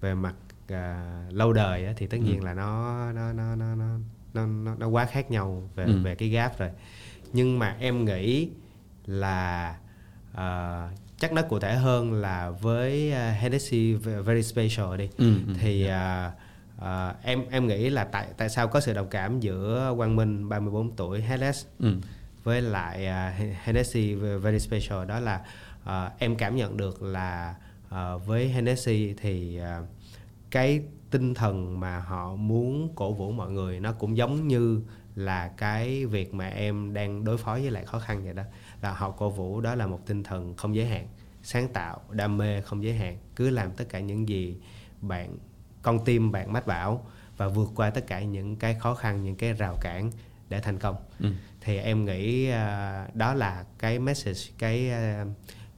về 0.00 0.14
mặt 0.14 0.34
à, 0.68 1.22
lâu 1.30 1.52
đời 1.52 1.86
á, 1.86 1.92
thì 1.96 2.06
tất 2.06 2.16
Ừ. 2.20 2.24
nhiên 2.24 2.44
là 2.44 2.54
nó 2.54 3.12
nó 3.12 3.32
nó 3.32 3.54
nó 3.56 3.74
nó 3.74 3.86
nó, 4.34 4.46
nó, 4.46 4.74
nó 4.78 4.88
quá 4.88 5.04
khác 5.04 5.30
nhau 5.30 5.68
về 5.74 5.84
Ừ. 5.84 5.98
về 6.02 6.14
cái 6.14 6.28
gap 6.28 6.58
rồi 6.58 6.70
nhưng 7.32 7.58
mà 7.58 7.76
em 7.80 8.04
nghĩ 8.04 8.48
là 9.06 9.76
à, 10.34 10.88
chắc 11.18 11.32
nó 11.32 11.42
cụ 11.42 11.58
thể 11.58 11.74
hơn 11.74 12.12
là 12.12 12.50
với 12.50 13.12
uh, 13.12 13.40
Hennessy 13.40 13.92
Very 13.94 14.42
Special 14.42 14.96
đi 14.98 15.08
Ừ, 15.18 15.34
ừ. 15.46 15.52
thì 15.60 15.86
à, 15.86 16.32
à, 16.80 17.14
em 17.22 17.42
em 17.50 17.66
nghĩ 17.66 17.90
là 17.90 18.04
tại 18.04 18.26
tại 18.36 18.48
sao 18.48 18.68
có 18.68 18.80
sự 18.80 18.92
đồng 18.94 19.08
cảm 19.10 19.40
giữa 19.40 19.94
Quang 19.96 20.16
Minh 20.16 20.48
34 20.48 20.96
tuổi 20.96 21.20
Helles 21.22 21.66
Ừ. 21.80 21.94
với 22.44 22.62
lại 22.62 23.08
uh, 23.08 23.56
Hennessy 23.64 24.14
Very 24.14 24.58
Special 24.58 25.06
đó 25.06 25.20
là 25.20 25.40
à, 25.84 26.10
em 26.18 26.36
cảm 26.36 26.56
nhận 26.56 26.76
được 26.76 27.02
là 27.02 27.54
à, 27.90 28.16
với 28.16 28.48
Hennessy 28.48 29.14
thì 29.20 29.58
à, 29.58 29.80
cái 30.54 30.82
tinh 31.10 31.34
thần 31.34 31.80
mà 31.80 31.98
họ 31.98 32.36
muốn 32.36 32.92
cổ 32.94 33.12
vũ 33.12 33.32
mọi 33.32 33.50
người 33.50 33.80
nó 33.80 33.92
cũng 33.92 34.16
giống 34.16 34.48
như 34.48 34.82
là 35.14 35.48
cái 35.48 36.06
việc 36.06 36.34
mà 36.34 36.48
em 36.48 36.94
đang 36.94 37.24
đối 37.24 37.38
phó 37.38 37.52
với 37.52 37.70
lại 37.70 37.84
khó 37.84 37.98
khăn 37.98 38.24
vậy 38.24 38.34
đó. 38.34 38.42
Là 38.82 38.92
họ 38.92 39.10
cổ 39.10 39.30
vũ 39.30 39.60
đó 39.60 39.74
là 39.74 39.86
một 39.86 40.00
tinh 40.06 40.22
thần 40.22 40.54
không 40.56 40.74
giới 40.74 40.86
hạn 40.86 41.08
sáng 41.42 41.68
tạo 41.68 42.00
đam 42.10 42.38
mê 42.38 42.60
không 42.60 42.84
giới 42.84 42.94
hạn. 42.94 43.18
Cứ 43.36 43.50
làm 43.50 43.70
tất 43.70 43.84
cả 43.88 44.00
những 44.00 44.28
gì 44.28 44.56
bạn 45.00 45.36
con 45.82 46.04
tim 46.04 46.32
bạn 46.32 46.52
mách 46.52 46.66
bảo 46.66 47.06
và 47.36 47.48
vượt 47.48 47.68
qua 47.74 47.90
tất 47.90 48.06
cả 48.06 48.22
những 48.22 48.56
cái 48.56 48.74
khó 48.74 48.94
khăn 48.94 49.22
những 49.22 49.36
cái 49.36 49.52
rào 49.52 49.76
cản 49.80 50.10
để 50.48 50.60
thành 50.60 50.78
công. 50.78 50.96
Ừ. 51.20 51.32
thì 51.60 51.78
em 51.78 52.04
nghĩ 52.04 52.48
à, 52.48 53.08
đó 53.14 53.34
là 53.34 53.64
cái 53.78 53.98
message 53.98 54.40
cái 54.58 54.90
à, 54.90 55.24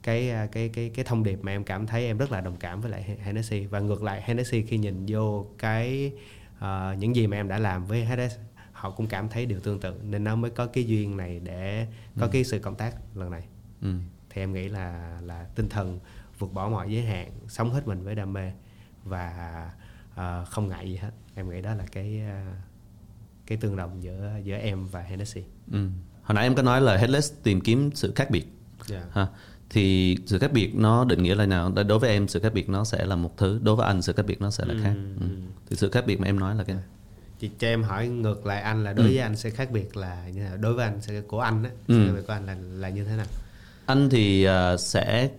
cái 0.07 0.31
à, 0.31 0.47
cái 0.47 0.69
cái 0.69 0.91
cái 0.95 1.05
thông 1.05 1.23
điệp 1.23 1.39
mà 1.43 1.53
em 1.53 1.65
cảm 1.65 1.87
thấy 1.87 2.07
em 2.07 2.19
rất 2.19 2.33
là 2.33 2.41
đồng 2.41 2.57
cảm 2.57 2.81
với 2.81 2.91
lại 2.91 3.17
Hennessy 3.23 3.67
và 3.67 3.81
ngược 3.81 4.03
lại 4.03 4.23
Hennessy 4.25 4.63
khi 4.63 4.79
nhìn 4.79 5.05
vô 5.09 5.47
cái 5.59 6.13
à, 6.59 6.95
những 6.99 7.17
gì 7.17 7.27
mà 7.27 7.37
em 7.37 7.49
đã 7.49 7.59
làm 7.59 7.87
với 7.87 8.05
Hennessy 8.05 8.37
họ 8.73 8.91
cũng 8.91 9.07
cảm 9.07 9.29
thấy 9.29 9.47
điều 9.47 9.61
tương 9.61 9.81
tự 9.81 9.95
nên 10.03 10.25
nó 10.25 10.37
mới 10.37 10.51
có 10.51 10.67
cái 10.67 10.85
duyên 10.85 11.17
này 11.17 11.41
để 11.45 11.87
có 12.21 12.29
cái 12.33 12.45
sự 12.45 12.59
cộng 12.59 12.75
tác 12.75 12.95
lần 13.15 13.31
này 13.31 13.43
Ừ. 13.83 13.95
thì 14.31 14.43
em 14.43 14.53
nghĩ 14.53 14.69
là 14.69 15.19
là 15.23 15.47
tinh 15.55 15.69
thần 15.69 16.01
vượt 16.39 16.53
bỏ 16.53 16.69
mọi 16.69 16.93
giới 16.93 17.03
hạn 17.05 17.31
sống 17.49 17.71
hết 17.73 17.87
mình 17.87 18.05
với 18.05 18.15
đam 18.15 18.33
mê 18.33 18.53
và 19.05 19.31
à, 20.15 20.45
không 20.45 20.69
ngại 20.69 20.91
gì 20.91 20.97
hết 20.97 21.11
em 21.35 21.51
nghĩ 21.51 21.61
đó 21.63 21.75
là 21.75 21.85
cái 21.93 22.21
à, 22.21 22.47
cái 23.47 23.59
tương 23.59 23.77
đồng 23.77 24.03
giữa 24.03 24.33
giữa 24.45 24.57
em 24.57 24.87
và 24.87 25.01
Hennessy 25.03 25.43
Ừ. 25.73 25.89
Hồi 26.23 26.35
nãy 26.35 26.45
em 26.45 26.55
có 26.55 26.63
nói 26.63 26.81
là 26.81 26.97
Headless 26.97 27.33
tìm 27.43 27.61
kiếm 27.61 27.91
sự 27.95 28.13
khác 28.17 28.31
biệt. 28.31 28.47
Dạ. 28.87 29.03
Ha. 29.13 29.27
Thì 29.71 30.17
sự 30.27 30.39
khác 30.39 30.53
biệt 30.53 30.75
nó 30.75 31.05
định 31.05 31.23
nghĩa 31.23 31.35
là 31.35 31.47
nào? 31.47 31.73
Đối 31.89 31.99
với 31.99 32.11
em 32.11 32.29
sự 32.29 32.41
khác 32.41 32.53
biệt 32.55 32.69
nó 32.69 32.85
sẽ 32.85 33.05
là 33.05 33.17
một 33.17 33.37
thứ, 33.37 33.61
đối 33.63 33.77
với 33.77 33.87
anh 33.87 34.03
sự 34.03 34.13
khác 34.13 34.27
biệt 34.27 34.41
nó 34.41 34.51
sẽ 34.51 34.65
là 34.65 34.75
khác. 34.83 34.93
Ừ. 35.21 35.27
Thì 35.71 35.77
sự 35.77 35.91
khác 35.91 36.07
biệt 36.07 36.21
mà 36.21 36.27
em 36.27 36.39
nói 36.41 36.55
là 36.55 36.65
cái 36.65 36.77
chị 37.41 37.51
cho 37.59 37.67
em 37.69 37.83
hỏi 37.83 38.09
ngược 38.09 38.47
lại 38.47 38.63
anh 38.63 38.85
là 38.85 38.93
đối 38.93 39.07
Ừ. 39.07 39.11
với 39.13 39.19
anh 39.19 39.37
sẽ 39.37 39.51
khác 39.51 39.71
biệt 39.73 39.97
là 39.97 40.29
như 40.35 40.41
nào 40.43 40.57
đối 40.57 40.75
với 40.75 40.85
anh 40.85 41.01
sẽ 41.03 41.21
của 41.21 41.41
anh 41.41 41.65
á 41.65 41.71
Ừ. 41.89 42.23
của 42.27 42.33
anh 42.33 42.47
là 42.47 42.57
là 42.79 42.89
như 42.89 43.05
thế 43.05 43.17
nào 43.17 43.27
anh 43.87 44.11
thì 44.11 44.45
ờ, 44.45 44.77
sẽ 44.77 45.31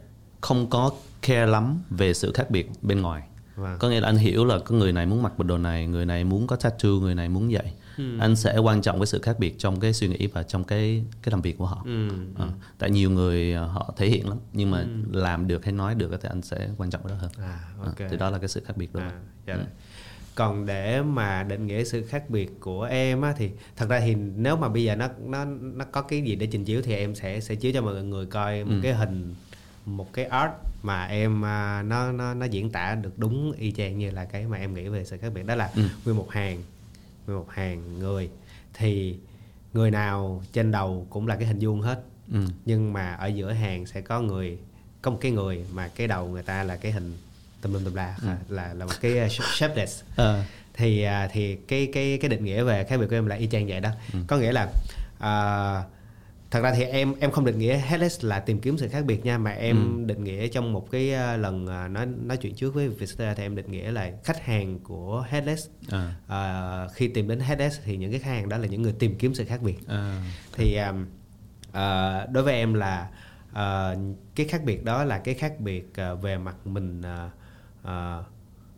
không 0.41 0.69
có 0.69 0.91
care 1.21 1.45
lắm 1.45 1.81
về 1.89 2.13
sự 2.13 2.31
khác 2.33 2.49
biệt 2.51 2.69
bên 2.81 3.01
ngoài. 3.01 3.23
Vâng. 3.55 3.75
Có 3.79 3.89
nghĩa 3.89 3.99
là 3.99 4.07
anh 4.07 4.15
hiểu 4.17 4.45
là 4.45 4.59
có 4.59 4.75
người 4.75 4.91
này 4.91 5.05
muốn 5.05 5.23
mặc 5.23 5.33
bộ 5.37 5.43
đồ 5.43 5.57
này, 5.57 5.87
người 5.87 6.05
này 6.05 6.23
muốn 6.23 6.47
có 6.47 6.55
tattoo, 6.55 6.89
người 6.89 7.15
này 7.15 7.29
muốn 7.29 7.49
vậy. 7.51 7.71
Ừ. 7.97 8.17
Anh 8.19 8.35
sẽ 8.35 8.57
quan 8.57 8.81
trọng 8.81 8.97
với 8.97 9.07
sự 9.07 9.19
khác 9.21 9.39
biệt 9.39 9.55
trong 9.59 9.79
cái 9.79 9.93
suy 9.93 10.07
nghĩ 10.07 10.27
và 10.27 10.43
trong 10.43 10.63
cái 10.63 11.03
cái 11.21 11.31
làm 11.31 11.41
việc 11.41 11.57
của 11.57 11.65
họ. 11.65 11.81
ừ. 11.85 12.09
Ờ, 12.35 12.49
tại 12.77 12.89
nhiều 12.91 13.09
người 13.11 13.53
ờ, 13.53 13.65
họ 13.65 13.93
thể 13.97 14.07
hiện 14.09 14.29
lắm 14.29 14.37
nhưng 14.53 14.71
mà 14.71 14.85
làm 15.11 15.47
được 15.47 15.63
hay 15.65 15.73
nói 15.73 15.95
được 15.95 16.11
thì 16.21 16.29
anh 16.29 16.41
sẽ 16.41 16.69
quan 16.77 16.89
trọng 16.89 17.03
cái 17.03 17.11
đó 17.11 17.17
hơn. 17.21 17.31
à 17.37 17.59
Ờ, 17.79 17.85
ok 17.85 18.09
thì 18.11 18.17
đó 18.17 18.29
là 18.29 18.37
cái 18.37 18.47
sự 18.49 18.61
khác 18.65 18.77
biệt 18.77 18.93
đó. 18.93 19.01
à, 19.01 19.11
dạ 19.47 19.55
rồi. 19.55 19.65
còn 20.35 20.65
để 20.65 21.01
mà 21.01 21.43
định 21.43 21.67
nghĩa 21.67 21.83
sự 21.83 22.03
khác 22.03 22.29
biệt 22.29 22.51
của 22.59 22.83
em 22.83 23.21
á 23.21 23.33
thì 23.37 23.49
thật 23.75 23.89
ra 23.89 23.99
thì 23.99 24.15
nếu 24.15 24.57
mà 24.57 24.69
bây 24.69 24.83
giờ 24.83 24.95
nó 24.95 25.07
nó 25.25 25.45
nó 25.45 25.85
có 25.91 26.01
cái 26.01 26.21
gì 26.21 26.35
để 26.35 26.47
trình 26.51 26.65
chiếu 26.65 26.81
thì 26.81 26.93
em 26.95 27.15
sẽ 27.15 27.39
sẽ 27.39 27.55
chiếu 27.55 27.71
cho 27.73 27.81
mọi 27.81 28.03
người 28.03 28.25
coi 28.25 28.63
một 28.63 28.71
Ừ. 28.75 28.79
cái 28.83 28.93
hình 28.93 29.35
một 29.85 30.13
cái 30.13 30.25
art 30.25 30.51
mà 30.83 31.05
em 31.05 31.45
à, 31.45 31.83
nó 31.83 32.11
nó 32.11 32.33
nó 32.33 32.45
diễn 32.45 32.69
tả 32.69 32.95
được 32.95 33.17
đúng 33.19 33.51
y 33.51 33.71
chang 33.71 33.97
như 33.99 34.11
là 34.11 34.25
cái 34.25 34.45
mà 34.47 34.57
em 34.57 34.73
nghĩ 34.73 34.87
về 34.87 35.05
sự 35.05 35.17
khác 35.17 35.31
biệt 35.35 35.45
đó 35.45 35.55
là 35.55 35.71
Ừ. 35.75 35.81
nguyên 36.05 36.17
một 36.17 36.31
hàng 36.31 36.63
một 37.27 37.49
hàng 37.49 37.99
người. 37.99 38.29
Thì 38.73 39.17
người 39.73 39.91
nào 39.91 40.43
trên 40.53 40.71
đầu 40.71 41.07
cũng 41.09 41.27
là 41.27 41.35
cái 41.35 41.47
hình 41.47 41.59
vuông 41.61 41.81
hết. 41.81 42.03
Ừ. 42.31 42.39
nhưng 42.65 42.93
mà 42.93 43.13
ở 43.13 43.27
giữa 43.27 43.51
hàng 43.51 43.85
sẽ 43.85 44.01
có 44.01 44.21
người 44.21 44.57
có 45.01 45.11
một 45.11 45.17
cái 45.21 45.31
người 45.31 45.65
mà 45.73 45.87
cái 45.87 46.07
đầu 46.07 46.27
người 46.27 46.43
ta 46.43 46.63
là 46.63 46.75
cái 46.75 46.91
hình 46.91 47.17
tùm 47.61 47.73
lum 47.73 47.83
tùm 47.83 47.93
la 47.93 48.17
là 48.49 48.73
là 48.73 48.85
một 48.85 48.91
cái 49.01 49.25
uh, 49.25 49.31
shapeless. 49.31 50.03
Ờ, 50.15 50.43
thì 50.73 51.03
à, 51.03 51.29
thì 51.31 51.55
cái 51.55 51.89
cái 51.93 52.17
cái 52.21 52.29
định 52.29 52.45
nghĩa 52.45 52.63
về 52.63 52.83
khác 52.83 52.97
biệt 52.97 53.07
của 53.09 53.15
em 53.15 53.25
là 53.25 53.35
y 53.35 53.47
chang 53.47 53.67
vậy 53.67 53.79
đó. 53.79 53.89
Có 54.27 54.37
nghĩa 54.37 54.51
là 54.51 54.67
à, 55.19 55.83
thật 56.51 56.61
ra 56.61 56.73
thì 56.73 56.83
em 56.83 57.13
em 57.19 57.31
không 57.31 57.45
định 57.45 57.59
nghĩa 57.59 57.77
headless 57.77 58.25
là 58.25 58.39
tìm 58.39 58.59
kiếm 58.59 58.77
sự 58.77 58.87
khác 58.87 59.05
biệt 59.05 59.25
nha 59.25 59.37
mà 59.37 59.51
em 59.51 60.07
định 60.07 60.23
nghĩa 60.23 60.47
trong 60.47 60.73
một 60.73 60.91
cái 60.91 61.13
à, 61.13 61.37
lần 61.37 61.67
à, 61.67 61.87
nói 61.87 62.05
nói 62.05 62.37
chuyện 62.37 62.55
trước 62.55 62.73
với 62.73 62.89
Vietcetera 62.89 63.33
thì 63.33 63.43
em 63.43 63.55
định 63.55 63.71
nghĩa 63.71 63.91
là 63.91 64.11
khách 64.23 64.45
hàng 64.45 64.79
của 64.79 65.25
headless 65.29 65.69
à, 65.89 66.15
à, 66.27 66.87
khi 66.93 67.07
tìm 67.07 67.27
đến 67.27 67.39
headless 67.39 67.79
thì 67.83 67.97
những 67.97 68.11
cái 68.11 68.19
khách 68.19 68.31
hàng 68.31 68.49
đó 68.49 68.57
là 68.57 68.67
những 68.67 68.81
người 68.81 68.93
tìm 68.99 69.15
kiếm 69.15 69.33
sự 69.33 69.45
khác 69.45 69.61
biệt. 69.61 69.77
À, 69.87 70.23
thì 70.53 70.77
um, 70.77 71.05
à, 71.71 72.25
đối 72.25 72.43
với 72.43 72.53
em 72.53 72.73
là 72.73 73.09
à, 73.53 73.95
cái 74.35 74.47
khác 74.47 74.61
biệt 74.65 74.83
đó 74.83 75.03
là 75.03 75.19
cái 75.19 75.35
khác 75.35 75.59
biệt 75.59 75.95
à, 75.95 76.13
về 76.13 76.37
mặt 76.37 76.67
mình 76.67 77.01
à, 77.01 77.29
à, 77.83 78.19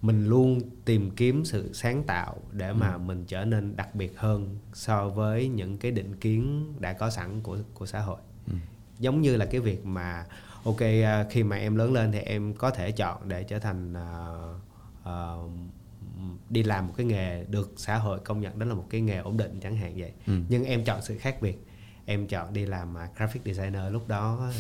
mình 0.02 0.28
luôn 0.28 0.62
tìm 0.86 1.12
kiếm 1.12 1.46
sự 1.46 1.74
sáng 1.74 2.04
tạo 2.04 2.38
để 2.52 2.74
mà 2.74 2.98
mình 2.98 3.26
trở 3.26 3.46
nên 3.46 3.76
đặc 3.76 3.96
biệt 3.96 4.20
hơn 4.20 4.58
so 4.74 5.10
với 5.10 5.48
những 5.48 5.78
cái 5.78 5.92
định 5.92 6.16
kiến 6.16 6.74
đã 6.80 6.94
có 6.94 7.10
sẵn 7.10 7.42
của 7.42 7.58
của 7.74 7.86
xã 7.86 8.00
hội. 8.00 8.20
Giống 9.00 9.22
như 9.22 9.36
là 9.36 9.46
cái 9.46 9.62
việc 9.62 9.86
mà 9.86 10.26
ok 10.64 10.82
à, 10.82 11.26
khi 11.30 11.44
mà 11.44 11.56
em 11.56 11.76
lớn 11.76 11.94
lên 11.94 12.12
thì 12.12 12.20
em 12.20 12.54
có 12.54 12.72
thể 12.72 12.92
chọn 12.92 13.30
để 13.30 13.44
trở 13.44 13.60
thành 13.60 13.94
à, 13.94 14.28
à, 15.04 15.34
đi 16.50 16.64
làm 16.64 16.88
một 16.88 16.94
cái 16.98 17.06
nghề 17.06 17.44
được 17.44 17.74
xã 17.78 17.98
hội 17.98 18.20
công 18.20 18.42
nhận 18.42 18.60
đó 18.60 18.66
là 18.66 18.74
một 18.74 18.86
cái 18.90 19.02
nghề 19.02 19.18
ổn 19.18 19.38
định 19.38 19.60
chẳng 19.60 19.76
hạn 19.76 19.94
vậy. 19.98 20.14
Ừ. 20.28 20.34
nhưng 20.50 20.66
em 20.66 20.84
chọn 20.84 21.02
sự 21.02 21.18
khác 21.18 21.42
biệt. 21.42 21.66
Em 22.06 22.28
chọn 22.28 22.54
đi 22.54 22.66
làm 22.66 22.96
graphic 23.18 23.42
designer 23.46 23.84
lúc 23.92 24.08
đó 24.08 24.52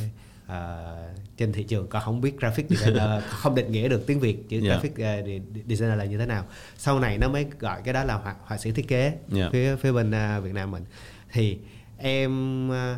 à, 0.49 0.93
trên 1.37 1.51
thị 1.53 1.63
trường 1.63 1.87
có 1.87 1.99
không 1.99 2.21
biết 2.21 2.37
graphic 2.39 2.69
designer 2.69 3.23
không 3.29 3.55
định 3.55 3.71
nghĩa 3.71 3.87
được 3.89 4.07
tiếng 4.07 4.19
việt 4.19 4.49
chữ 4.49 4.61
Yeah. 4.61 4.71
graphic 4.81 4.97
à, 4.97 5.21
de- 5.21 5.39
designer 5.69 5.97
là 5.97 6.05
như 6.05 6.17
thế 6.17 6.25
nào 6.25 6.45
sau 6.77 6.99
này 6.99 7.17
nó 7.17 7.29
mới 7.29 7.45
gọi 7.59 7.81
cái 7.83 7.93
đó 7.93 8.03
là 8.03 8.13
họa, 8.13 8.35
họa 8.43 8.57
sĩ 8.57 8.71
thiết 8.71 8.87
kế 8.87 9.13
Yeah. 9.35 9.51
phía 9.51 9.75
phía 9.75 9.91
bên 9.91 10.11
à, 10.11 10.39
Việt 10.39 10.53
Nam 10.53 10.71
mình 10.71 10.83
thì 11.31 11.57
em 11.97 12.71
à, 12.71 12.97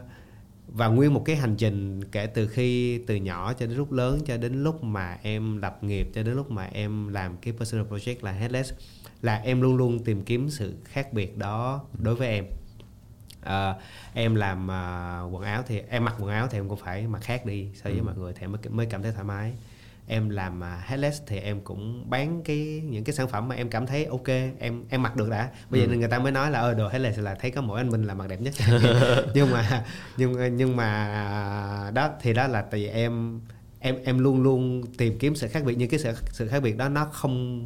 và 0.67 0.87
nguyên 0.87 1.13
một 1.13 1.23
cái 1.25 1.35
hành 1.35 1.55
trình 1.55 2.03
kể 2.11 2.25
từ 2.27 2.47
khi 2.47 2.97
từ 3.07 3.15
nhỏ 3.15 3.53
cho 3.53 3.65
đến 3.65 3.77
lúc 3.77 3.91
lớn 3.91 4.19
cho 4.25 4.37
đến 4.37 4.63
lúc 4.63 4.83
mà 4.83 5.17
em 5.21 5.57
lập 5.57 5.83
nghiệp 5.83 6.07
cho 6.13 6.23
đến 6.23 6.35
lúc 6.35 6.51
mà 6.51 6.69
em 6.73 7.07
làm 7.07 7.37
cái 7.37 7.53
personal 7.59 7.85
project 7.87 8.15
là 8.21 8.31
headless 8.31 8.73
là 9.21 9.35
em 9.37 9.61
luôn 9.61 9.75
luôn 9.75 10.03
tìm 10.03 10.21
kiếm 10.23 10.49
sự 10.49 10.73
khác 10.85 11.13
biệt 11.13 11.37
đó 11.37 11.83
đối 11.99 12.15
với 12.15 12.27
em 12.27 12.45
Ờ, 13.41 13.75
em 14.13 14.35
làm 14.35 14.71
à, 14.71 15.19
quần 15.31 15.43
áo 15.43 15.63
thì 15.67 15.81
em 15.89 16.05
mặc 16.05 16.15
quần 16.19 16.29
áo 16.29 16.47
thì 16.51 16.57
em 16.57 16.69
cũng 16.69 16.79
phải 16.79 17.07
mặc 17.07 17.21
khác 17.21 17.45
đi 17.45 17.67
so 17.75 17.89
với 17.89 18.01
mọi 18.01 18.15
người 18.17 18.33
thì 18.33 18.41
em 18.41 18.51
mới, 18.51 18.59
mới 18.69 18.85
cảm 18.85 19.03
thấy 19.03 19.11
thoải 19.11 19.23
mái. 19.23 19.53
Em 20.07 20.29
làm 20.29 20.59
uh, 20.59 20.85
headless 20.85 21.21
thì 21.27 21.37
em 21.37 21.61
cũng 21.61 22.09
bán 22.09 22.41
cái 22.43 22.81
những 22.85 23.03
cái 23.03 23.15
sản 23.15 23.27
phẩm 23.27 23.47
mà 23.47 23.55
em 23.55 23.69
cảm 23.69 23.87
thấy 23.87 24.05
ok 24.05 24.27
em 24.59 24.83
em 24.89 25.03
mặc 25.03 25.15
được 25.15 25.29
đã. 25.29 25.49
Bây 25.69 25.81
giờ 25.81 25.87
người 25.87 26.07
ta 26.07 26.19
mới 26.19 26.31
nói 26.31 26.51
là 26.51 26.59
ờ 26.59 26.73
đồ 26.73 26.89
headless 26.89 27.19
là 27.19 27.35
thấy 27.35 27.51
có 27.51 27.61
mỗi 27.61 27.79
anh 27.79 27.89
Minh 27.89 28.03
là 28.03 28.13
mặc 28.13 28.27
đẹp 28.27 28.41
nhất. 28.41 28.53
Nhưng 29.33 29.51
mà 29.51 29.85
nhưng 30.17 30.57
nhưng 30.57 30.75
mà 30.75 31.91
đó 31.93 32.09
thì 32.21 32.33
đó 32.33 32.47
là 32.47 32.61
tại 32.61 32.79
vì 32.79 32.87
em 32.87 33.41
em 33.79 33.95
em 34.03 34.19
luôn 34.19 34.41
luôn 34.43 34.83
tìm 34.97 35.17
kiếm 35.19 35.35
sự 35.35 35.47
khác 35.47 35.63
biệt 35.65 35.75
nhưng 35.77 35.89
cái 35.89 35.99
sự 35.99 36.13
sự 36.31 36.47
khác 36.47 36.59
biệt 36.59 36.77
đó 36.77 36.89
nó 36.89 37.05
không 37.05 37.65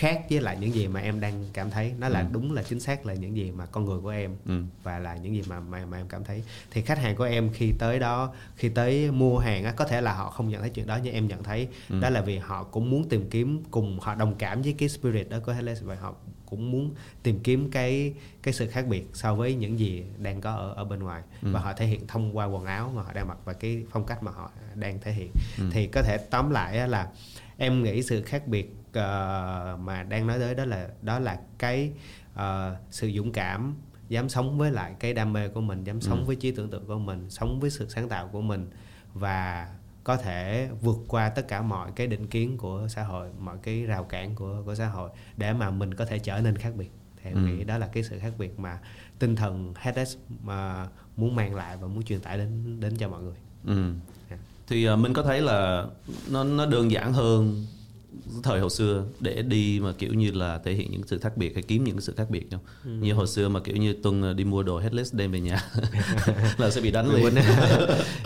khác 0.00 0.22
với 0.30 0.40
lại 0.40 0.56
những 0.60 0.74
gì 0.74 0.88
mà 0.88 1.00
em 1.00 1.20
đang 1.20 1.44
cảm 1.52 1.70
thấy. 1.70 1.92
Nó 1.98 2.08
là 2.08 2.22
đúng 2.32 2.52
là 2.52 2.62
chính 2.62 2.80
xác 2.80 3.06
là 3.06 3.14
những 3.14 3.36
gì 3.36 3.50
mà 3.50 3.66
con 3.66 3.84
người 3.84 4.00
của 4.00 4.08
em 4.08 4.36
Ừ. 4.46 4.62
và 4.82 4.98
là 4.98 5.16
những 5.16 5.34
gì 5.34 5.42
mà 5.48 5.60
mà, 5.60 5.86
mà 5.86 5.96
em 5.98 6.08
cảm 6.08 6.24
thấy. 6.24 6.42
Thì 6.70 6.82
khách 6.82 6.98
hàng 6.98 7.16
của 7.16 7.24
em 7.24 7.50
khi 7.52 7.72
tới 7.78 7.98
đó 7.98 8.34
khi 8.56 8.68
tới 8.68 9.10
mua 9.10 9.38
hàng 9.38 9.64
á 9.64 9.72
có 9.72 9.84
thể 9.84 10.00
là 10.00 10.12
họ 10.14 10.30
không 10.30 10.48
nhận 10.48 10.60
thấy 10.60 10.70
chuyện 10.70 10.86
đó 10.86 10.98
nhưng 11.02 11.14
em 11.14 11.28
nhận 11.28 11.42
thấy 11.42 11.68
đó 12.00 12.10
là 12.10 12.20
vì 12.20 12.38
họ 12.38 12.64
cũng 12.64 12.90
muốn 12.90 13.08
tìm 13.08 13.30
kiếm 13.30 13.62
cùng 13.70 14.00
họ 14.00 14.14
đồng 14.14 14.34
cảm 14.38 14.62
với 14.62 14.72
cái 14.78 14.88
spirit 14.88 15.28
đó 15.30 15.38
của 15.46 15.52
Helix 15.52 15.82
và 15.82 15.94
họ 15.94 16.14
cũng 16.46 16.70
muốn 16.70 16.94
tìm 17.22 17.40
kiếm 17.40 17.70
cái 17.70 18.14
cái 18.42 18.54
sự 18.54 18.66
khác 18.66 18.86
biệt 18.86 19.06
so 19.12 19.34
với 19.34 19.54
những 19.54 19.78
gì 19.78 20.04
đang 20.18 20.40
có 20.40 20.50
ở 20.52 20.72
ở 20.76 20.84
bên 20.84 21.00
ngoài. 21.02 21.22
Ừ. 21.42 21.48
và 21.52 21.60
họ 21.60 21.72
thể 21.72 21.86
hiện 21.86 22.06
thông 22.06 22.36
qua 22.36 22.44
quần 22.46 22.64
áo 22.64 22.92
mà 22.96 23.02
họ 23.02 23.12
đang 23.12 23.28
mặc 23.28 23.38
và 23.44 23.52
cái 23.52 23.84
phong 23.90 24.06
cách 24.06 24.22
mà 24.22 24.30
họ 24.30 24.50
đang 24.74 25.00
thể 25.00 25.12
hiện. 25.12 25.30
Ừ. 25.58 25.64
thì 25.72 25.86
có 25.86 26.02
thể 26.02 26.16
tóm 26.16 26.50
lại 26.50 26.88
là 26.88 27.08
em 27.56 27.82
nghĩ 27.82 28.02
sự 28.02 28.22
khác 28.22 28.46
biệt 28.46 28.74
ờ, 28.92 29.76
mà 29.80 30.02
đang 30.02 30.26
nói 30.26 30.38
tới 30.38 30.54
đó 30.54 30.64
là 30.64 30.88
đó 31.02 31.18
là 31.18 31.40
cái 31.58 31.92
ờ, 32.34 32.76
sự 32.90 33.10
dũng 33.16 33.32
cảm 33.32 33.74
dám 34.08 34.28
sống 34.28 34.58
với 34.58 34.70
lại 34.70 34.94
cái 35.00 35.14
đam 35.14 35.32
mê 35.32 35.48
của 35.48 35.60
mình 35.60 35.84
dám 35.84 36.00
sống 36.00 36.18
Ừ. 36.18 36.24
với 36.24 36.36
trí 36.36 36.50
tưởng 36.50 36.70
tượng 36.70 36.86
của 36.86 36.98
mình 36.98 37.30
sống 37.30 37.60
với 37.60 37.70
sự 37.70 37.88
sáng 37.88 38.08
tạo 38.08 38.28
của 38.32 38.40
mình 38.40 38.70
và 39.14 39.68
có 40.04 40.16
thể 40.16 40.68
vượt 40.80 40.98
qua 41.08 41.28
tất 41.28 41.48
cả 41.48 41.62
mọi 41.62 41.90
cái 41.96 42.06
định 42.06 42.26
kiến 42.26 42.58
của 42.58 42.86
xã 42.90 43.02
hội 43.02 43.28
mọi 43.40 43.56
cái 43.62 43.82
rào 43.86 44.04
cản 44.04 44.34
của 44.34 44.62
của 44.64 44.74
xã 44.74 44.86
hội 44.86 45.10
để 45.36 45.52
mà 45.52 45.70
mình 45.70 45.94
có 45.94 46.04
thể 46.04 46.18
trở 46.18 46.40
nên 46.40 46.56
khác 46.56 46.72
biệt 46.76 46.90
thì 47.22 47.30
em 47.30 47.34
Ừ. 47.36 47.40
nghĩ 47.40 47.64
đó 47.64 47.78
là 47.78 47.86
cái 47.92 48.02
sự 48.02 48.18
khác 48.18 48.32
biệt 48.38 48.58
mà 48.58 48.78
tinh 49.18 49.36
thần 49.36 49.74
HX 49.76 50.16
mà 50.42 50.86
muốn 51.16 51.34
mang 51.36 51.54
lại 51.54 51.76
và 51.80 51.86
muốn 51.86 52.02
truyền 52.02 52.20
tải 52.20 52.38
đến 52.38 52.80
đến 52.80 52.96
cho 52.96 53.08
mọi 53.08 53.22
người 53.22 53.36
Ừ. 53.66 53.92
Dạ. 54.30 54.36
Thì 54.66 54.90
uh, 54.90 54.98
mình 54.98 55.12
có 55.14 55.22
thấy 55.22 55.40
là 55.40 55.86
nó 56.30 56.44
nó 56.44 56.66
đơn 56.66 56.90
giản 56.90 57.12
hơn 57.12 57.66
thời 58.42 58.60
hồi 58.60 58.70
xưa 58.70 59.04
để 59.20 59.42
đi 59.42 59.80
mà 59.82 59.92
kiểu 59.98 60.14
như 60.14 60.30
là 60.30 60.58
thể 60.64 60.72
hiện 60.72 60.90
những 60.92 61.02
sự 61.06 61.18
khác 61.18 61.36
biệt 61.36 61.54
hay 61.54 61.62
kiếm 61.62 61.84
những 61.84 62.00
sự 62.00 62.14
khác 62.16 62.30
biệt 62.30 62.46
không? 62.50 62.60
Ừ. 62.84 62.90
Như 62.90 63.12
hồi 63.14 63.26
xưa 63.26 63.48
mà 63.48 63.60
kiểu 63.60 63.76
như 63.76 63.92
Tuân 64.02 64.30
uh, 64.30 64.36
đi 64.36 64.44
mua 64.44 64.62
đồ 64.62 64.78
headless 64.78 65.14
đem 65.14 65.32
về 65.32 65.40
nhà 65.40 65.62
là 66.58 66.70
sẽ 66.70 66.80
bị 66.80 66.90
đánh 66.90 67.10
liền. 67.14 67.24
quên. 67.24 67.34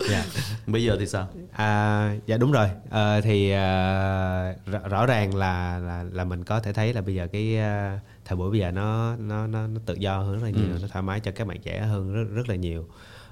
Dạ. 0.09 0.25
Bây 0.67 0.83
giờ 0.83 0.95
thì 0.99 1.07
sao? 1.07 1.27
À, 1.51 2.15
dạ 2.25 2.37
đúng 2.37 2.51
rồi 2.51 2.67
Ờ, 2.89 3.21
thì 3.21 3.51
à, 3.51 4.55
rõ, 4.65 4.79
rõ 4.89 5.05
ràng 5.05 5.35
là, 5.35 5.79
là 5.79 6.03
là 6.11 6.23
mình 6.23 6.43
có 6.43 6.59
thể 6.59 6.73
thấy 6.73 6.93
là 6.93 7.01
bây 7.01 7.15
giờ 7.15 7.27
cái 7.27 7.57
à, 7.57 7.99
thời 8.25 8.37
buổi 8.37 8.51
bây 8.51 8.59
giờ 8.59 8.71
nó 8.71 9.15
nó 9.15 9.47
nó, 9.47 9.67
nó 9.67 9.79
tự 9.85 9.93
do 9.93 10.17
hơn 10.19 10.33
rất 10.33 10.43
là 10.43 10.49
nhiều 10.49 10.65
Ừ. 10.73 10.79
nó 10.81 10.87
thoải 10.87 11.03
mái 11.03 11.19
cho 11.19 11.31
các 11.31 11.47
bạn 11.47 11.61
trẻ 11.61 11.81
hơn 11.81 12.13
rất 12.13 12.23
rất 12.35 12.49
là 12.49 12.55
nhiều 12.55 12.87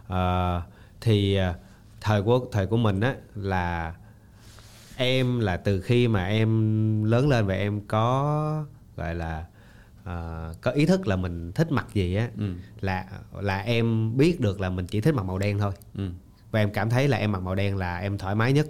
Ờ, 0.07 0.61
thì 1.01 1.35
à, 1.35 1.53
thời 2.01 2.21
của 2.21 2.39
thời 2.51 2.65
của 2.67 2.77
mình 2.77 2.99
á 2.99 3.15
là 3.35 3.93
em 4.97 5.39
là 5.39 5.57
từ 5.57 5.81
khi 5.81 6.07
mà 6.07 6.25
em 6.27 7.03
lớn 7.03 7.29
lên 7.29 7.45
và 7.45 7.53
em 7.53 7.81
có 7.87 8.65
gọi 8.97 9.15
là 9.15 9.45
à, 10.03 10.49
có 10.61 10.71
ý 10.71 10.85
thức 10.85 11.07
là 11.07 11.15
mình 11.15 11.51
thích 11.51 11.71
mặc 11.71 11.85
gì 11.93 12.15
á 12.15 12.29
Ừ. 12.37 12.53
là 12.81 13.05
là 13.41 13.57
em 13.59 14.17
biết 14.17 14.39
được 14.39 14.61
là 14.61 14.69
mình 14.69 14.87
chỉ 14.87 15.01
thích 15.01 15.13
mặc 15.15 15.23
màu 15.25 15.37
đen 15.37 15.59
thôi. 15.59 15.71
Ừ. 15.95 16.09
và 16.51 16.59
em 16.59 16.71
cảm 16.73 16.89
thấy 16.89 17.07
là 17.07 17.17
em 17.17 17.31
mặc 17.31 17.41
màu 17.41 17.55
đen 17.55 17.77
là 17.77 17.97
em 17.97 18.17
thoải 18.17 18.35
mái 18.35 18.53
nhất. 18.53 18.67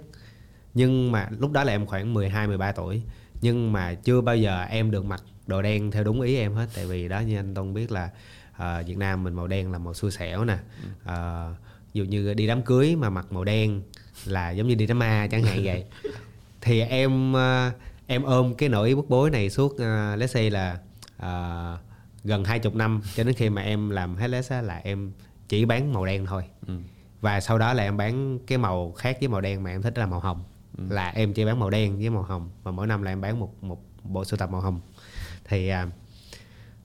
Nhưng 0.74 1.12
mà 1.12 1.28
lúc 1.38 1.52
đó 1.52 1.64
là 1.64 1.72
em 1.72 1.86
khoảng 1.86 2.14
12 2.14 2.46
13 2.46 2.72
tuổi. 2.72 3.02
Nhưng 3.40 3.72
mà 3.72 3.94
chưa 3.94 4.20
bao 4.20 4.36
giờ 4.36 4.62
em 4.62 4.90
được 4.90 5.04
mặc 5.04 5.22
đồ 5.46 5.62
đen 5.62 5.90
theo 5.90 6.04
đúng 6.04 6.20
ý 6.20 6.36
em 6.36 6.54
hết. 6.54 6.66
Tại 6.76 6.86
vì 6.86 7.08
đó 7.08 7.20
như 7.20 7.36
anh 7.36 7.54
Tông 7.54 7.74
biết 7.74 7.92
là 7.92 8.10
à, 8.52 8.82
Việt 8.82 8.98
Nam 8.98 9.22
mình 9.24 9.34
màu 9.34 9.46
đen 9.46 9.72
là 9.72 9.78
màu 9.78 9.94
xui 9.94 10.10
xẻo 10.10 10.44
nè. 10.44 10.58
À, 11.04 11.48
ví 11.92 11.98
dụ 11.98 12.04
như 12.04 12.34
đi 12.34 12.46
đám 12.46 12.62
cưới 12.62 12.96
mà 12.96 13.10
mặc 13.10 13.26
màu 13.32 13.44
đen 13.44 13.82
là 14.24 14.50
giống 14.50 14.68
như 14.68 14.74
đi 14.74 14.86
đám 14.86 14.98
ma 14.98 15.28
chẳng 15.30 15.42
hạn 15.42 15.64
vậy. 15.64 15.84
Thì 16.60 16.80
em 16.80 17.36
à, 17.36 17.72
em 18.06 18.22
ôm 18.22 18.54
cái 18.54 18.68
nỗi 18.68 18.94
bức 18.94 19.08
bối 19.08 19.30
này 19.30 19.50
suốt 19.50 19.72
uh, 19.72 19.80
let's 20.18 20.26
say 20.26 20.50
là 20.50 20.78
à, 21.16 21.78
gần 22.24 22.44
hai 22.44 22.58
chục 22.58 22.74
năm 22.74 23.00
cho 23.14 23.24
đến 23.24 23.34
khi 23.34 23.50
mà 23.50 23.62
em 23.62 23.90
làm 23.90 24.16
headless 24.16 24.52
á, 24.52 24.62
là 24.62 24.80
em 24.84 25.12
chỉ 25.48 25.64
bán 25.64 25.92
màu 25.92 26.06
đen 26.06 26.26
thôi. 26.26 26.44
Ừ. 26.66 26.74
và 27.20 27.40
sau 27.40 27.58
đó 27.58 27.72
là 27.72 27.82
em 27.82 27.96
bán 27.96 28.38
cái 28.46 28.58
màu 28.58 28.92
khác 28.92 29.16
với 29.20 29.28
màu 29.28 29.40
đen 29.40 29.62
mà 29.62 29.70
em 29.70 29.82
thích 29.82 29.98
là 29.98 30.06
màu 30.06 30.20
hồng. 30.20 30.44
Là 30.88 31.08
em 31.08 31.32
chỉ 31.32 31.44
bán 31.44 31.60
màu 31.60 31.70
đen 31.70 31.98
với 31.98 32.10
màu 32.10 32.22
hồng 32.22 32.50
và 32.62 32.70
mỗi 32.70 32.86
năm 32.86 33.02
là 33.02 33.12
em 33.12 33.20
bán 33.20 33.40
một 33.40 33.64
một 33.64 33.82
bộ 34.02 34.24
sưu 34.24 34.38
tập 34.38 34.50
màu 34.50 34.60
hồng. 34.60 34.80
Thì 35.44 35.68
à, 35.68 35.86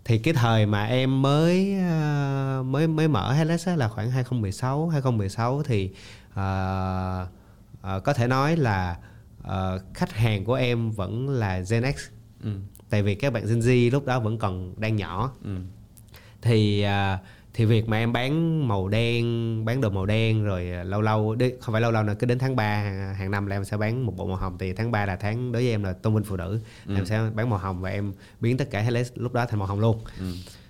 thì 0.05 0.17
cái 0.17 0.33
thời 0.33 0.65
mà 0.65 0.85
em 0.85 1.21
mới 1.21 1.73
à, 1.73 2.61
mới 2.65 2.87
mới 2.87 3.07
mở 3.07 3.33
Helix 3.33 3.67
á 3.67 3.75
là 3.75 3.87
khoảng 3.87 4.11
2016 4.11 4.89
2016 4.89 5.63
thì 5.63 5.91
à, 6.35 7.25
à, 7.81 7.99
có 7.99 8.13
thể 8.13 8.27
nói 8.27 8.55
là 8.57 8.97
à, 9.43 9.71
khách 9.93 10.13
hàng 10.13 10.45
của 10.45 10.53
em 10.53 10.91
vẫn 10.91 11.29
là 11.29 11.59
Gen 11.69 11.83
X 11.97 11.99
Ừ. 12.43 12.49
tại 12.89 13.03
vì 13.03 13.15
các 13.15 13.33
bạn 13.33 13.45
Gen 13.47 13.59
Z 13.59 13.91
lúc 13.91 14.05
đó 14.05 14.19
vẫn 14.19 14.37
còn 14.37 14.73
đang 14.77 14.95
nhỏ 14.95 15.31
Ừ. 15.43 15.49
thì 16.41 16.81
à, 16.81 17.19
thì 17.53 17.65
việc 17.65 17.87
mà 17.89 17.97
em 17.97 18.13
bán 18.13 18.67
màu 18.67 18.87
đen 18.87 19.25
bán 19.65 19.81
đồ 19.81 19.89
màu 19.89 20.05
đen 20.05 20.43
rồi 20.43 20.71
à, 20.71 20.83
lâu 20.83 21.01
lâu 21.01 21.35
không 21.61 21.73
phải 21.73 21.81
lâu 21.81 21.91
lâu 21.91 22.03
nữa 22.03 22.13
cứ 22.19 22.27
đến 22.27 22.39
tháng 22.39 22.55
3 22.55 22.75
hàng, 23.17 23.31
năm 23.31 23.45
là 23.47 23.55
em 23.55 23.65
sẽ 23.65 23.77
bán 23.77 24.05
một 24.05 24.13
bộ 24.17 24.27
màu 24.27 24.35
hồng 24.35 24.57
thì 24.59 24.73
tháng 24.73 24.91
3 24.91 25.05
là 25.05 25.15
tháng 25.15 25.51
đối 25.51 25.61
với 25.63 25.71
em 25.71 25.83
là 25.83 25.93
tôn 25.93 26.15
vinh 26.15 26.23
phụ 26.23 26.35
nữ 26.37 26.59
em 26.87 27.05
sẽ 27.05 27.21
bán 27.35 27.49
màu 27.49 27.59
hồng 27.59 27.81
và 27.81 27.89
em 27.89 28.13
biến 28.39 28.57
tất 28.57 28.71
cả 28.71 28.81
Helix 28.81 29.11
lúc 29.15 29.33
đó 29.33 29.45
thành 29.45 29.59
màu 29.59 29.67
hồng 29.67 29.79
luôn 29.79 29.99
Ừ. 30.19 30.25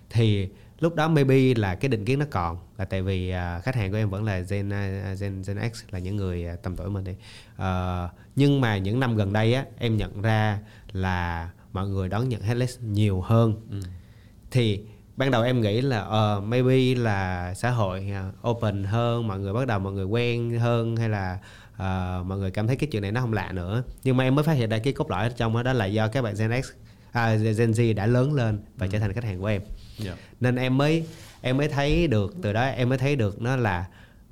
thì 0.09 0.49
lúc 0.79 0.95
đó 0.95 1.07
maybe 1.07 1.53
là 1.55 1.75
cái 1.75 1.89
định 1.89 2.05
kiến 2.05 2.19
nó 2.19 2.25
còn 2.31 2.57
là 2.77 2.85
tại 2.85 3.01
vì 3.01 3.29
à, 3.29 3.59
khách 3.63 3.75
hàng 3.75 3.91
của 3.91 3.97
em 3.97 4.09
vẫn 4.09 4.23
là 4.23 4.39
Gen 4.39 4.69
à, 4.69 5.15
Gen 5.19 5.41
Gen 5.47 5.57
X 5.73 5.83
là 5.91 5.99
những 5.99 6.15
người 6.15 6.45
à, 6.45 6.55
tầm 6.55 6.75
tuổi 6.75 6.89
mình 6.89 7.03
đi. 7.03 7.13
Ờ, 7.57 8.09
nhưng 8.35 8.61
mà 8.61 8.77
những 8.77 8.99
năm 8.99 9.15
gần 9.15 9.33
đây 9.33 9.53
á 9.53 9.65
em 9.77 9.97
nhận 9.97 10.21
ra 10.21 10.59
là 10.91 11.49
mọi 11.73 11.87
người 11.87 12.09
đón 12.09 12.29
nhận 12.29 12.41
headless 12.41 12.79
nhiều 12.81 13.21
hơn. 13.21 13.53
Ừ. 13.71 13.79
thì 14.51 14.81
ban 15.17 15.31
đầu 15.31 15.43
em 15.43 15.61
nghĩ 15.61 15.81
là 15.81 15.99
ờ 15.99 16.41
maybe 16.45 16.95
là 16.95 17.53
xã 17.53 17.69
hội 17.69 18.11
open 18.49 18.83
hơn 18.83 19.27
mọi 19.27 19.39
người 19.39 19.53
bắt 19.53 19.67
đầu 19.67 19.79
mọi 19.79 19.93
người 19.93 20.05
quen 20.05 20.59
hơn 20.59 20.95
hay 20.95 21.09
là 21.09 21.39
ờ, 21.77 22.23
mọi 22.27 22.37
người 22.37 22.51
cảm 22.51 22.67
thấy 22.67 22.75
cái 22.75 22.89
chuyện 22.91 23.01
này 23.01 23.11
nó 23.11 23.21
không 23.21 23.33
lạ 23.33 23.51
nữa. 23.51 23.83
Nhưng 24.03 24.17
mà 24.17 24.23
em 24.23 24.35
mới 24.35 24.43
phát 24.43 24.53
hiện 24.53 24.69
ra 24.69 24.77
cái 24.77 24.93
cốt 24.93 25.11
lõi 25.11 25.29
trong 25.29 25.53
đó, 25.53 25.63
đó 25.63 25.73
là 25.73 25.85
do 25.85 26.07
các 26.07 26.21
bạn 26.21 26.35
Gen 26.39 26.61
X 26.63 26.65
à, 27.11 27.35
Gen 27.35 27.71
Z 27.71 27.95
đã 27.95 28.05
lớn 28.05 28.33
lên 28.33 28.59
và 28.77 28.87
trở 28.87 28.99
thành 28.99 29.13
khách 29.13 29.23
hàng 29.23 29.39
của 29.39 29.47
em 29.47 29.61
Dạ. 29.99 30.15
nên 30.39 30.55
em 30.55 30.77
mới 30.77 31.05
em 31.41 31.57
mới 31.57 31.67
thấy 31.67 32.07
được 32.07 32.35
từ 32.41 32.53
đó 32.53 32.63
em 32.63 32.89
mới 32.89 32.97
thấy 32.97 33.15
được 33.15 33.41
nó 33.41 33.55
là 33.55 33.85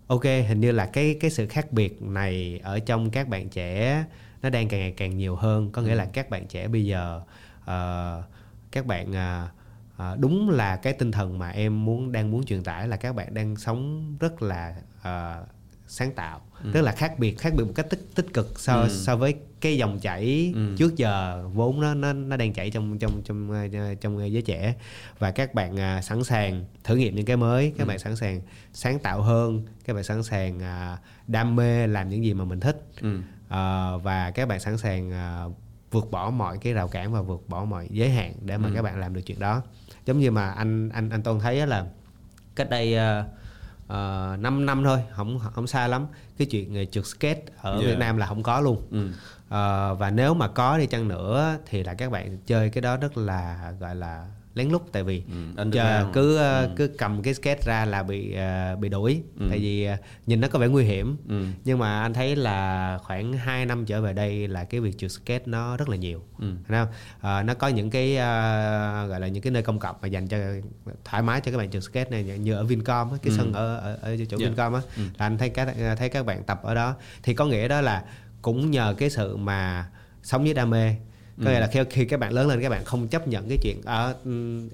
ok 0.07 0.23
hình 0.23 0.59
như 0.59 0.71
là 0.71 0.85
cái 0.85 1.17
cái 1.19 1.31
sự 1.31 1.47
khác 1.47 1.71
biệt 1.71 2.01
này 2.01 2.59
ở 2.63 2.79
trong 2.79 3.11
các 3.11 3.27
bạn 3.27 3.49
trẻ 3.49 4.03
nó 4.41 4.49
đang 4.49 4.67
càng 4.67 4.79
ngày 4.79 4.93
càng 4.97 5.17
nhiều 5.17 5.35
hơn 5.35 5.71
có 5.71 5.81
nghĩa 5.81 5.95
là 5.95 6.05
các 6.05 6.29
bạn 6.29 6.47
trẻ 6.47 6.67
bây 6.67 6.85
giờ 6.85 7.21
ờ, 7.65 8.23
các 8.71 8.85
bạn 8.85 9.15
à, 9.15 9.49
đúng 10.19 10.49
là 10.49 10.75
cái 10.75 10.93
tinh 10.93 11.11
thần 11.11 11.39
mà 11.39 11.49
em 11.49 11.85
muốn 11.85 12.11
đang 12.11 12.31
muốn 12.31 12.45
truyền 12.45 12.63
tải 12.63 12.87
là 12.87 12.97
các 12.97 13.15
bạn 13.15 13.33
đang 13.33 13.55
sống 13.55 14.15
rất 14.19 14.41
là 14.41 14.75
ờ, 15.01 15.45
sáng 15.87 16.11
tạo 16.11 16.41
rất 16.73 16.81
là 16.81 16.91
khác 16.91 17.19
biệt 17.19 17.37
khác 17.39 17.53
biệt 17.57 17.63
một 17.63 17.71
cách 17.75 17.89
tích 17.89 18.05
tích 18.15 18.25
cực 18.33 18.59
so 18.59 18.81
Ừ. 18.81 18.89
so 18.89 19.15
với 19.15 19.35
cái 19.61 19.77
dòng 19.77 19.99
chảy 19.99 20.51
Ừ. 20.55 20.75
trước 20.77 20.95
giờ 20.97 21.43
vốn 21.53 21.81
nó 21.81 21.93
nó 21.93 22.13
nó 22.13 22.37
đang 22.37 22.53
chảy 22.53 22.69
trong 22.71 22.97
trong 22.97 23.21
trong 23.23 23.51
ờ, 23.51 23.93
trong 24.01 24.31
giới 24.33 24.41
trẻ 24.41 24.75
và 25.19 25.31
các 25.31 25.53
bạn 25.53 25.79
à, 25.79 26.01
sẵn 26.01 26.23
sàng 26.23 26.65
thử 26.83 26.95
nghiệm 26.95 27.15
những 27.15 27.25
cái 27.25 27.37
mới 27.37 27.73
các 27.77 27.87
bạn 27.87 27.99
sẵn 27.99 28.15
sàng 28.15 28.41
sáng 28.73 28.99
tạo 28.99 29.21
hơn 29.21 29.63
các 29.85 29.93
bạn 29.93 30.03
sẵn 30.03 30.23
sàng 30.23 30.59
à, 30.59 30.97
đam 31.27 31.55
mê 31.55 31.87
làm 31.87 32.09
những 32.09 32.23
gì 32.23 32.33
mà 32.33 32.45
mình 32.45 32.59
thích 32.59 32.81
Ừ. 33.01 33.19
Ờ, 33.49 33.97
và 34.03 34.31
các 34.31 34.47
bạn 34.47 34.59
sẵn 34.59 34.77
sàng 34.77 35.11
à, 35.11 35.43
vượt 35.91 36.11
bỏ 36.11 36.29
mọi 36.29 36.57
cái 36.57 36.73
rào 36.73 36.87
cản 36.87 37.13
và 37.13 37.21
vượt 37.21 37.43
bỏ 37.49 37.65
mọi 37.65 37.87
giới 37.91 38.09
hạn 38.09 38.33
để 38.41 38.57
mà 38.57 38.67
Ừ. 38.69 38.73
các 38.75 38.81
bạn 38.81 38.99
làm 38.99 39.13
được 39.13 39.21
chuyện 39.25 39.39
đó 39.39 39.61
giống 40.05 40.19
như 40.19 40.31
mà 40.31 40.49
anh 40.51 40.89
anh 40.89 41.09
anh 41.09 41.23
Tôn 41.23 41.39
thấy 41.39 41.67
là 41.67 41.85
cách 42.55 42.69
đây 42.69 42.95
uh, 42.95 43.25
5 43.89 44.65
năm 44.65 44.83
thôi 44.83 44.99
không 45.11 45.39
không 45.53 45.67
xa 45.67 45.87
lắm 45.87 46.07
cái 46.37 46.47
chuyện 46.51 46.73
người 46.73 46.85
trượt 46.85 47.05
skate 47.05 47.41
ở 47.61 47.71
Yeah. 47.73 47.85
Việt 47.85 47.97
Nam 47.99 48.17
là 48.17 48.25
không 48.25 48.43
có 48.43 48.59
luôn 48.61 48.81
Ừ. 48.91 49.09
Ờ, 49.49 49.95
và 49.95 50.09
nếu 50.11 50.33
mà 50.33 50.47
có 50.47 50.77
đi 50.77 50.85
chăng 50.87 51.07
nữa 51.07 51.57
thì 51.65 51.83
là 51.83 51.93
các 51.93 52.11
bạn 52.11 52.37
chơi 52.45 52.69
cái 52.69 52.81
đó 52.81 52.97
rất 52.97 53.17
là 53.17 53.71
gọi 53.79 53.95
là 53.95 54.27
lén 54.57 54.69
lút 54.69 54.81
tại 54.91 55.03
vì 55.03 55.23
Ừ, 55.57 55.69
chờ 55.73 56.05
cứ 56.13 56.37
ờ, 56.37 56.61
Ừ. 56.63 56.69
cứ 56.75 56.87
cầm 56.97 57.21
cái 57.21 57.33
skate 57.33 57.61
ra 57.65 57.85
là 57.85 58.03
bị 58.03 58.33
ờ, 58.33 58.75
bị 58.75 58.89
đuổi 58.89 59.21
Ừ. 59.39 59.45
tại 59.49 59.59
vì 59.59 59.83
ờ, 59.85 59.95
nhìn 60.27 60.41
nó 60.41 60.47
có 60.47 60.59
vẻ 60.59 60.67
nguy 60.67 60.83
hiểm 60.83 61.17
Ừ. 61.29 61.45
nhưng 61.65 61.79
mà 61.79 62.01
anh 62.01 62.13
thấy 62.13 62.35
là 62.35 62.97
khoảng 63.03 63.33
2 63.33 63.65
năm 63.65 63.85
trở 63.85 64.01
về 64.01 64.13
đây 64.13 64.47
là 64.47 64.63
cái 64.63 64.81
việc 64.81 64.97
trượt 64.97 65.11
skate 65.11 65.43
nó 65.45 65.77
rất 65.77 65.89
là 65.89 65.95
nhiều 65.95 66.23
Ừ. 66.39 66.51
Không? 66.69 66.87
Ờ, 67.21 67.43
nó 67.43 67.53
có 67.53 67.67
những 67.67 67.89
cái 67.89 68.17
ờ, 68.17 69.07
gọi 69.07 69.19
là 69.19 69.27
những 69.27 69.43
cái 69.43 69.51
nơi 69.51 69.63
công 69.63 69.79
cộng 69.79 69.95
mà 70.01 70.07
dành 70.07 70.27
cho 70.27 70.37
thoải 71.05 71.23
mái 71.23 71.41
cho 71.41 71.51
các 71.51 71.57
bạn 71.57 71.71
trượt 71.71 71.83
skate 71.83 72.09
này 72.09 72.23
như 72.23 72.53
ở 72.53 72.63
Vincom 72.63 73.09
cái 73.09 73.31
Ừ. 73.31 73.37
sân 73.37 73.53
ở 73.53 73.77
ở, 73.77 73.97
ở 74.01 74.17
chỗ 74.29 74.37
Yeah. 74.39 74.49
Vincom 74.51 74.73
á 74.73 74.81
Ừ. 74.97 75.01
là 75.17 75.25
anh 75.25 75.37
thấy 75.37 75.49
các 75.49 75.67
thấy 75.97 76.09
các 76.09 76.25
bạn 76.25 76.43
tập 76.43 76.59
ở 76.63 76.73
đó 76.75 76.95
thì 77.23 77.33
có 77.33 77.45
nghĩa 77.45 77.67
đó 77.67 77.81
là 77.81 78.03
cũng 78.41 78.71
nhờ 78.71 78.95
cái 78.97 79.09
sự 79.09 79.37
mà 79.37 79.87
sống 80.23 80.43
với 80.43 80.53
đam 80.53 80.69
mê 80.69 80.95
có 81.43 81.49
Ừ. 81.49 81.53
nghĩa 81.53 81.59
là 81.59 81.67
khi, 81.67 81.79
khi 81.89 82.05
các 82.05 82.19
bạn 82.19 82.33
lớn 82.33 82.47
lên 82.47 82.61
các 82.61 82.69
bạn 82.69 82.85
không 82.85 83.07
chấp 83.07 83.27
nhận 83.27 83.49
cái 83.49 83.57
chuyện 83.61 83.81
ở 83.85 84.15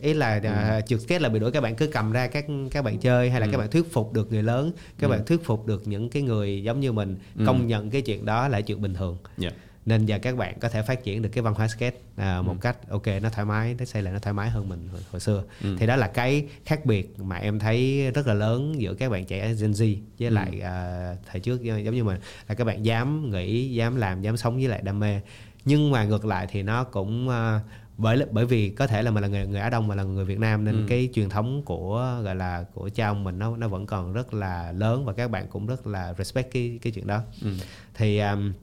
ý 0.02 0.14
là 0.14 0.40
ừ. 0.76 0.82
trượt 0.88 1.02
skate 1.02 1.20
là 1.20 1.30
bị 1.30 1.40
đuổi 1.40 1.52
các 1.52 1.62
bạn 1.62 1.76
cứ 1.76 1.88
cầm 1.88 2.12
ra 2.12 2.28
các 2.28 2.46
các 2.72 2.82
bạn 2.82 2.98
chơi 3.00 3.30
hay 3.30 3.40
là 3.42 3.46
Ừ. 3.46 3.52
các 3.52 3.58
bạn 3.58 3.70
thuyết 3.72 3.94
phục 3.94 4.14
được 4.14 4.32
người 4.32 4.44
lớn 4.44 4.72
các 5.00 5.08
Ừ. 5.08 5.12
bạn 5.12 5.26
thuyết 5.26 5.44
phục 5.46 5.66
được 5.68 5.88
những 5.88 6.10
cái 6.10 6.22
người 6.22 6.64
giống 6.64 6.80
như 6.80 6.92
mình 6.92 7.18
Ừ. 7.38 7.44
công 7.48 7.68
nhận 7.68 7.90
cái 7.90 8.02
chuyện 8.02 8.26
đó 8.26 8.48
là 8.48 8.62
chuyện 8.62 8.82
bình 8.82 8.94
thường 8.94 9.18
Dạ. 9.38 9.50
nên 9.86 10.06
giờ 10.06 10.20
các 10.22 10.38
bạn 10.38 10.60
có 10.60 10.70
thể 10.70 10.82
phát 10.82 11.04
triển 11.04 11.22
được 11.22 11.30
cái 11.30 11.42
văn 11.42 11.54
hóa 11.54 11.68
skate 11.68 11.96
à, 12.16 12.42
một 12.42 12.54
Ừ. 12.54 12.58
cách 12.62 12.90
ok 12.90 13.08
nó 13.22 13.30
thoải 13.30 13.46
mái 13.46 13.76
nó 13.80 13.86
xây 13.86 14.02
lại 14.02 14.14
nó 14.14 14.20
thoải 14.20 14.34
mái 14.34 14.50
hơn 14.50 14.70
mình 14.70 14.88
hồi, 14.92 15.02
hồi 15.12 15.20
xưa 15.20 15.44
Ừ. 15.64 15.76
thì 15.80 15.88
đó 15.88 15.96
là 15.96 16.08
cái 16.08 16.46
khác 16.66 16.86
biệt 16.86 17.14
mà 17.20 17.38
em 17.38 17.60
thấy 17.60 18.12
rất 18.12 18.28
là 18.28 18.34
lớn 18.34 18.76
giữa 18.82 18.94
các 18.94 19.10
bạn 19.12 19.26
trẻ 19.26 19.54
Gen 19.62 19.72
Z 19.72 19.96
với 20.20 20.28
Ừ. 20.30 20.34
lại 20.34 20.60
à, 20.64 21.16
thời 21.32 21.40
trước 21.42 21.64
giống 21.64 21.96
như 21.96 22.04
mình 22.04 22.18
là 22.48 22.56
các 22.56 22.64
bạn 22.64 22.86
dám 22.86 23.32
nghĩ 23.32 23.74
dám 23.74 23.96
làm 23.96 24.22
dám 24.22 24.38
sống 24.38 24.56
với 24.56 24.68
lại 24.68 24.82
đam 24.84 25.00
mê 25.00 25.20
nhưng 25.66 25.92
mà 25.92 26.04
ngược 26.04 26.26
lại 26.26 26.48
thì 26.50 26.64
nó 26.64 26.84
cũng 26.84 27.30
à, 27.30 27.60
bởi 27.98 28.26
bởi 28.32 28.46
vì 28.46 28.70
có 28.70 28.88
thể 28.88 29.04
là 29.04 29.12
mình 29.12 29.22
là 29.22 29.28
người 29.28 29.48
người 29.48 29.60
Á 29.60 29.70
Đông 29.70 29.88
mà 29.88 29.96
là 29.96 30.04
người 30.04 30.26
Việt 30.26 30.40
Nam 30.40 30.64
nên 30.66 30.76
Ừ. 30.76 30.86
cái 30.90 31.10
truyền 31.14 31.30
thống 31.30 31.62
của 31.66 32.20
gọi 32.24 32.36
là 32.36 32.66
của 32.74 32.90
cha 32.90 33.08
ông 33.08 33.24
mình 33.24 33.40
nó 33.40 33.58
nó 33.58 33.68
vẫn 33.68 33.86
còn 33.86 34.14
rất 34.14 34.34
là 34.34 34.72
lớn 34.72 35.06
và 35.06 35.14
các 35.14 35.32
bạn 35.32 35.48
cũng 35.50 35.66
rất 35.68 35.88
là 35.88 36.14
respect 36.18 36.52
cái 36.54 36.80
cái 36.82 36.94
chuyện 36.94 37.08
đó 37.08 37.22
Ừ. 37.42 37.50
thì 37.94 38.20
um, 38.20 38.54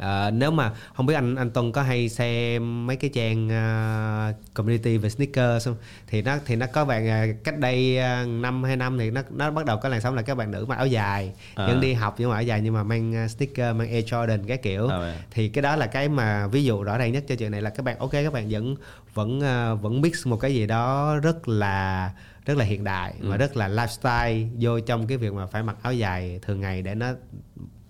à, 0.00 0.30
nếu 0.30 0.50
mà 0.50 0.72
không 0.94 1.06
biết 1.06 1.14
anh 1.14 1.34
anh 1.36 1.50
Tuân 1.50 1.72
có 1.72 1.82
hay 1.82 2.08
xem 2.08 2.86
mấy 2.86 2.96
cái 2.96 3.10
trang 3.14 3.48
à, 3.52 4.32
community 4.54 4.96
về 4.98 5.10
sneakers 5.10 5.64
không 5.64 5.76
thì 6.06 6.22
nó 6.22 6.36
thì 6.46 6.56
nó 6.56 6.66
có 6.72 6.84
bạn 6.84 7.08
à, 7.08 7.26
cách 7.44 7.58
đây 7.58 7.98
năm 8.26 8.62
hai 8.64 8.76
năm 8.76 8.98
thì 8.98 9.10
nó 9.10 9.22
nó 9.30 9.50
bắt 9.50 9.64
đầu 9.66 9.76
có 9.82 9.88
làn 9.88 10.00
sóng 10.00 10.14
là 10.14 10.22
các 10.22 10.34
bạn 10.34 10.50
nữ 10.50 10.64
mặc 10.68 10.76
áo 10.78 10.86
dài 10.86 11.32
À. 11.54 11.66
vẫn 11.66 11.80
đi 11.80 11.92
học 11.92 12.14
nhưng 12.18 12.28
mà 12.30 12.34
áo 12.36 12.42
dài 12.42 12.60
nhưng 12.60 12.74
mà 12.74 12.82
mang 12.82 13.28
sneaker 13.28 13.76
mang 13.76 13.90
Air 13.90 14.04
Jordan 14.04 14.38
cái 14.46 14.56
kiểu 14.56 14.88
À, 14.88 14.98
vậy. 14.98 15.16
thì 15.30 15.48
cái 15.48 15.62
đó 15.62 15.76
là 15.76 15.86
cái 15.86 16.08
mà 16.08 16.46
ví 16.46 16.64
dụ 16.64 16.82
rõ 16.82 16.98
ràng 16.98 17.12
nhất 17.12 17.24
cho 17.28 17.34
chuyện 17.34 17.50
này 17.50 17.62
là 17.62 17.70
các 17.70 17.82
bạn 17.84 17.98
ok 17.98 18.10
các 18.12 18.32
bạn 18.32 18.48
vẫn 18.50 18.74
vẫn 19.14 19.40
à, 19.40 19.74
vẫn 19.74 20.00
mix 20.00 20.26
một 20.26 20.36
cái 20.36 20.54
gì 20.54 20.66
đó 20.66 21.16
rất 21.22 21.48
là 21.48 22.10
rất 22.46 22.56
là 22.56 22.64
hiện 22.64 22.84
đại 22.84 23.14
Ừ. 23.20 23.30
và 23.30 23.36
rất 23.36 23.56
là 23.56 23.68
lifestyle 23.68 24.48
vô 24.60 24.80
trong 24.80 25.06
cái 25.06 25.18
việc 25.18 25.32
mà 25.32 25.46
phải 25.46 25.62
mặc 25.62 25.76
áo 25.82 25.92
dài 25.92 26.38
thường 26.42 26.60
ngày 26.60 26.82
để 26.82 26.94
nó 26.94 27.06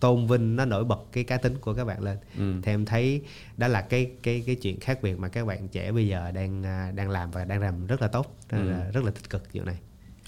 tôn 0.00 0.26
vinh 0.26 0.56
nó 0.56 0.64
nổi 0.64 0.84
bật 0.84 0.98
cái 1.12 1.24
cá 1.24 1.36
tính 1.36 1.58
của 1.60 1.74
các 1.74 1.84
bạn 1.84 2.02
lên 2.02 2.18
Ừ. 2.38 2.52
thì 2.62 2.72
em 2.72 2.84
thấy 2.84 3.22
đó 3.56 3.68
là 3.68 3.80
cái 3.80 4.10
cái 4.22 4.42
cái 4.46 4.54
chuyện 4.54 4.80
khác 4.80 5.02
biệt 5.02 5.18
mà 5.18 5.28
các 5.28 5.46
bạn 5.46 5.68
trẻ 5.68 5.92
bây 5.92 6.06
giờ 6.08 6.30
đang 6.30 6.62
à, 6.62 6.90
đang 6.94 7.10
làm 7.10 7.30
và 7.30 7.44
đang 7.44 7.60
làm 7.60 7.86
rất 7.86 8.02
là 8.02 8.08
tốt 8.08 8.36
rất 8.50 8.58
Ừ. 8.58 8.70
là, 8.70 8.84
rất 8.92 9.04
là 9.04 9.10
tích 9.10 9.30
cực 9.30 9.52
chuyện 9.52 9.64
này 9.66 9.76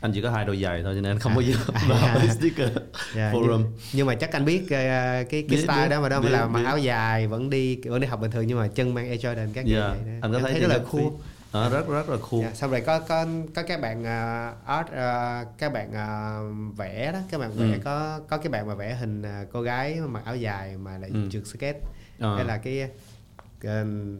anh 0.00 0.12
chỉ 0.14 0.22
có 0.22 0.30
hai 0.30 0.44
đôi 0.44 0.62
giày 0.62 0.82
thôi 0.82 0.92
cho 0.96 1.00
nên 1.00 1.18
không 1.18 1.32
À. 1.32 1.34
bao 1.34 1.42
giờ 1.42 1.54
À. 1.90 2.14
cái 2.18 2.28
sticker 2.36 2.68
Dạ, 3.16 3.32
forum 3.32 3.46
nhưng, 3.58 3.72
nhưng 3.92 4.06
mà 4.06 4.14
chắc 4.14 4.32
anh 4.32 4.44
biết 4.44 4.60
ờ, 4.70 4.76
cái 4.76 5.24
cái 5.30 5.42
Biết, 5.48 5.56
style 5.56 5.82
biết, 5.82 5.88
đó 5.88 6.00
mà 6.00 6.08
đó 6.08 6.20
biết, 6.20 6.28
là 6.30 6.46
mặc 6.46 6.62
áo 6.64 6.78
dài 6.78 7.26
vẫn 7.26 7.50
đi 7.50 7.76
vẫn 7.84 8.00
đi 8.00 8.06
học 8.06 8.20
bình 8.20 8.30
thường 8.30 8.46
nhưng 8.46 8.58
mà 8.58 8.68
chân 8.68 8.94
mang 8.94 9.08
Air 9.08 9.26
Jordan 9.26 9.48
các 9.54 9.64
kiểu 9.66 9.78
Dạ. 9.80 9.88
vậy 9.88 9.98
đó. 10.06 10.12
anh 10.20 10.32
có 10.32 10.38
Em 10.38 10.42
thấy 10.42 10.52
thấy 10.52 10.60
rất 10.60 10.68
là 10.68 10.78
cool 10.92 11.04
Ờ, 11.52 11.68
rất 11.70 11.88
rất 11.88 12.08
là 12.08 12.16
cool 12.30 12.42
Dạ, 12.42 12.50
xong 12.54 12.70
rồi 12.70 12.80
có 12.80 12.98
có 12.98 13.26
có 13.54 13.62
các 13.62 13.80
bạn 13.80 14.00
uh, 14.00 14.66
art 14.66 14.86
uh, 14.86 15.58
các 15.58 15.72
bạn 15.72 15.88
uh, 15.90 16.76
vẽ 16.78 17.12
đó 17.12 17.18
các 17.30 17.38
bạn 17.38 17.52
vẽ 17.52 17.72
Ừ. 17.72 17.80
có 17.84 18.20
có 18.28 18.38
cái 18.38 18.48
bạn 18.48 18.66
mà 18.66 18.74
vẽ 18.74 18.94
hình 18.94 19.22
uh, 19.22 19.48
cô 19.52 19.62
gái 19.62 20.00
mặc 20.00 20.22
áo 20.24 20.36
dài 20.36 20.76
mà 20.76 20.98
lại 20.98 21.10
Ừ. 21.14 21.28
trượt 21.32 21.46
skate 21.46 21.78
hay 22.20 22.44
là 22.44 22.56
cái 22.58 22.82
uh, 22.84 22.90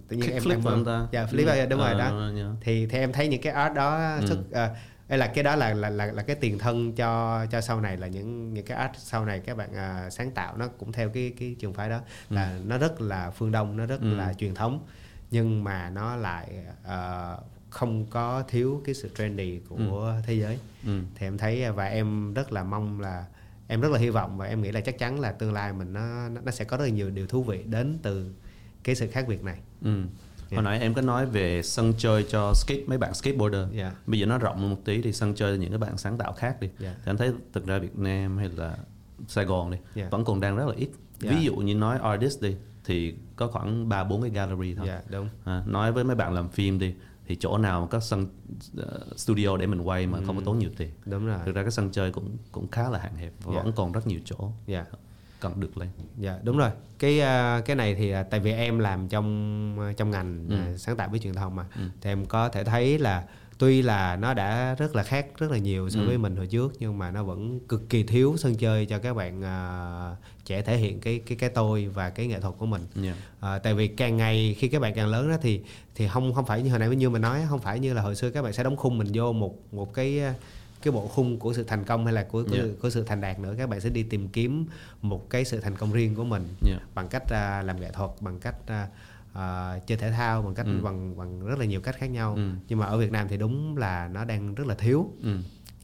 tự 0.09 0.17
nhiên 0.17 0.31
em 0.33 0.43
Kickflip 0.43 0.51
em 0.51 0.61
phải 0.63 0.73
không 0.73 0.85
ta? 0.85 1.07
dạ 1.13 1.25
flip 1.25 1.61
Ừ. 1.61 1.67
đúng 1.67 1.79
rồi 1.81 1.91
Ờ, 1.93 1.99
đó 1.99 2.31
nhớ. 2.35 2.55
thì 2.61 2.87
thì 2.87 2.99
em 2.99 3.13
thấy 3.13 3.29
những 3.29 3.43
cái 3.43 3.53
art 3.53 3.75
đó 3.75 4.17
Ừ. 4.21 4.27
xuất 4.27 4.39
uh, 4.39 4.77
đây 5.09 5.19
là 5.19 5.27
cái 5.27 5.45
đó 5.45 5.57
là 5.57 5.75
là 5.75 5.91
là 5.91 6.07
là 6.07 6.23
cái 6.23 6.37
tiền 6.37 6.59
thân 6.59 6.93
cho 6.93 7.47
cho 7.51 7.61
sau 7.61 7.81
này 7.81 7.97
là 7.97 8.07
những 8.07 8.55
những 8.55 8.65
cái 8.65 8.79
art 8.79 8.93
sau 8.97 9.25
này 9.25 9.41
các 9.41 9.57
bạn 9.57 9.75
à, 9.75 10.11
sáng 10.11 10.31
tạo 10.31 10.57
nó 10.57 10.69
cũng 10.79 10.93
theo 10.93 11.09
cái 11.09 11.33
cái 11.39 11.57
trường 11.61 11.75
phái 11.75 11.89
đó 11.91 12.01
là 12.31 12.59
nó 12.67 12.79
rất 12.79 13.01
là 13.01 13.31
phương 13.31 13.53
đông 13.53 13.77
nó 13.77 13.87
rất 13.87 14.01
Ừ. 14.01 14.15
là 14.15 14.33
truyền 14.33 14.55
thống 14.55 14.87
nhưng 15.33 15.65
mà 15.65 15.91
nó 15.91 16.17
lại 16.17 16.49
ờ, 16.85 17.39
không 17.71 18.07
có 18.07 18.43
thiếu 18.49 18.83
cái 18.85 18.95
sự 18.95 19.11
trendy 19.17 19.59
của 19.69 20.15
thế 20.27 20.35
giới 20.35 20.59
Ừ. 20.87 21.01
thì 21.15 21.27
em 21.27 21.39
thấy 21.39 21.73
và 21.73 21.85
em 21.85 22.35
rất 22.35 22.53
là 22.53 22.63
mong 22.65 23.01
là 23.01 23.25
em 23.69 23.81
rất 23.81 23.91
là 23.93 23.99
hy 23.99 24.11
vọng 24.11 24.39
và 24.39 24.47
em 24.47 24.63
nghĩ 24.63 24.73
là 24.73 24.81
chắc 24.81 24.99
chắn 24.99 25.21
là 25.21 25.33
tương 25.33 25.53
lai 25.53 25.73
mình 25.73 25.93
nó 25.93 26.29
nó 26.29 26.51
sẽ 26.53 26.65
có 26.65 26.77
rất 26.77 26.85
là 26.85 26.91
nhiều 26.91 27.11
điều 27.11 27.27
thú 27.27 27.43
vị 27.43 27.63
đến 27.67 27.99
từ 28.03 28.33
cái 28.85 28.95
sự 28.95 29.07
khác 29.11 29.25
biệt 29.29 29.43
này 29.45 29.59
Ừ. 29.85 30.03
Dạ. 30.51 30.57
Hồi 30.57 30.65
nãy 30.65 30.81
em 30.81 30.95
có 30.95 31.03
nói 31.03 31.27
về 31.27 31.63
sân 31.63 31.93
chơi 31.99 32.27
cho 32.29 32.53
skate 32.55 32.81
mấy 32.87 32.99
bạn 32.99 33.15
skateboarder. 33.15 33.61
Dạ. 33.73 33.93
Bây 34.07 34.21
giờ 34.21 34.27
nó 34.27 34.39
rộng 34.39 34.71
một 34.71 34.77
tí 34.85 35.03
thì 35.03 35.13
sân 35.13 35.35
chơi 35.35 35.57
cho 35.57 35.61
những 35.61 35.71
cái 35.71 35.79
bạn 35.79 35.99
sáng 35.99 36.19
tạo 36.19 36.33
khác 36.33 36.61
đi. 36.61 36.69
Dạ. 36.79 36.95
Thì 37.05 37.11
anh 37.11 37.17
thấy 37.17 37.33
thực 37.53 37.67
ra 37.67 37.79
Việt 37.79 37.97
Nam 37.99 38.39
hay 38.39 38.49
là 38.57 38.77
Sài 39.29 39.45
Gòn 39.45 39.71
đi 39.71 39.79
Dạ. 39.95 40.09
vẫn 40.11 40.25
còn 40.25 40.41
đang 40.41 40.57
rất 40.57 40.65
là 40.69 40.75
ít. 40.77 40.89
Dạ. 41.21 41.31
Ví 41.31 41.45
dụ 41.45 41.57
như 41.57 41.75
nói 41.75 41.99
artist 42.03 42.43
đi 42.43 42.57
thì 42.85 43.15
có 43.37 43.47
khoảng 43.49 43.89
3 43.89 44.05
4 44.05 44.23
cái 44.23 44.31
gallery 44.31 44.75
thôi. 44.75 44.87
dạ 44.87 45.01
đúng 45.09 45.29
À, 45.45 45.63
nói 45.67 45.93
với 45.93 46.05
mấy 46.05 46.17
bạn 46.17 46.33
làm 46.35 46.49
phim 46.49 46.79
đi 46.79 46.95
thì 47.27 47.37
chỗ 47.41 47.59
nào 47.59 47.81
mà 47.81 47.87
có 47.87 48.01
sân 48.01 48.27
ờ, 48.77 49.01
studio 49.17 49.57
để 49.57 49.67
mình 49.67 49.81
quay 49.81 50.07
mà 50.07 50.19
không 50.27 50.37
có 50.37 50.43
tốn 50.45 50.59
nhiều 50.59 50.71
tiền. 50.77 50.91
đúng 51.07 51.27
rồi 51.27 51.39
Thực 51.47 51.55
ra 51.55 51.63
cái 51.63 51.71
sân 51.71 51.91
chơi 51.93 52.13
cũng 52.13 52.37
cũng 52.53 52.69
khá 52.71 52.89
là 52.91 52.99
hạn 52.99 53.15
hẹp 53.17 53.33
và 53.45 53.55
Dạ. 53.55 53.63
vẫn 53.63 53.73
còn 53.77 53.93
rất 53.93 54.07
nhiều 54.07 54.21
chỗ 54.25 54.51
dạ 54.67 54.85
cần 55.41 55.61
được 55.61 55.79
lên. 55.79 55.89
dạ 56.19 56.39
đúng 56.43 56.59
rồi 56.59 56.71
cái 56.99 57.21
à, 57.21 57.61
cái 57.67 57.77
này 57.77 57.95
thì 57.95 58.11
à, 58.11 58.23
tại 58.23 58.41
vì 58.41 58.53
em 58.53 58.79
làm 58.79 59.09
trong 59.09 59.95
trong 59.97 60.11
ngành 60.11 60.47
Ừ. 60.49 60.77
sáng 60.77 60.97
tạo 60.97 61.09
với 61.09 61.19
truyền 61.19 61.35
thông 61.35 61.57
mà 61.57 61.67
thì 62.01 62.11
em 62.11 62.25
có 62.27 62.49
thể 62.49 62.65
thấy 62.65 62.99
là 62.99 63.25
tuy 63.63 63.83
là 63.83 64.17
nó 64.17 64.35
đã 64.35 64.75
rất 64.79 64.97
là 64.97 65.03
khác 65.03 65.27
rất 65.39 65.51
là 65.51 65.59
nhiều 65.59 65.91
so 65.91 66.01
Ừ. 66.01 66.07
với 66.07 66.19
mình 66.19 66.37
hồi 66.37 66.47
trước 66.47 66.73
nhưng 66.79 66.99
mà 66.99 67.11
nó 67.11 67.23
vẫn 67.23 67.61
cực 67.69 67.89
kỳ 67.89 68.03
thiếu 68.03 68.35
sân 68.39 68.55
chơi 68.55 68.87
cho 68.87 68.99
các 68.99 69.15
bạn 69.15 69.43
à, 69.45 70.17
trẻ 70.45 70.63
thể 70.63 70.77
hiện 70.77 71.01
cái 71.01 71.21
cái 71.27 71.37
cái 71.39 71.51
tôi 71.51 71.87
và 71.87 72.11
cái 72.11 72.27
nghệ 72.27 72.41
thuật 72.41 72.55
của 72.59 72.67
mình 72.67 72.83
Yeah. 73.03 73.17
À, 73.41 73.59
tại 73.59 73.75
vì 73.75 73.89
càng 73.89 74.17
ngày 74.17 74.57
khi 74.59 74.69
các 74.69 74.81
bạn 74.83 74.95
càng 74.95 75.09
lớn 75.09 75.29
đó 75.31 75.37
thì 75.43 75.61
thì 75.95 76.09
không 76.09 76.35
không 76.35 76.47
phải 76.47 76.63
như 76.63 76.71
hồi 76.71 76.79
nãy 76.79 76.89
như 76.89 77.11
mình 77.11 77.23
nói 77.23 77.41
không 77.49 77.61
phải 77.61 77.81
như 77.81 77.95
là 77.95 78.03
hồi 78.03 78.15
xưa 78.17 78.31
các 78.31 78.43
bạn 78.43 78.53
sẽ 78.53 78.63
đóng 78.65 78.77
khung 78.77 78.99
mình 78.99 79.09
vô 79.15 79.33
một 79.33 79.55
một 79.73 79.95
cái 79.95 80.21
à, 80.21 80.35
cái 80.83 80.93
bộ 80.93 81.09
khung 81.09 81.39
của 81.39 81.53
sự 81.55 81.65
thành 81.65 81.85
công 81.85 82.05
hay 82.05 82.15
là 82.15 82.23
của 82.23 82.45
của, 82.45 82.55
Yeah. 82.57 82.67
của 82.83 82.91
sự 82.91 83.03
thành 83.05 83.21
đạt 83.21 83.39
nữa 83.39 83.55
các 83.59 83.69
bạn 83.69 83.81
sẽ 83.81 83.89
đi 83.91 84.03
tìm 84.03 84.29
kiếm 84.29 84.67
một 85.03 85.31
cái 85.31 85.45
sự 85.45 85.61
thành 85.61 85.77
công 85.77 85.93
riêng 85.93 86.15
của 86.15 86.25
mình 86.25 86.43
Yeah. 86.67 86.81
bằng 86.95 87.09
cách 87.09 87.23
à, 87.31 87.63
làm 87.63 87.81
nghệ 87.81 87.91
thuật 87.93 88.11
bằng 88.21 88.41
cách 88.41 88.57
à, 88.67 88.89
à, 89.33 89.79
chơi 89.87 89.99
thể 89.99 90.11
thao 90.11 90.43
bằng 90.43 90.55
cách 90.55 90.67
Ừ. 90.67 90.81
bằng 90.83 91.17
bằng 91.17 91.47
rất 91.47 91.59
là 91.59 91.65
nhiều 91.65 91.81
cách 91.81 91.97
khác 91.99 92.07
nhau 92.07 92.35
Ừ. 92.35 92.51
nhưng 92.69 92.79
mà 92.79 92.87
ở 92.87 92.99
Việt 92.99 93.13
Nam 93.13 93.27
thì 93.31 93.37
đúng 93.37 93.77
là 93.77 94.09
nó 94.09 94.25
đang 94.25 94.55
rất 94.55 94.67
là 94.67 94.75
thiếu 94.75 95.11
Ừ. 95.23 95.37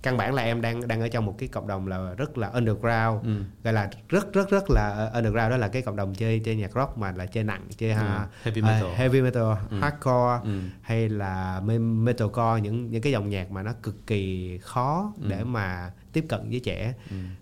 căn 0.03 0.17
bản 0.17 0.35
là 0.35 0.43
em 0.43 0.61
đang 0.61 0.89
đang 0.89 1.01
ở 1.01 1.09
trong 1.09 1.27
một 1.27 1.35
cái 1.39 1.49
cộng 1.49 1.67
đồng 1.67 1.87
là 1.89 2.15
rất 2.17 2.39
là 2.39 2.49
underground 2.49 3.25
Ừ. 3.25 3.43
gọi 3.65 3.73
là 3.75 3.91
rất 4.09 4.33
rất 4.33 4.51
rất 4.51 4.71
là 4.71 5.11
underground 5.15 5.51
đó 5.51 5.57
là 5.57 5.69
cái 5.69 5.83
cộng 5.83 5.97
đồng 5.97 6.15
chơi 6.15 6.41
chơi 6.45 6.57
nhạc 6.57 6.71
rock 6.75 6.99
mà 6.99 7.13
là 7.13 7.27
chơi 7.27 7.45
nặng 7.45 7.63
chơi 7.79 7.91
Ừ, 7.91 7.97
ha- 7.97 8.27
heavy 8.43 8.61
à, 8.61 8.65
metal. 8.65 8.95
heavy 8.95 9.21
metal 9.23 9.45
hardcore 9.81 10.41
Ừ. 10.45 10.61
hay 10.83 11.09
là 11.09 11.61
me- 11.65 11.79
metalcore 11.79 12.61
những 12.63 12.91
những 12.91 13.03
cái 13.03 13.13
dòng 13.13 13.29
nhạc 13.29 13.51
mà 13.51 13.63
nó 13.63 13.73
cực 13.83 14.07
kỳ 14.07 14.59
khó 14.63 15.13
Ừ. 15.23 15.29
để 15.29 15.45
mà 15.45 15.91
tiếp 16.13 16.25
cận 16.29 16.51
với 16.51 16.61
trẻ 16.61 16.95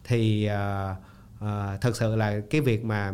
thì 0.04 0.46
ờ, 0.46 0.94
ờ, 1.40 1.78
thật 1.80 1.96
sự 1.96 2.16
là 2.16 2.40
cái 2.50 2.60
việc 2.60 2.84
mà 2.84 3.12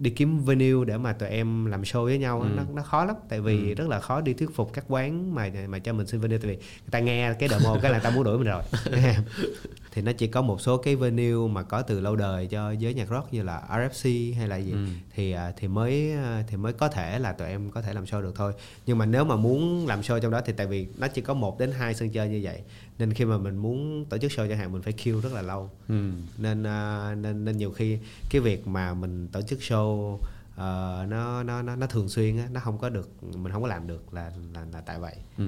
đi 0.00 0.10
kiếm 0.10 0.44
venue 0.44 0.84
để 0.86 0.96
mà 0.98 1.12
tụi 1.12 1.28
em 1.28 1.66
làm 1.66 1.82
show 1.82 2.04
với 2.04 2.18
nhau 2.18 2.40
Ừ. 2.40 2.48
nó 2.56 2.62
nó 2.74 2.82
khó 2.82 3.04
lắm. 3.04 3.16
Tại 3.28 3.40
vì 3.40 3.74
rất 3.74 3.88
là 3.88 4.00
khó 4.00 4.20
đi 4.20 4.32
thuyết 4.34 4.48
phục 4.54 4.72
các 4.72 4.84
quán 4.88 5.34
mà 5.34 5.50
mà 5.68 5.78
cho 5.78 5.92
mình 5.92 6.06
xin 6.06 6.20
venue. 6.20 6.38
Tại 6.38 6.50
vì 6.50 6.56
người 6.56 6.90
ta 6.90 6.98
nghe 6.98 7.34
cái 7.38 7.48
demo 7.48 7.76
cái 7.82 7.92
là 7.92 7.98
người 7.98 8.04
ta 8.04 8.10
muốn 8.10 8.24
đuổi 8.24 8.38
mình 8.38 8.46
rồi 8.46 8.62
thì 9.92 10.02
nó 10.02 10.12
chỉ 10.12 10.26
có 10.26 10.42
một 10.42 10.60
số 10.60 10.76
cái 10.76 10.96
venue 10.96 11.48
mà 11.52 11.62
có 11.62 11.82
từ 11.82 12.00
lâu 12.00 12.16
đời 12.16 12.46
cho 12.46 12.70
giới 12.70 12.94
nhạc 12.94 13.08
rock 13.10 13.32
như 13.32 13.42
là 13.42 13.62
RFC 13.70 14.34
hay 14.36 14.48
là 14.48 14.56
gì 14.56 14.72
Ừ. 14.72 14.86
thì 15.14 15.32
à, 15.32 15.52
thì 15.56 15.68
mới 15.68 16.12
à, 16.12 16.44
thì 16.48 16.56
mới 16.56 16.72
có 16.72 16.88
thể 16.88 17.18
là 17.18 17.32
tụi 17.32 17.48
em 17.48 17.70
có 17.70 17.82
thể 17.82 17.94
làm 17.94 18.04
show 18.04 18.22
được 18.22 18.32
thôi 18.36 18.52
nhưng 18.86 18.98
mà 18.98 19.06
nếu 19.06 19.24
mà 19.24 19.36
muốn 19.36 19.86
làm 19.86 20.00
show 20.00 20.18
trong 20.20 20.30
đó 20.32 20.40
thì 20.46 20.52
tại 20.56 20.66
vì 20.66 20.86
nó 20.98 21.08
chỉ 21.08 21.20
có 21.22 21.34
một 21.34 21.58
đến 21.58 21.72
hai 21.72 21.94
sân 21.94 22.10
chơi 22.10 22.28
như 22.28 22.40
vậy 22.42 22.60
nên 22.98 23.12
khi 23.14 23.24
mà 23.24 23.38
mình 23.38 23.56
muốn 23.56 24.04
tổ 24.08 24.18
chức 24.18 24.30
show 24.30 24.48
chẳng 24.48 24.58
hạn 24.58 24.72
mình 24.72 24.82
phải 24.82 24.92
queue 25.04 25.20
rất 25.20 25.32
là 25.32 25.42
lâu 25.42 25.70
Ừ. 25.88 26.10
nên 26.38 26.62
à, 26.66 27.14
nên 27.14 27.44
nên 27.44 27.56
nhiều 27.56 27.70
khi 27.72 27.98
cái 28.30 28.40
việc 28.40 28.66
mà 28.66 28.94
mình 28.94 29.28
tổ 29.28 29.42
chức 29.42 29.58
show 29.58 30.16
ờ, 30.56 31.06
nó 31.08 31.42
nó 31.42 31.62
nó 31.62 31.76
nó 31.76 31.86
thường 31.86 32.08
xuyên 32.08 32.38
á 32.38 32.48
nó 32.52 32.60
không 32.60 32.78
có 32.78 32.88
được 32.88 33.22
mình 33.22 33.52
không 33.52 33.62
có 33.62 33.68
làm 33.68 33.86
được 33.86 34.14
là 34.14 34.32
là 34.54 34.64
là 34.72 34.80
tại 34.80 34.98
vậy 34.98 35.14
Ừ. 35.38 35.44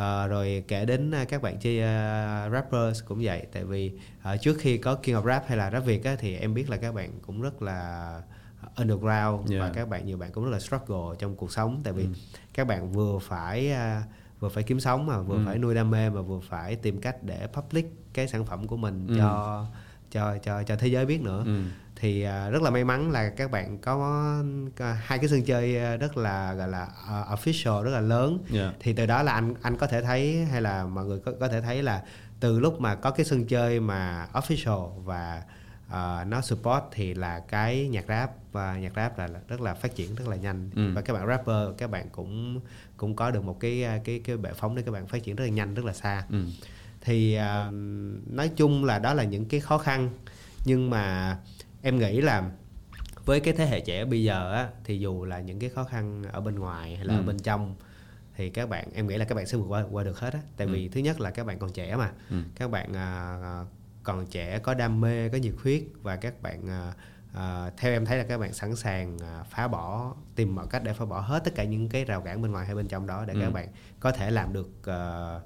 Ờ, 0.00 0.26
rồi 0.26 0.64
kể 0.68 0.84
đến 0.84 1.10
à, 1.10 1.24
các 1.24 1.42
bạn 1.42 1.56
chơi 1.60 1.80
à, 1.82 2.48
rappers 2.52 3.04
cũng 3.04 3.18
vậy 3.22 3.46
tại 3.52 3.64
vì 3.64 3.92
à, 4.22 4.36
trước 4.36 4.56
khi 4.60 4.78
có 4.78 4.94
King 4.94 5.14
of 5.16 5.26
Rap 5.26 5.44
hay 5.48 5.56
là 5.56 5.70
Rap 5.70 5.84
Việt 5.84 6.04
á, 6.04 6.16
thì 6.18 6.36
em 6.36 6.54
biết 6.54 6.70
là 6.70 6.76
các 6.76 6.94
bạn 6.94 7.10
cũng 7.26 7.40
rất 7.42 7.62
là 7.62 8.22
underground 8.76 9.50
Yeah. 9.50 9.60
và 9.62 9.70
các 9.74 9.88
bạn 9.88 10.06
nhiều 10.06 10.16
bạn 10.18 10.32
cũng 10.32 10.44
rất 10.44 10.50
là 10.50 10.58
struggle 10.58 11.16
trong 11.18 11.36
cuộc 11.36 11.52
sống 11.52 11.80
tại 11.84 11.92
vì 11.92 12.08
các 12.54 12.66
bạn 12.66 12.92
vừa 12.92 13.18
phải 13.18 13.70
à, 13.70 14.02
vừa 14.40 14.48
phải 14.48 14.62
kiếm 14.62 14.80
sống 14.80 15.06
mà 15.06 15.18
vừa 15.20 15.36
Ừ. 15.36 15.42
phải 15.46 15.58
nuôi 15.58 15.74
đam 15.74 15.90
mê 15.90 16.10
mà 16.10 16.20
vừa 16.20 16.40
phải 16.48 16.76
tìm 16.76 17.00
cách 17.00 17.16
để 17.22 17.46
public 17.52 17.86
cái 18.12 18.28
sản 18.28 18.44
phẩm 18.46 18.66
của 18.66 18.76
mình 18.76 19.06
Ừ. 19.08 19.14
cho 19.18 19.66
cho 20.10 20.38
cho 20.42 20.62
cho 20.62 20.76
thế 20.76 20.88
giới 20.88 21.06
biết 21.06 21.20
nữa 21.22 21.42
Ừ. 21.46 21.62
thì 22.00 22.22
à, 22.22 22.50
rất 22.50 22.62
là 22.62 22.70
may 22.70 22.84
mắn 22.84 23.10
là 23.10 23.28
các 23.28 23.50
bạn 23.50 23.78
có, 23.78 23.96
hai 25.00 25.18
cái 25.18 25.28
sân 25.28 25.44
chơi 25.44 25.76
à, 25.78 25.96
rất 25.96 26.16
là 26.16 26.54
gọi 26.54 26.68
là 26.68 26.88
à, 27.08 27.24
official 27.34 27.82
rất 27.82 27.90
là 27.90 28.00
lớn 28.00 28.38
Yeah. 28.52 28.74
thì 28.80 28.92
từ 28.92 29.06
đó 29.06 29.22
là 29.22 29.32
anh 29.32 29.54
anh 29.62 29.76
có 29.76 29.86
thể 29.86 30.02
thấy 30.02 30.44
hay 30.50 30.62
là 30.62 30.84
mọi 30.84 31.04
người 31.04 31.18
có, 31.18 31.32
có 31.40 31.48
thể 31.48 31.60
thấy 31.60 31.82
là 31.82 32.02
từ 32.40 32.60
lúc 32.60 32.80
mà 32.80 32.94
có 32.94 33.10
cái 33.10 33.26
sân 33.26 33.46
chơi 33.46 33.80
mà 33.80 34.28
official 34.32 34.88
và 34.88 35.42
ờ, 35.88 36.24
nó 36.28 36.40
support 36.40 36.82
thì 36.92 37.14
là 37.14 37.38
cái 37.38 37.88
nhạc 37.88 38.04
rap 38.08 38.30
và 38.52 38.76
nhạc 38.78 38.92
rap 38.96 39.18
là, 39.18 39.26
là 39.26 39.40
rất 39.48 39.60
là 39.60 39.74
phát 39.74 39.94
triển 39.94 40.14
rất 40.14 40.28
là 40.28 40.36
nhanh 40.36 40.70
Ừ. 40.76 40.92
và 40.94 41.00
các 41.00 41.12
bạn 41.14 41.26
rapper 41.26 41.68
các 41.78 41.90
bạn 41.90 42.08
cũng 42.12 42.60
cũng 42.96 43.16
có 43.16 43.30
được 43.30 43.44
một 43.44 43.60
cái 43.60 43.86
cái 44.04 44.20
cái 44.24 44.36
bệ 44.36 44.50
phóng 44.56 44.74
để 44.76 44.82
các 44.82 44.92
bạn 44.92 45.06
phát 45.06 45.22
triển 45.22 45.36
rất 45.36 45.44
là 45.44 45.50
nhanh 45.50 45.74
rất 45.74 45.84
là 45.84 45.92
xa 45.92 46.22
Ừ. 46.30 46.44
thì 47.00 47.34
à, 47.34 47.70
nói 48.26 48.50
chung 48.56 48.84
là 48.84 48.98
đó 48.98 49.14
là 49.14 49.24
những 49.24 49.44
cái 49.44 49.60
khó 49.60 49.78
khăn 49.78 50.10
nhưng 50.64 50.90
mà 50.90 51.36
em 51.82 51.98
nghĩ 51.98 52.20
là 52.20 52.50
với 53.24 53.40
cái 53.40 53.54
thế 53.54 53.66
hệ 53.66 53.80
trẻ 53.80 54.04
bây 54.04 54.22
giờ 54.24 54.52
á 54.54 54.68
thì 54.84 54.98
dù 54.98 55.24
là 55.24 55.40
những 55.40 55.58
cái 55.58 55.70
khó 55.70 55.84
khăn 55.84 56.22
ở 56.32 56.40
bên 56.40 56.58
ngoài 56.58 56.96
hay 56.96 57.04
là 57.04 57.14
ở 57.14 57.20
Ừ. 57.20 57.22
bên 57.26 57.38
trong 57.38 57.74
thì 58.36 58.50
các 58.50 58.68
bạn 58.68 58.88
em 58.94 59.06
nghĩ 59.06 59.16
là 59.16 59.24
các 59.24 59.34
bạn 59.34 59.46
sẽ 59.46 59.58
vượt 59.58 59.66
qua 59.68 59.84
qua 59.90 60.04
được 60.04 60.18
hết 60.18 60.32
á 60.34 60.40
tại 60.56 60.66
vì 60.66 60.88
thứ 60.88 61.00
nhất 61.00 61.20
là 61.20 61.30
các 61.30 61.46
bạn 61.46 61.58
còn 61.58 61.72
trẻ 61.72 61.96
mà 61.96 62.12
Ừ. 62.30 62.36
các 62.54 62.70
bạn 62.70 62.92
à, 62.96 63.38
à, 63.42 63.64
còn 64.02 64.26
trẻ 64.26 64.58
có 64.58 64.74
đam 64.74 65.00
mê 65.00 65.28
có 65.28 65.38
nhiệt 65.38 65.54
huyết 65.62 65.82
và 66.02 66.16
các 66.16 66.42
bạn 66.42 66.68
à, 66.68 66.92
à, 67.34 67.70
theo 67.76 67.92
em 67.92 68.04
thấy 68.06 68.18
là 68.18 68.24
các 68.24 68.38
bạn 68.38 68.52
sẵn 68.52 68.76
sàng 68.76 69.18
à, 69.18 69.42
phá 69.50 69.68
bỏ 69.68 70.14
tìm 70.34 70.54
mọi 70.54 70.66
cách 70.70 70.82
để 70.84 70.92
phá 70.92 71.04
bỏ 71.04 71.20
hết 71.20 71.44
tất 71.44 71.54
cả 71.54 71.64
những 71.64 71.88
cái 71.88 72.04
rào 72.04 72.20
cản 72.20 72.42
bên 72.42 72.52
ngoài 72.52 72.66
hay 72.66 72.74
bên 72.74 72.88
trong 72.88 73.06
đó 73.06 73.24
để 73.24 73.34
Ừ. 73.34 73.40
các 73.40 73.50
bạn 73.50 73.68
có 74.00 74.12
thể 74.12 74.30
làm 74.30 74.52
được 74.52 74.70
à, 74.86 75.40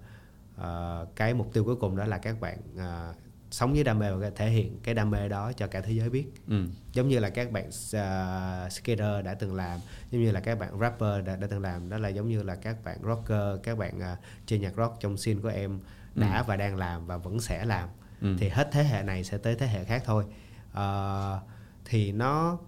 à, 0.59 0.99
cái 1.17 1.35
mục 1.35 1.51
tiêu 1.53 1.65
cuối 1.65 1.77
cùng 1.77 1.97
đó 1.97 2.05
là 2.05 2.19
các 2.19 2.41
bạn 2.41 2.59
à, 2.79 3.13
sống 3.55 3.73
với 3.73 3.85
đam 3.85 3.99
mê 3.99 4.11
và 4.13 4.31
thể 4.37 4.51
hiện 4.51 4.79
cái 4.83 4.95
đam 4.95 5.11
mê 5.11 5.29
đó 5.29 5.53
cho 5.53 5.67
cả 5.67 5.81
thế 5.81 5.93
giới 5.93 6.11
biết. 6.11 6.27
Ừ. 6.49 6.65
Giống 6.93 7.09
như 7.09 7.19
là 7.19 7.31
các 7.31 7.53
bạn 7.53 7.69
uh, 7.69 8.73
skater 8.73 9.25
đã 9.25 9.35
từng 9.35 9.55
làm 9.55 9.81
giống 10.11 10.23
như 10.23 10.31
là 10.31 10.41
các 10.41 10.59
bạn 10.59 10.79
rapper 10.81 11.25
đã, 11.25 11.37
đã 11.37 11.47
từng 11.47 11.61
làm 11.61 11.89
đó 11.89 11.99
là 11.99 12.09
giống 12.09 12.29
như 12.29 12.43
là 12.43 12.55
các 12.55 12.85
bạn 12.85 12.99
rocker 13.05 13.61
các 13.63 13.79
bạn 13.79 13.99
uh, 13.99 14.19
chơi 14.47 14.59
nhạc 14.59 14.77
rock 14.77 15.01
trong 15.01 15.17
scene 15.17 15.41
của 15.43 15.49
em 15.49 15.81
đã 16.15 16.43
và 16.43 16.57
đang 16.57 16.77
làm 16.77 17.07
và 17.07 17.17
vẫn 17.17 17.41
sẽ 17.41 17.65
làm. 17.65 17.89
Ừ. 18.21 18.37
thì 18.39 18.49
hết 18.49 18.69
thế 18.73 18.85
hệ 18.85 19.03
này 19.03 19.25
sẽ 19.25 19.39
tới 19.39 19.55
thế 19.55 19.67
hệ 19.67 19.85
khác 19.85 20.03
thôi. 20.07 20.25
Ờ, 20.73 21.41
thì 21.85 22.13
nó 22.13 22.59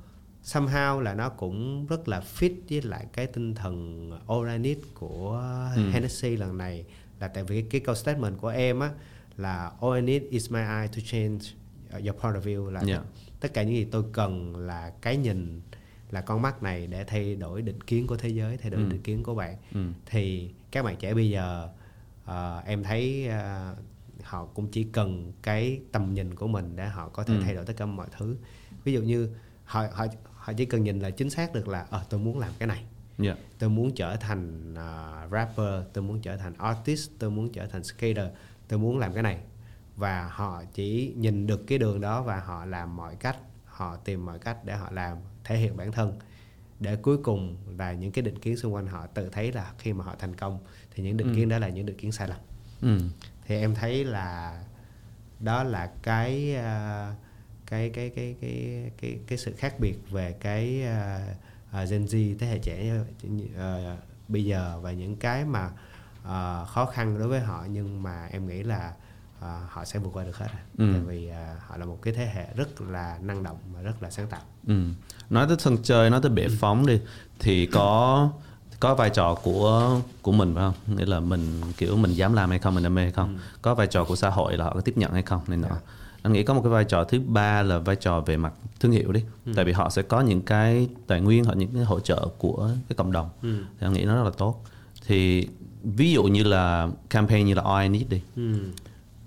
somehow 0.45 1.01
là 1.01 1.14
nó 1.14 1.28
cũng 1.28 1.87
rất 1.87 2.09
là 2.09 2.22
fit 2.39 2.55
với 2.70 2.82
lại 2.82 3.07
cái 3.12 3.26
tinh 3.26 3.55
thần 3.55 4.11
need 4.62 4.78
của 4.95 5.43
Ừ. 5.76 5.91
Hennessy 5.91 6.37
lần 6.37 6.59
này. 6.59 6.84
Là 7.20 7.28
tại 7.28 7.45
vì 7.45 7.62
cái 7.62 7.80
câu 7.80 7.95
statement 7.95 8.39
của 8.39 8.49
em 8.49 8.80
á 8.80 8.91
là 9.37 9.72
all 9.82 9.95
I 9.97 10.01
need 10.03 10.22
is 10.30 10.51
my 10.51 10.61
eye 10.61 10.87
to 10.89 11.01
change 11.05 11.39
your 11.93 12.16
point 12.22 12.37
of 12.37 12.41
view 12.41 12.70
là 12.70 12.82
Yeah. 12.87 13.03
tất 13.41 13.55
cả 13.55 13.62
những 13.62 13.74
gì 13.74 13.84
tôi 13.84 14.05
cần 14.12 14.57
là 14.57 14.93
cái 15.01 15.16
nhìn 15.16 15.61
là 16.11 16.20
con 16.20 16.43
mắt 16.43 16.62
này 16.62 16.87
để 16.87 17.05
thay 17.05 17.37
đổi 17.37 17.62
định 17.62 17.80
kiến 17.80 18.07
của 18.07 18.16
thế 18.16 18.28
giới 18.28 18.57
thay 18.57 18.70
đổi 18.70 18.80
Ừ. 18.82 18.89
định 18.91 19.03
kiến 19.03 19.22
của 19.22 19.34
bạn 19.34 19.57
ừ 19.74 19.80
thì 20.07 20.51
các 20.70 20.82
bạn 20.84 20.97
trẻ 20.97 21.14
bây 21.14 21.30
giờ 21.30 21.68
ờ, 22.24 22.62
em 22.66 22.82
thấy 22.82 23.26
ờ, 23.28 23.74
họ 24.22 24.45
cũng 24.47 24.68
chỉ 24.68 24.84
cần 24.84 25.32
cái 25.43 25.80
tầm 25.93 26.14
nhìn 26.14 26.34
của 26.34 26.47
mình 26.49 26.72
để 26.76 26.87
họ 26.89 27.09
có 27.09 27.22
thể 27.24 27.34
Ừ. 27.34 27.41
thay 27.45 27.55
đổi 27.55 27.64
tất 27.64 27.74
cả 27.76 27.87
mọi 27.87 28.07
thứ 28.18 28.37
ví 28.84 28.93
dụ 28.93 29.03
như 29.03 29.28
họ 29.64 29.87
họ 29.93 30.07
họ 30.34 30.53
chỉ 30.53 30.64
cần 30.64 30.84
nhìn 30.84 31.01
là 31.01 31.11
chính 31.11 31.30
xác 31.30 31.53
được 31.53 31.68
là 31.68 31.87
ờ 31.91 32.03
tôi 32.11 32.20
muốn 32.20 32.39
làm 32.39 32.53
cái 32.59 32.66
này 32.68 32.84
dạ 33.18 33.37
tôi 33.59 33.70
muốn 33.70 33.95
trở 33.95 34.16
thành 34.16 34.74
ờ, 34.74 35.28
rapper 35.32 35.84
tôi 35.93 36.05
muốn 36.05 36.20
trở 36.20 36.37
thành 36.37 36.55
artist 36.59 37.11
tôi 37.18 37.30
muốn 37.30 37.53
trở 37.53 37.66
thành 37.66 37.84
skater 37.84 38.26
tôi 38.69 38.79
muốn 38.79 38.99
làm 38.99 39.14
cái 39.14 39.23
này. 39.23 39.39
Và 39.97 40.29
họ 40.33 40.62
chỉ 40.75 41.14
nhìn 41.17 41.47
được 41.47 41.67
cái 41.67 41.79
đường 41.79 42.01
đó 42.01 42.23
và 42.23 42.41
họ 42.41 42.64
làm 42.64 42.97
mọi 42.97 43.17
cách 43.17 43.37
họ 43.64 43.97
tìm 43.97 44.27
mọi 44.27 44.39
cách 44.39 44.64
để 44.64 44.77
họ 44.77 44.91
làm 44.91 45.19
thể 45.45 45.57
hiện 45.57 45.77
bản 45.77 45.93
thân. 45.93 46.19
Để 46.81 46.97
cuối 46.97 47.19
cùng 47.23 47.57
là 47.79 47.93
những 47.93 48.12
cái 48.12 48.23
định 48.23 48.39
kiến 48.39 48.57
xung 48.57 48.75
quanh 48.75 48.87
họ 48.87 49.07
tự 49.07 49.29
thấy 49.29 49.53
là 49.53 49.73
khi 49.79 49.93
mà 49.93 50.05
họ 50.05 50.14
thành 50.19 50.37
công 50.37 50.59
thì 50.95 51.03
những 51.03 51.17
định 51.17 51.29
Ừ. 51.29 51.33
kiến 51.37 51.49
đó 51.49 51.59
là 51.59 51.69
những 51.69 51.87
định 51.87 51.97
kiến 51.97 52.12
sai 52.12 52.29
lầm. 52.29 52.39
Ừ. 52.83 52.99
Thì 53.47 53.61
em 53.61 53.75
thấy 53.75 54.05
là 54.05 54.62
đó 55.41 55.62
là 55.64 55.91
cái 56.03 56.55
à, 56.57 57.14
cái 57.67 57.91
cái 57.91 58.11
cái 58.11 58.37
cái 58.41 58.91
cái 59.01 59.19
cái 59.27 59.39
sự 59.39 59.55
khác 59.59 59.75
biệt 59.81 59.97
về 60.11 60.33
cái 60.41 60.83
à, 60.83 61.85
Gen 61.91 62.05
Z 62.05 62.37
thế 62.39 62.47
hệ 62.47 62.59
trẻ 62.59 62.93
à, 63.59 63.97
bây 64.29 64.45
giờ 64.45 64.81
và 64.83 64.93
những 64.93 65.17
cái 65.17 65.45
mà 65.45 65.71
à, 66.29 66.64
khó 66.64 66.87
khăn 66.87 67.18
đối 67.18 67.29
với 67.29 67.41
họ 67.41 67.64
nhưng 67.70 68.03
mà 68.03 68.29
em 68.31 68.49
nghĩ 68.49 68.62
là 68.62 68.93
à, 69.41 69.61
họ 69.68 69.85
sẽ 69.85 69.99
vượt 69.99 70.11
qua 70.12 70.24
được 70.24 70.39
hết. 70.39 70.47
Ừ. 70.79 70.85
tại 70.93 71.01
vì 71.07 71.29
à, 71.29 71.57
họ 71.66 71.77
là 71.77 71.85
một 71.85 71.99
cái 72.03 72.14
thế 72.14 72.27
hệ 72.35 72.47
rất 72.57 72.81
là 72.81 73.18
năng 73.22 73.43
động 73.43 73.57
và 73.74 73.83
rất 73.83 74.03
là 74.03 74.11
sáng 74.11 74.27
tạo 74.27 74.41
Ừ. 74.66 74.74
Nói 75.31 75.47
tới 75.49 75.57
sân 75.61 75.77
chơi, 75.83 76.11
nói 76.11 76.20
tới 76.22 76.31
bể 76.31 76.49
phóng 76.61 76.87
đi 76.87 77.01
thì 77.39 77.66
có 77.66 78.31
có 78.81 78.95
vai 78.95 79.11
trò 79.11 79.35
của 79.35 80.01
của 80.22 80.33
mình 80.33 80.55
phải 80.55 80.64
không? 80.64 80.97
Nghĩa 80.97 81.07
là 81.07 81.20
mình 81.20 81.61
kiểu 81.77 81.97
mình 81.97 82.12
dám 82.12 82.33
làm 82.33 82.51
hay 82.51 82.59
không, 82.59 82.74
mình 82.74 82.85
đam 82.85 82.95
mê 82.95 83.03
hay 83.03 83.11
không? 83.12 83.39
Có 83.62 83.74
vai 83.74 83.87
trò 83.87 84.05
của 84.05 84.16
xã 84.16 84.31
hội 84.31 84.57
là 84.57 84.64
họ 84.64 84.74
có 84.74 84.81
tiếp 84.81 84.97
nhận 84.97 85.12
hay 85.12 85.22
không 85.22 85.41
này 85.47 85.57
nọ. 85.59 85.68
Anh 86.22 86.33
nghĩ 86.33 86.43
có 86.43 86.55
một 86.55 86.61
cái 86.62 86.70
vai 86.70 86.85
trò 86.85 87.05
thứ 87.05 87.20
ba 87.20 87.62
là 87.62 87.79
vai 87.79 87.97
trò 87.97 88.20
về 88.20 88.37
mặt 88.37 88.53
thương 88.81 88.93
hiệu 88.93 89.12
đi. 89.12 89.24
Tại 89.57 89.64
vì 89.64 89.72
họ 89.72 89.91
sẽ 89.91 90.03
có 90.03 90.20
những 90.20 90.43
cái 90.43 90.89
tài 91.07 91.20
nguyên 91.20 91.45
hoặc 91.45 91.55
những 91.55 91.74
cái 91.74 91.85
hỗ 91.85 92.01
trợ 92.01 92.29
của 92.39 92.70
cái 92.89 92.97
cộng 92.97 93.12
đồng. 93.12 93.29
Thì 93.43 93.59
anh 93.81 93.93
nghĩ 93.93 94.05
nó 94.05 94.14
rất 94.16 94.22
là 94.24 94.31
tốt. 94.39 94.64
Thì 95.07 95.49
ví 95.95 96.12
dụ 96.12 96.22
như 96.24 96.43
là 96.43 96.89
campaign 97.11 97.47
như 97.47 97.55
là 97.55 97.62
All 97.62 97.82
I 97.82 97.89
Need 97.89 98.09
đi. 98.11 98.22
ừ. 98.37 98.59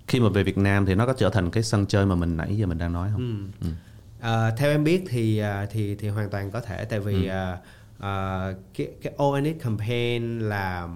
Khi 0.07 0.19
mà 0.19 0.29
về 0.29 0.43
Việt 0.43 0.57
Nam 0.57 0.85
thì 0.85 0.95
nó 0.95 1.05
có 1.05 1.13
trở 1.13 1.29
thành 1.29 1.51
cái 1.51 1.63
sân 1.63 1.85
chơi 1.85 2.05
mà 2.05 2.15
mình 2.15 2.37
nãy 2.37 2.57
giờ 2.57 2.65
mình 2.67 2.77
đang 2.77 2.93
nói 2.93 3.09
không? 3.13 3.51
Ừ. 3.61 3.67
À, 4.21 4.51
theo 4.57 4.71
em 4.71 4.83
biết 4.83 5.03
thì 5.09 5.37
à, 5.37 5.67
thì 5.71 5.95
thì 5.95 6.07
hoàn 6.09 6.29
toàn 6.29 6.51
có 6.51 6.61
thể 6.61 6.85
tại 6.85 6.99
vì 6.99 7.25
Ừ. 7.27 7.29
à, 7.29 7.57
à, 7.99 8.53
cái 8.77 8.87
cái 9.01 9.13
ONX 9.17 9.55
campaign 9.63 10.39
là 10.39 10.87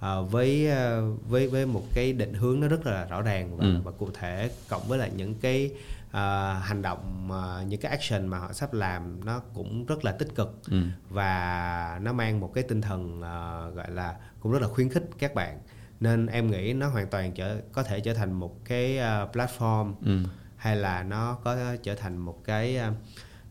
à, 0.00 0.20
với 0.20 0.70
à, 0.70 1.00
với 1.28 1.48
với 1.48 1.66
một 1.66 1.82
cái 1.94 2.12
định 2.12 2.34
hướng 2.34 2.60
nó 2.60 2.68
rất 2.68 2.86
là 2.86 3.04
rõ 3.04 3.22
ràng 3.22 3.56
và, 3.56 3.64
Ừ. 3.64 3.76
và 3.84 3.90
cụ 3.90 4.08
thể 4.14 4.50
cộng 4.68 4.82
với 4.88 4.98
lại 4.98 5.10
những 5.16 5.34
cái 5.34 5.70
à, 6.10 6.52
hành 6.54 6.82
động 6.82 7.28
à, 7.32 7.62
những 7.68 7.80
cái 7.80 7.90
action 7.90 8.26
mà 8.26 8.38
họ 8.38 8.52
sắp 8.52 8.74
làm 8.74 9.24
nó 9.24 9.40
cũng 9.54 9.86
rất 9.86 10.04
là 10.04 10.12
tích 10.12 10.34
cực 10.34 10.58
Ừ. 10.70 10.82
và 11.10 11.98
nó 12.02 12.12
mang 12.12 12.40
một 12.40 12.50
cái 12.54 12.64
tinh 12.68 12.80
thần 12.80 13.22
à, 13.22 13.68
gọi 13.74 13.90
là 13.90 14.14
cũng 14.40 14.52
rất 14.52 14.62
là 14.62 14.68
khuyến 14.68 14.88
khích 14.88 15.04
các 15.18 15.34
bạn 15.34 15.58
nên 16.00 16.26
em 16.26 16.50
nghĩ 16.50 16.72
nó 16.72 16.88
hoàn 16.88 17.06
toàn 17.10 17.32
trở 17.32 17.60
có 17.72 17.82
thể 17.82 18.00
trở 18.00 18.14
thành 18.14 18.32
một 18.32 18.64
cái 18.64 18.98
à, 18.98 19.26
platform 19.32 19.94
Ừ. 20.04 20.18
hay 20.56 20.76
là 20.76 21.02
nó 21.02 21.38
có 21.44 21.56
trở 21.82 21.94
thành 21.94 22.16
một 22.16 22.44
cái 22.44 22.76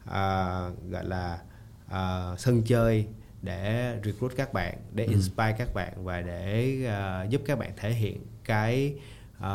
à, 0.06 0.70
gọi 0.90 1.06
là 1.06 1.40
à, 1.88 2.32
sân 2.38 2.64
chơi 2.66 3.08
để 3.42 3.96
recruit 4.06 4.32
các 4.36 4.54
bạn 4.54 4.78
để 4.94 5.06
inspire 5.06 5.56
các 5.58 5.74
bạn 5.74 6.04
và 6.06 6.22
để 6.22 6.76
à, 6.88 7.24
giúp 7.24 7.42
các 7.46 7.60
bạn 7.60 7.72
thể 7.78 7.92
hiện 7.94 8.22
cái 8.44 8.94
à, 9.40 9.52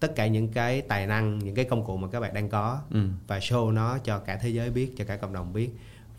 tất 0.00 0.14
cả 0.16 0.26
những 0.26 0.48
cái 0.48 0.80
tài 0.82 1.06
năng 1.06 1.38
những 1.38 1.54
cái 1.54 1.64
công 1.64 1.84
cụ 1.84 1.96
mà 1.96 2.08
các 2.12 2.20
bạn 2.20 2.34
đang 2.34 2.48
có 2.48 2.80
Ừ. 2.90 3.08
và 3.26 3.38
show 3.38 3.70
nó 3.72 3.98
cho 3.98 4.18
cả 4.18 4.36
thế 4.42 4.48
giới 4.48 4.70
biết 4.70 4.92
cho 4.96 5.04
cả 5.04 5.16
cộng 5.16 5.32
đồng 5.32 5.52
biết 5.52 5.70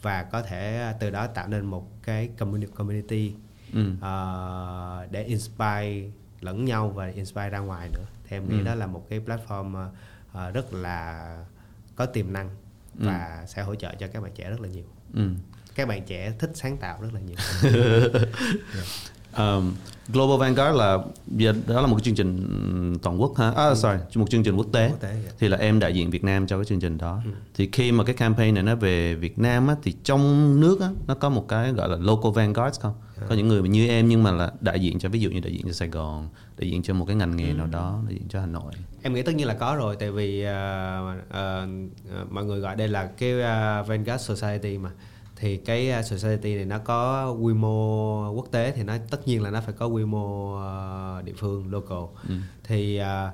và 0.02 0.24
có 0.24 0.42
thể 0.42 0.94
từ 1.00 1.10
đó 1.10 1.28
tạo 1.28 1.48
nên 1.48 1.66
một 1.66 1.88
cái 2.04 2.30
communi- 2.38 2.68
community 2.76 3.34
Ừ. 3.74 3.92
ờ, 4.02 5.08
để 5.12 5.24
inspire 5.24 6.10
lẫn 6.42 6.66
nhau 6.66 6.90
và 6.90 7.06
inspire 7.08 7.50
ra 7.50 7.60
ngoài 7.60 7.90
nữa 7.94 8.06
thì 8.24 8.38
em 8.38 8.50
nghĩ 8.50 8.58
Ừ. 8.60 8.64
đó 8.64 8.76
là 8.76 8.88
một 8.88 9.06
cái 9.10 9.20
platform 9.20 9.88
ờ, 10.34 10.52
rất 10.52 10.74
là 10.74 11.38
có 11.96 12.06
tiềm 12.06 12.34
năng 12.34 12.50
và 12.96 13.44
sẽ 13.48 13.62
hỗ 13.62 13.76
trợ 13.76 13.96
cho 14.00 14.08
các 14.14 14.22
bạn 14.24 14.32
trẻ 14.36 14.50
rất 14.50 14.62
là 14.62 14.68
nhiều 14.68 14.86
Ừ. 15.14 15.30
các 15.76 15.88
bạn 15.88 16.04
trẻ 16.06 16.34
thích 16.40 16.52
sáng 16.54 16.78
tạo 16.78 17.02
rất 17.02 17.10
là 17.14 17.20
nhiều 17.20 17.38
Um, 19.38 19.74
Global 20.14 20.40
Vanguard 20.40 20.78
là 20.78 20.98
đó 21.68 21.82
là 21.82 21.88
một 21.88 21.96
cái 21.96 22.04
chương 22.04 22.16
trình 22.16 22.98
toàn 23.02 23.22
quốc 23.22 23.38
ha. 23.38 23.52
À, 23.52 23.76
sorry, 23.76 23.98
một 24.16 24.30
chương 24.30 24.44
trình 24.44 24.56
quốc 24.56 24.68
tế. 24.74 24.90
Quốc 24.90 25.00
tế, 25.00 25.16
dạ. 25.26 25.32
Thì 25.40 25.48
là 25.48 25.58
em 25.58 25.80
đại 25.80 25.94
diện 25.96 26.10
Việt 26.10 26.24
Nam 26.24 26.48
cho 26.48 26.58
cái 26.58 26.66
chương 26.66 26.80
trình 26.80 26.98
đó. 26.98 27.22
Thì 27.56 27.70
khi 27.72 27.92
mà 27.92 28.04
cái 28.04 28.16
campaign 28.16 28.54
này 28.54 28.64
nó 28.64 28.76
về 28.76 29.16
Việt 29.16 29.40
Nam 29.40 29.68
á 29.68 29.76
thì 29.84 29.96
trong 30.04 30.60
nước 30.60 30.82
á 30.82 30.90
nó 31.08 31.16
có 31.16 31.30
một 31.30 31.48
cái 31.48 31.72
gọi 31.72 31.90
là 31.90 31.98
local 32.00 32.32
vanguards 32.36 32.80
không? 32.80 32.94
Có 33.30 33.36
những 33.36 33.48
người 33.48 33.62
mà 33.62 33.68
như 33.68 33.88
em 33.88 34.10
nhưng 34.10 34.24
mà 34.24 34.32
là 34.32 34.52
đại 34.60 34.80
diện 34.80 35.00
cho 35.00 35.10
ví 35.10 35.20
dụ 35.20 35.30
như 35.30 35.40
đại 35.40 35.54
diện 35.54 35.62
cho 35.66 35.72
Sài 35.72 35.88
Gòn, 35.88 36.30
đại 36.58 36.70
diện 36.70 36.84
cho 36.84 36.94
một 36.94 37.06
cái 37.06 37.16
ngành 37.16 37.38
nghề 37.38 37.54
nào 37.54 37.68
đó, 37.68 38.00
đại 38.06 38.14
diện 38.14 38.28
cho 38.30 38.40
Hà 38.40 38.46
Nội. 38.46 38.74
em 39.02 39.14
nghĩ 39.14 39.22
tất 39.22 39.36
nhiên 39.36 39.48
là 39.48 39.54
có 39.54 39.76
rồi 39.76 39.96
tại 40.00 40.12
vì 40.12 40.44
ờ, 40.44 41.18
ờ, 41.30 41.68
ờ, 42.12 42.26
mọi 42.30 42.46
người 42.46 42.60
gọi 42.60 42.76
đây 42.76 42.88
là 42.88 43.06
cái 43.18 43.42
ờ, 43.42 43.84
Vanguard 43.88 44.24
Society 44.24 44.78
mà 44.78 44.90
thì 45.40 45.58
cái 45.58 45.90
ờ, 45.92 46.02
society 46.02 46.56
này 46.56 46.66
nó 46.66 46.78
có 46.80 47.32
quy 47.32 47.54
mô 47.54 48.32
quốc 48.32 48.48
tế 48.52 48.72
thì 48.72 48.84
nó 48.84 48.94
tất 49.10 49.28
nhiên 49.28 49.44
là 49.44 49.50
nó 49.52 49.62
phải 49.62 49.74
có 49.78 49.86
quy 49.86 50.06
mô 50.06 50.54
ờ, 50.56 51.22
địa 51.26 51.34
phương 51.38 51.72
local 51.72 51.98
thì 52.64 52.98
ờ, 52.98 53.32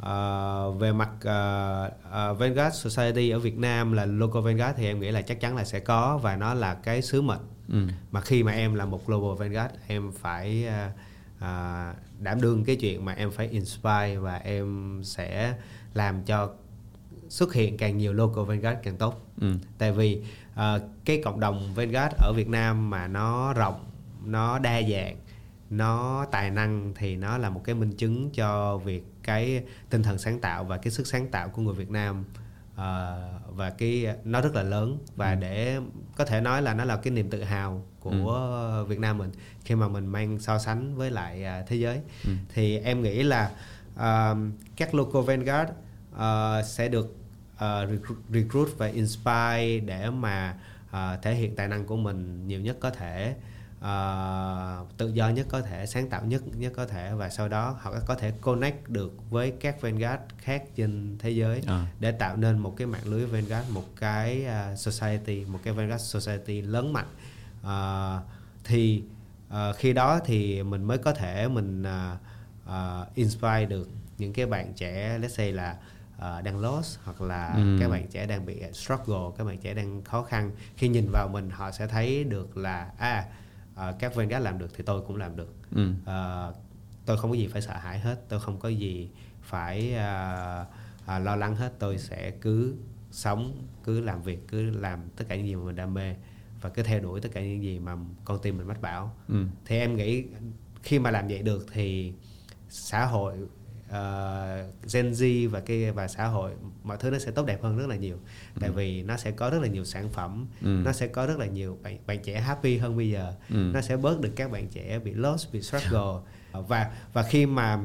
ờ, 0.00 0.70
về 0.70 0.92
mặt 0.92 1.10
ờ, 1.24 1.90
ờ, 2.10 2.34
Vanguard 2.34 2.76
Society 2.76 3.30
ở 3.30 3.38
Việt 3.38 3.58
Nam 3.58 3.92
là 3.92 4.04
local 4.06 4.42
Vanguard 4.42 4.76
thì 4.76 4.86
em 4.86 5.00
nghĩ 5.00 5.10
là 5.10 5.22
chắc 5.22 5.40
chắn 5.40 5.56
là 5.56 5.64
sẽ 5.64 5.80
có 5.80 6.18
và 6.22 6.36
nó 6.36 6.54
là 6.54 6.74
cái 6.74 7.02
sứ 7.02 7.22
mệnh 7.22 7.40
Ừ. 7.72 7.86
mà 8.10 8.20
khi 8.20 8.42
mà 8.42 8.52
em 8.52 8.74
là 8.74 8.84
một 8.84 9.06
global 9.06 9.38
vanguard 9.48 9.74
em 9.86 10.12
phải 10.12 10.66
à, 10.66 10.92
à, 11.38 11.94
đảm 12.20 12.40
đương 12.40 12.64
cái 12.64 12.76
chuyện 12.76 13.04
mà 13.04 13.12
em 13.12 13.30
phải 13.30 13.46
inspire 13.48 14.16
và 14.20 14.36
em 14.36 15.00
sẽ 15.04 15.54
làm 15.94 16.22
cho 16.22 16.50
xuất 17.28 17.54
hiện 17.54 17.76
càng 17.76 17.98
nhiều 17.98 18.12
local 18.12 18.44
vanguard 18.44 18.78
càng 18.82 18.96
tốt 18.96 19.26
Ừ. 19.40 19.52
tại 19.78 19.92
vì 19.92 20.22
à, 20.54 20.78
cái 21.04 21.20
cộng 21.24 21.40
đồng 21.40 21.74
vanguard 21.74 22.14
ở 22.18 22.32
Việt 22.36 22.48
Nam 22.48 22.90
mà 22.90 23.06
nó 23.06 23.52
rộng 23.52 23.84
nó 24.24 24.58
đa 24.58 24.82
dạng 24.82 25.16
nó 25.70 26.26
tài 26.30 26.50
năng 26.50 26.92
thì 26.96 27.16
nó 27.16 27.38
là 27.38 27.50
một 27.50 27.60
cái 27.64 27.74
minh 27.74 27.92
chứng 27.92 28.30
cho 28.30 28.78
việc 28.78 29.04
cái 29.22 29.64
tinh 29.90 30.02
thần 30.02 30.18
sáng 30.18 30.40
tạo 30.40 30.64
và 30.64 30.76
cái 30.76 30.90
sức 30.90 31.06
sáng 31.06 31.28
tạo 31.28 31.48
của 31.48 31.62
người 31.62 31.74
Việt 31.74 31.90
Nam 31.90 32.24
Ờ, 32.80 33.28
và 33.48 33.70
cái 33.70 34.06
nó 34.24 34.40
rất 34.40 34.54
là 34.54 34.62
lớn. 34.62 34.98
Và 35.16 35.34
để 35.34 35.80
có 36.16 36.24
thể 36.24 36.40
nói 36.40 36.62
là 36.62 36.74
nó 36.74 36.84
là 36.84 36.96
cái 36.96 37.10
niềm 37.10 37.30
tự 37.30 37.42
hào 37.42 37.84
của 38.00 38.84
Việt 38.88 38.98
Nam 38.98 39.18
mình 39.18 39.30
khi 39.64 39.74
mà 39.74 39.88
mình 39.88 40.06
mang 40.06 40.38
so 40.38 40.58
sánh 40.58 40.96
với 40.96 41.10
lại 41.10 41.44
à, 41.44 41.62
thế 41.66 41.76
giới. 41.76 42.00
Thì 42.54 42.78
em 42.78 43.02
nghĩ 43.02 43.22
là 43.22 43.50
à, 43.96 44.34
các 44.76 44.94
local 44.94 45.22
vanguard 45.22 45.70
à, 46.18 46.62
sẽ 46.62 46.88
được 46.88 47.16
à, 47.60 47.86
recruit, 47.86 48.18
recruit 48.30 48.68
và 48.78 48.86
inspire 48.86 49.78
để 49.78 50.10
mà 50.10 50.54
à, 50.90 51.16
thể 51.16 51.34
hiện 51.34 51.56
tài 51.56 51.68
năng 51.68 51.84
của 51.84 51.96
mình. 51.96 52.48
Nhiều 52.48 52.60
nhất 52.60 52.76
có 52.80 52.90
thể 52.90 53.34
uh, 53.78 54.96
tự 54.96 55.08
do 55.08 55.28
nhất 55.28 55.46
có 55.50 55.60
thể 55.60 55.86
sáng 55.86 56.08
tạo 56.08 56.24
nhất 56.24 56.42
nhất 56.56 56.72
có 56.76 56.86
thể. 56.86 57.12
Và 57.14 57.28
sau 57.28 57.48
đó 57.48 57.76
họ 57.80 57.94
có 58.06 58.14
thể 58.14 58.32
connect 58.40 58.88
được 58.88 59.30
với 59.30 59.52
các 59.60 59.80
Vanguard 59.80 60.22
khác 60.38 60.62
trên 60.74 61.16
thế 61.18 61.30
giới 61.30 61.62
À. 61.66 61.86
để 62.00 62.12
tạo 62.12 62.36
nên 62.36 62.58
một 62.58 62.74
cái 62.76 62.86
mạng 62.86 63.04
lưới 63.04 63.26
Vanguard 63.26 63.70
một 63.70 63.84
cái 63.96 64.46
uh, 64.46 64.78
society 64.78 65.44
một 65.44 65.58
cái 65.64 65.74
Vanguard 65.74 66.02
society 66.02 66.62
lớn 66.62 66.92
mạnh. 66.92 67.08
Uh, 67.62 68.22
thì 68.64 69.02
uh, 69.48 69.76
khi 69.76 69.92
đó 69.92 70.20
thì 70.24 70.62
mình 70.62 70.84
mới 70.84 70.98
có 70.98 71.12
thể 71.12 71.48
mình 71.48 71.82
uh, 71.82 72.18
uh, 72.68 73.14
inspire 73.14 73.66
được 73.66 73.88
những 74.18 74.32
cái 74.32 74.46
bạn 74.46 74.72
trẻ 74.76 75.18
let's 75.18 75.28
say 75.28 75.52
là 75.52 75.76
uh, 76.38 76.44
đang 76.44 76.58
lost 76.60 76.98
hoặc 77.04 77.20
là 77.20 77.54
Ừ. 77.56 77.76
các 77.80 77.88
bạn 77.88 78.06
trẻ 78.10 78.26
đang 78.26 78.46
bị 78.46 78.62
struggle 78.72 79.18
các 79.38 79.44
bạn 79.44 79.58
trẻ 79.58 79.74
đang 79.74 80.02
khó 80.04 80.22
khăn 80.22 80.50
khi 80.76 80.88
nhìn 80.88 81.08
vào 81.12 81.28
mình 81.28 81.50
họ 81.50 81.70
sẽ 81.70 81.86
thấy 81.86 82.24
được 82.24 82.56
là 82.56 82.90
à 82.98 83.26
uh, 83.72 83.94
các 83.98 84.14
Vanguard 84.14 84.44
làm 84.44 84.58
được 84.58 84.70
thì 84.76 84.82
tôi 84.86 85.02
cũng 85.06 85.16
làm 85.16 85.36
được 85.36 85.54
Ừ. 85.74 85.92
Ờ, 86.04 86.54
tôi 87.06 87.16
không 87.18 87.30
có 87.30 87.36
gì 87.36 87.46
phải 87.46 87.62
sợ 87.62 87.76
hãi 87.76 87.98
hết 87.98 88.20
tôi 88.28 88.40
không 88.40 88.58
có 88.58 88.68
gì 88.68 89.10
phải 89.42 89.94
à, 89.94 90.64
à, 91.06 91.18
lo 91.18 91.36
lắng 91.36 91.56
hết 91.56 91.72
tôi 91.78 91.98
sẽ 91.98 92.30
cứ 92.30 92.74
sống 93.10 93.52
cứ 93.84 94.00
làm 94.00 94.22
việc 94.22 94.48
cứ 94.48 94.62
làm 94.70 95.00
tất 95.16 95.24
cả 95.28 95.36
những 95.36 95.46
gì 95.46 95.54
mà 95.54 95.64
mình 95.64 95.76
đam 95.76 95.94
mê 95.94 96.14
và 96.60 96.68
cứ 96.70 96.82
theo 96.82 97.00
đuổi 97.00 97.20
tất 97.20 97.28
cả 97.34 97.40
những 97.40 97.62
gì 97.62 97.78
mà 97.78 97.96
con 98.24 98.38
tim 98.42 98.58
mình 98.58 98.66
mách 98.66 98.80
bảo 98.80 99.14
Ừ. 99.28 99.44
thì 99.64 99.78
em 99.78 99.96
nghĩ 99.96 100.24
khi 100.82 100.98
mà 100.98 101.10
làm 101.10 101.28
vậy 101.28 101.42
được 101.42 101.66
thì 101.72 102.12
xã 102.68 103.04
hội 103.06 103.34
ờ, 103.90 104.64
Gen 104.92 105.10
Z 105.12 105.48
và 105.48 105.60
cái 105.60 105.90
và 105.90 106.08
xã 106.08 106.26
hội 106.26 106.50
mọi 106.84 106.96
thứ 107.00 107.10
nó 107.10 107.18
sẽ 107.18 107.30
tốt 107.30 107.46
đẹp 107.46 107.62
hơn 107.62 107.78
rất 107.78 107.86
là 107.88 107.96
nhiều 107.96 108.16
tại 108.60 108.70
vì 108.70 109.02
nó 109.02 109.16
sẽ 109.16 109.30
có 109.30 109.50
rất 109.50 109.58
là 109.62 109.68
nhiều 109.68 109.84
sản 109.84 110.08
phẩm 110.08 110.46
Ừ. 110.62 110.66
nó 110.84 110.92
sẽ 110.92 111.06
có 111.06 111.26
rất 111.26 111.38
là 111.38 111.46
nhiều 111.46 111.78
bạn, 111.82 111.98
bạn 112.06 112.18
trẻ 112.22 112.40
happy 112.40 112.78
hơn 112.78 112.96
bây 112.96 113.10
giờ 113.10 113.34
Ừ. 113.50 113.56
nó 113.74 113.80
sẽ 113.80 113.96
bớt 113.96 114.20
được 114.20 114.30
các 114.36 114.50
bạn 114.50 114.68
trẻ 114.68 114.98
bị 114.98 115.12
lost 115.14 115.52
bị 115.52 115.62
struggle 115.62 116.20
và 116.52 116.90
và 117.12 117.22
khi 117.22 117.46
mà 117.46 117.78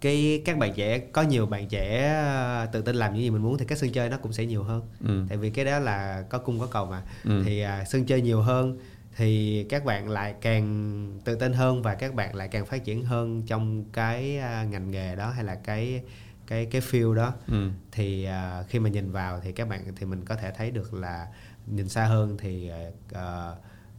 cái 0.00 0.42
các 0.44 0.58
bạn 0.58 0.72
trẻ 0.74 0.98
có 0.98 1.22
nhiều 1.22 1.46
bạn 1.46 1.68
trẻ 1.68 2.08
ờ, 2.14 2.66
tự 2.72 2.82
tin 2.82 2.96
làm 2.96 3.12
những 3.14 3.22
gì 3.22 3.30
mình 3.30 3.42
muốn 3.42 3.58
thì 3.58 3.64
các 3.64 3.78
sân 3.78 3.90
chơi 3.92 4.08
nó 4.10 4.16
cũng 4.16 4.32
sẽ 4.32 4.46
nhiều 4.46 4.62
hơn 4.62 4.82
Ừ. 5.06 5.24
tại 5.28 5.38
vì 5.38 5.50
cái 5.50 5.64
đó 5.64 5.78
là 5.78 6.22
có 6.30 6.38
cung 6.38 6.60
có 6.60 6.66
cầu 6.66 6.86
mà 6.86 7.02
Ừ. 7.24 7.42
thì 7.44 7.60
à, 7.60 7.84
sân 7.84 8.04
chơi 8.06 8.20
nhiều 8.20 8.42
hơn 8.42 8.78
thì 9.16 9.64
các 9.68 9.84
bạn 9.84 10.08
lại 10.08 10.34
càng 10.40 11.18
tự 11.24 11.34
tin 11.34 11.52
hơn 11.52 11.82
và 11.82 11.94
các 11.94 12.14
bạn 12.14 12.34
lại 12.34 12.48
càng 12.48 12.66
phát 12.66 12.84
triển 12.84 13.04
hơn 13.04 13.42
trong 13.46 13.84
cái 13.92 14.38
à, 14.38 14.64
ngành 14.64 14.90
nghề 14.90 15.16
đó 15.16 15.30
hay 15.30 15.44
là 15.44 15.54
cái 15.54 16.02
cái 16.46 16.66
cái 16.66 16.80
field 16.80 17.14
đó 17.14 17.34
Ừ. 17.48 17.70
thì 17.92 18.24
à, 18.24 18.62
khi 18.68 18.78
mà 18.78 18.88
nhìn 18.88 19.12
vào 19.12 19.40
thì 19.40 19.52
các 19.52 19.68
bạn 19.68 19.84
thì 19.96 20.06
mình 20.06 20.24
có 20.24 20.36
thể 20.36 20.50
thấy 20.56 20.70
được 20.70 20.94
là 20.94 21.26
nhìn 21.66 21.88
xa 21.88 22.04
hơn 22.04 22.36
thì 22.40 22.70
à, 23.12 23.50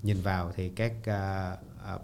nhìn 0.04 0.22
vào 0.22 0.52
thì 0.56 0.70
các 0.70 0.92
à, 1.06 1.56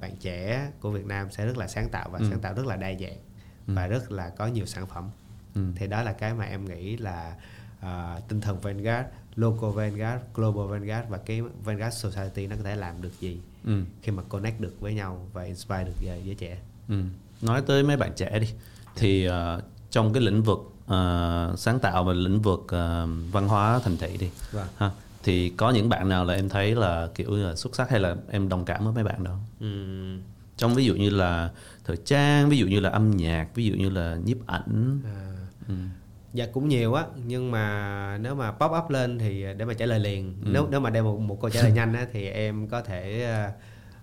bạn 0.01 0.15
trẻ 0.19 0.69
của 0.79 0.91
Việt 0.91 1.05
Nam 1.05 1.31
sẽ 1.31 1.45
rất 1.45 1.57
là 1.57 1.67
sáng 1.67 1.89
tạo 1.89 2.09
và 2.09 2.19
Ừ. 2.19 2.25
sáng 2.29 2.39
tạo 2.39 2.53
rất 2.53 2.65
là 2.65 2.75
đa 2.75 2.93
dạng 2.99 3.17
và 3.65 3.87
rất 3.87 4.11
là 4.11 4.29
có 4.29 4.47
nhiều 4.47 4.65
sản 4.65 4.87
phẩm 4.87 5.09
Ừ. 5.55 5.61
thì 5.75 5.87
đó 5.87 6.01
là 6.03 6.13
cái 6.13 6.33
mà 6.33 6.45
em 6.45 6.65
nghĩ 6.65 6.97
là 6.97 7.35
à, 7.79 8.19
tinh 8.27 8.41
thần 8.41 8.59
Vanguard, 8.59 9.07
local 9.35 9.69
Vanguard, 9.75 10.23
global 10.35 10.67
Vanguard 10.67 11.09
và 11.09 11.17
cái 11.17 11.41
Vanguard 11.63 11.95
Society 11.95 12.47
nó 12.47 12.55
có 12.55 12.63
thể 12.63 12.75
làm 12.75 13.01
được 13.01 13.11
gì 13.19 13.37
Ừ. 13.65 13.81
khi 14.01 14.11
mà 14.11 14.23
connect 14.29 14.61
được 14.61 14.73
với 14.79 14.93
nhau 14.93 15.27
và 15.33 15.43
inspire 15.43 15.83
được 15.83 15.93
giới, 16.01 16.21
giới 16.25 16.35
trẻ. 16.35 16.57
Ừ. 16.89 16.95
Nói 17.41 17.61
tới 17.61 17.83
mấy 17.83 17.97
bạn 17.97 18.11
trẻ 18.15 18.39
đi 18.39 18.47
thì 18.95 19.25
ờ, 19.25 19.61
trong 19.89 20.13
cái 20.13 20.23
lĩnh 20.23 20.43
vực 20.43 20.59
ờ, 20.87 21.53
sáng 21.57 21.79
tạo 21.79 22.03
và 22.03 22.13
lĩnh 22.13 22.41
vực 22.41 22.65
ờ, 22.67 23.07
văn 23.31 23.47
hóa 23.47 23.79
thành 23.83 23.97
thị 23.97 24.17
đi 24.17 24.29
Vâng. 24.51 24.67
ha 24.77 24.91
thì 25.23 25.49
có 25.49 25.71
những 25.71 25.89
bạn 25.89 26.09
nào 26.09 26.25
là 26.25 26.33
em 26.33 26.49
thấy 26.49 26.75
là 26.75 27.09
kiểu 27.15 27.31
là 27.35 27.55
xuất 27.55 27.75
sắc 27.75 27.89
hay 27.89 27.99
là 27.99 28.15
em 28.29 28.49
đồng 28.49 28.65
cảm 28.65 28.83
với 28.83 28.93
mấy 28.93 29.03
bạn 29.03 29.23
đó 29.23 29.37
Ừm, 29.59 30.21
trong 30.57 30.73
ví 30.75 30.85
dụ 30.85 30.95
như 30.95 31.09
là 31.09 31.51
thời 31.85 31.97
trang 31.97 32.49
ví 32.49 32.57
dụ 32.57 32.67
như 32.67 32.79
là 32.79 32.89
âm 32.89 33.11
nhạc 33.17 33.47
ví 33.55 33.65
dụ 33.65 33.73
như 33.75 33.89
là 33.89 34.17
nhiếp 34.25 34.47
ảnh 34.47 34.99
à, 35.05 35.31
ừ. 35.67 35.73
Dạ 36.33 36.45
cũng 36.53 36.67
nhiều 36.67 36.93
á. 36.93 37.05
Nhưng 37.25 37.51
mà 37.51 38.17
nếu 38.17 38.35
mà 38.35 38.51
pop 38.51 38.71
up 38.83 38.89
lên 38.89 39.19
thì 39.19 39.45
để 39.57 39.65
mà 39.65 39.73
trả 39.73 39.85
lời 39.85 39.99
liền. 39.99 40.35
Nếu 40.41 40.67
nếu 40.71 40.79
mà 40.79 40.89
đem 40.89 41.03
một 41.03 41.17
một 41.19 41.41
câu 41.41 41.49
trả 41.49 41.61
lời 41.61 41.71
nhanh 41.75 41.93
á 41.93 42.07
thì 42.11 42.27
em 42.29 42.67
có 42.67 42.81
thể 42.81 43.27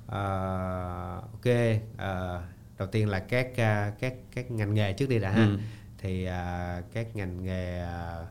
ờ, 0.06 1.22
ok 1.32 1.54
ờ, 1.96 2.42
đầu 2.78 2.88
tiên 2.88 3.08
là 3.08 3.18
các 3.18 3.48
ờ, 3.56 3.90
các 3.98 4.14
các 4.34 4.50
ngành 4.50 4.74
nghề 4.74 4.92
trước 4.92 5.08
đi 5.08 5.18
đã 5.18 5.30
ha. 5.30 5.46
Ừ. 5.46 5.58
thì 5.98 6.24
ờ, 6.24 6.82
các 6.92 7.16
ngành 7.16 7.44
nghề 7.44 7.78
ờ, 7.80 8.26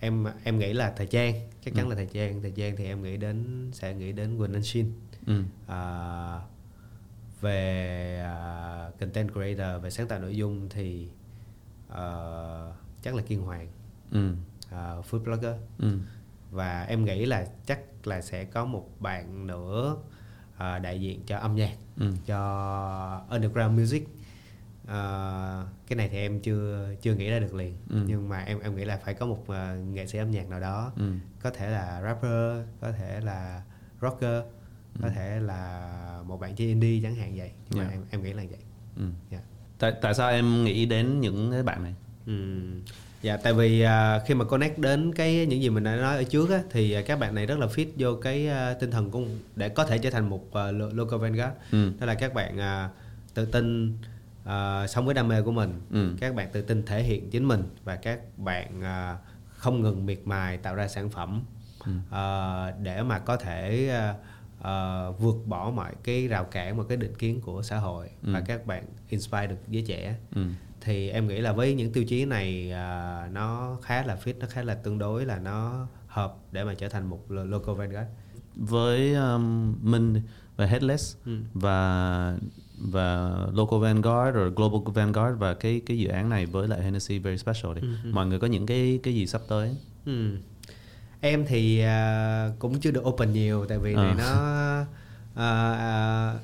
em 0.00 0.24
em 0.44 0.58
nghĩ 0.58 0.72
là 0.72 0.92
thời 0.96 1.06
trang 1.06 1.34
chắc 1.64 1.74
chắn 1.74 1.88
là 1.88 1.94
thời 1.96 2.06
trang. 2.06 2.42
Thời 2.42 2.50
trang 2.50 2.76
thì 2.76 2.84
em 2.84 3.02
nghĩ 3.02 3.16
đến 3.16 3.68
sẽ 3.72 3.94
nghĩ 3.94 4.12
đến 4.12 4.38
Quỳnh 4.38 4.52
Anh 4.52 4.62
Shin 4.62 4.92
Ừ. 5.26 5.42
Về 7.40 8.20
à, 8.24 8.90
content 9.00 9.32
creator 9.32 9.82
về 9.82 9.90
sáng 9.90 10.08
tạo 10.08 10.18
nội 10.18 10.36
dung 10.36 10.68
thì 10.68 11.08
à, 11.88 12.02
chắc 13.02 13.14
là 13.14 13.22
Kiên 13.22 13.42
Hoàng 13.42 13.68
Ừ. 14.10 14.32
à, 14.70 14.94
food 15.10 15.22
blogger 15.24 15.54
Ừ. 15.78 15.98
và 16.50 16.82
em 16.82 17.04
nghĩ 17.04 17.26
là 17.26 17.46
chắc 17.66 17.80
là 18.04 18.20
sẽ 18.20 18.44
có 18.44 18.64
một 18.64 18.88
bạn 19.00 19.46
nữa 19.46 19.96
à, 20.56 20.78
đại 20.78 21.00
diện 21.00 21.20
cho 21.26 21.38
âm 21.38 21.54
nhạc 21.54 21.76
Ừ. 21.98 22.12
cho 22.26 23.24
underground 23.30 23.78
music 23.80 24.08
à, 24.86 24.98
cái 25.86 25.96
này 25.96 26.08
thì 26.08 26.18
em 26.18 26.40
chưa 26.40 26.88
chưa 27.02 27.14
nghĩ 27.14 27.30
ra 27.30 27.38
được 27.38 27.54
liền 27.54 27.76
Ừ. 27.90 28.04
nhưng 28.06 28.28
mà 28.28 28.38
em 28.38 28.60
em 28.60 28.76
nghĩ 28.76 28.84
là 28.84 28.96
phải 29.04 29.14
có 29.14 29.26
một 29.26 29.44
à, 29.48 29.74
nghệ 29.92 30.06
sĩ 30.06 30.18
âm 30.18 30.30
nhạc 30.30 30.48
nào 30.48 30.60
đó 30.60 30.92
Ừ. 30.96 31.12
có 31.42 31.50
thể 31.50 31.70
là 31.70 32.00
rapper 32.04 32.66
có 32.80 32.92
thể 32.92 33.20
là 33.20 33.62
rocker 34.00 34.42
có 35.02 35.08
thể 35.08 35.40
là 35.40 36.22
một 36.26 36.40
bạn 36.40 36.54
chơi 36.56 36.66
indie 36.66 37.00
chẳng 37.02 37.14
hạn 37.14 37.32
vậy 37.36 37.50
nhưng 37.70 37.78
mà 37.78 37.84
Yeah. 37.84 37.94
em 37.94 38.04
em 38.10 38.22
nghĩ 38.22 38.32
là 38.32 38.42
vậy 38.50 38.60
Ừ. 38.96 39.04
yeah. 39.30 39.44
tại 39.78 39.92
tại 40.02 40.14
sao 40.14 40.30
em 40.30 40.64
nghĩ 40.64 40.86
đến 40.86 41.20
những 41.20 41.50
cái 41.52 41.62
bạn 41.62 41.82
này 41.84 41.94
Ừm, 42.26 42.80
Dạ 43.22 43.36
tại 43.36 43.52
vì 43.54 43.80
à, 43.80 44.20
khi 44.26 44.34
mà 44.34 44.44
connect 44.44 44.78
đến 44.78 45.14
cái 45.14 45.46
những 45.46 45.62
gì 45.62 45.70
mình 45.70 45.84
đã 45.84 45.96
nói 45.96 46.16
ở 46.16 46.24
trước 46.24 46.50
á, 46.50 46.62
thì 46.70 46.92
à, 46.92 47.02
các 47.06 47.18
bạn 47.18 47.34
này 47.34 47.46
rất 47.46 47.58
là 47.58 47.66
fit 47.66 47.86
vô 47.98 48.14
cái 48.22 48.48
à, 48.48 48.74
tinh 48.74 48.90
thần 48.90 49.10
của 49.10 49.22
để 49.56 49.68
có 49.68 49.84
thể 49.84 49.98
trở 49.98 50.10
thành 50.10 50.30
một 50.30 50.54
à, 50.54 50.70
lo- 50.72 50.90
local 50.92 51.18
vanguard 51.20 51.52
Ừ. 51.72 51.92
đó 52.00 52.06
là 52.06 52.14
các 52.14 52.34
bạn 52.34 52.58
à, 52.60 52.88
tự 53.34 53.44
tin 53.44 53.96
à, 54.44 54.86
sống 54.86 55.04
với 55.04 55.14
đam 55.14 55.28
mê 55.28 55.42
của 55.42 55.52
mình 55.52 55.80
Ừ. 55.90 56.14
các 56.20 56.34
bạn 56.34 56.48
tự 56.52 56.62
tin 56.62 56.82
thể 56.86 57.02
hiện 57.02 57.30
chính 57.30 57.44
mình 57.48 57.62
và 57.84 57.96
các 57.96 58.38
bạn 58.38 58.82
à, 58.82 59.16
không 59.48 59.82
ngừng 59.82 60.06
miệt 60.06 60.20
mài 60.24 60.56
tạo 60.56 60.74
ra 60.74 60.88
sản 60.88 61.10
phẩm 61.10 61.42
Ừ. 61.84 61.92
à, 62.10 62.70
để 62.82 63.02
mà 63.02 63.18
có 63.18 63.36
thể 63.36 63.88
à, 63.88 64.14
à, 64.62 65.06
vượt 65.10 65.36
bỏ 65.46 65.70
mọi 65.70 65.92
cái 66.04 66.28
rào 66.28 66.44
cản 66.44 66.76
và 66.78 66.84
cái 66.88 66.96
định 66.96 67.14
kiến 67.18 67.40
của 67.40 67.62
xã 67.62 67.78
hội 67.78 68.08
và 68.22 68.38
Ừ. 68.38 68.44
các 68.46 68.66
bạn 68.66 68.84
inspire 69.08 69.46
được 69.46 69.56
giới 69.68 69.82
trẻ 69.86 70.14
Ừ. 70.34 70.42
thì 70.84 71.08
em 71.08 71.28
nghĩ 71.28 71.38
là 71.40 71.52
với 71.52 71.74
những 71.74 71.92
tiêu 71.92 72.04
chí 72.04 72.24
này 72.24 72.72
à, 72.72 73.28
nó 73.32 73.76
khá 73.82 74.02
là 74.06 74.16
fit 74.24 74.34
nó 74.40 74.46
khá 74.50 74.62
là 74.62 74.74
tương 74.74 74.98
đối 74.98 75.24
là 75.26 75.38
nó 75.38 75.86
hợp 76.06 76.34
để 76.52 76.64
mà 76.64 76.74
trở 76.74 76.88
thành 76.88 77.06
một 77.10 77.30
lo- 77.30 77.44
local 77.44 77.74
vanguard 77.74 78.08
với 78.56 79.14
um, 79.14 79.74
Minh 79.90 80.22
và 80.56 80.66
Headless 80.66 81.16
Ừ. 81.26 81.38
và 81.54 82.36
và 82.78 83.30
local 83.52 83.80
vanguard 83.80 84.34
rồi 84.36 84.50
global 84.50 84.92
vanguard 84.94 85.38
và 85.38 85.54
cái 85.54 85.80
cái 85.86 85.98
dự 85.98 86.08
án 86.08 86.28
này 86.28 86.46
với 86.46 86.68
lại 86.68 86.82
Hennessy 86.82 87.18
very 87.18 87.36
special 87.38 87.74
đi 87.74 87.80
Ừ, 87.80 88.10
mọi 88.12 88.26
người 88.26 88.38
có 88.38 88.46
những 88.46 88.66
cái 88.66 89.00
cái 89.02 89.14
gì 89.14 89.26
sắp 89.26 89.40
tới 89.48 89.76
Ừ. 90.06 90.36
em 91.20 91.44
thì 91.46 91.80
à, 91.80 92.50
cũng 92.58 92.80
chưa 92.80 92.90
được 92.90 93.04
open 93.06 93.32
nhiều 93.32 93.66
tại 93.68 93.78
vì 93.78 93.94
này 93.94 94.08
Ờ. 94.08 94.14
nó 94.18 94.24
à, 95.34 95.72
à, 95.72 96.34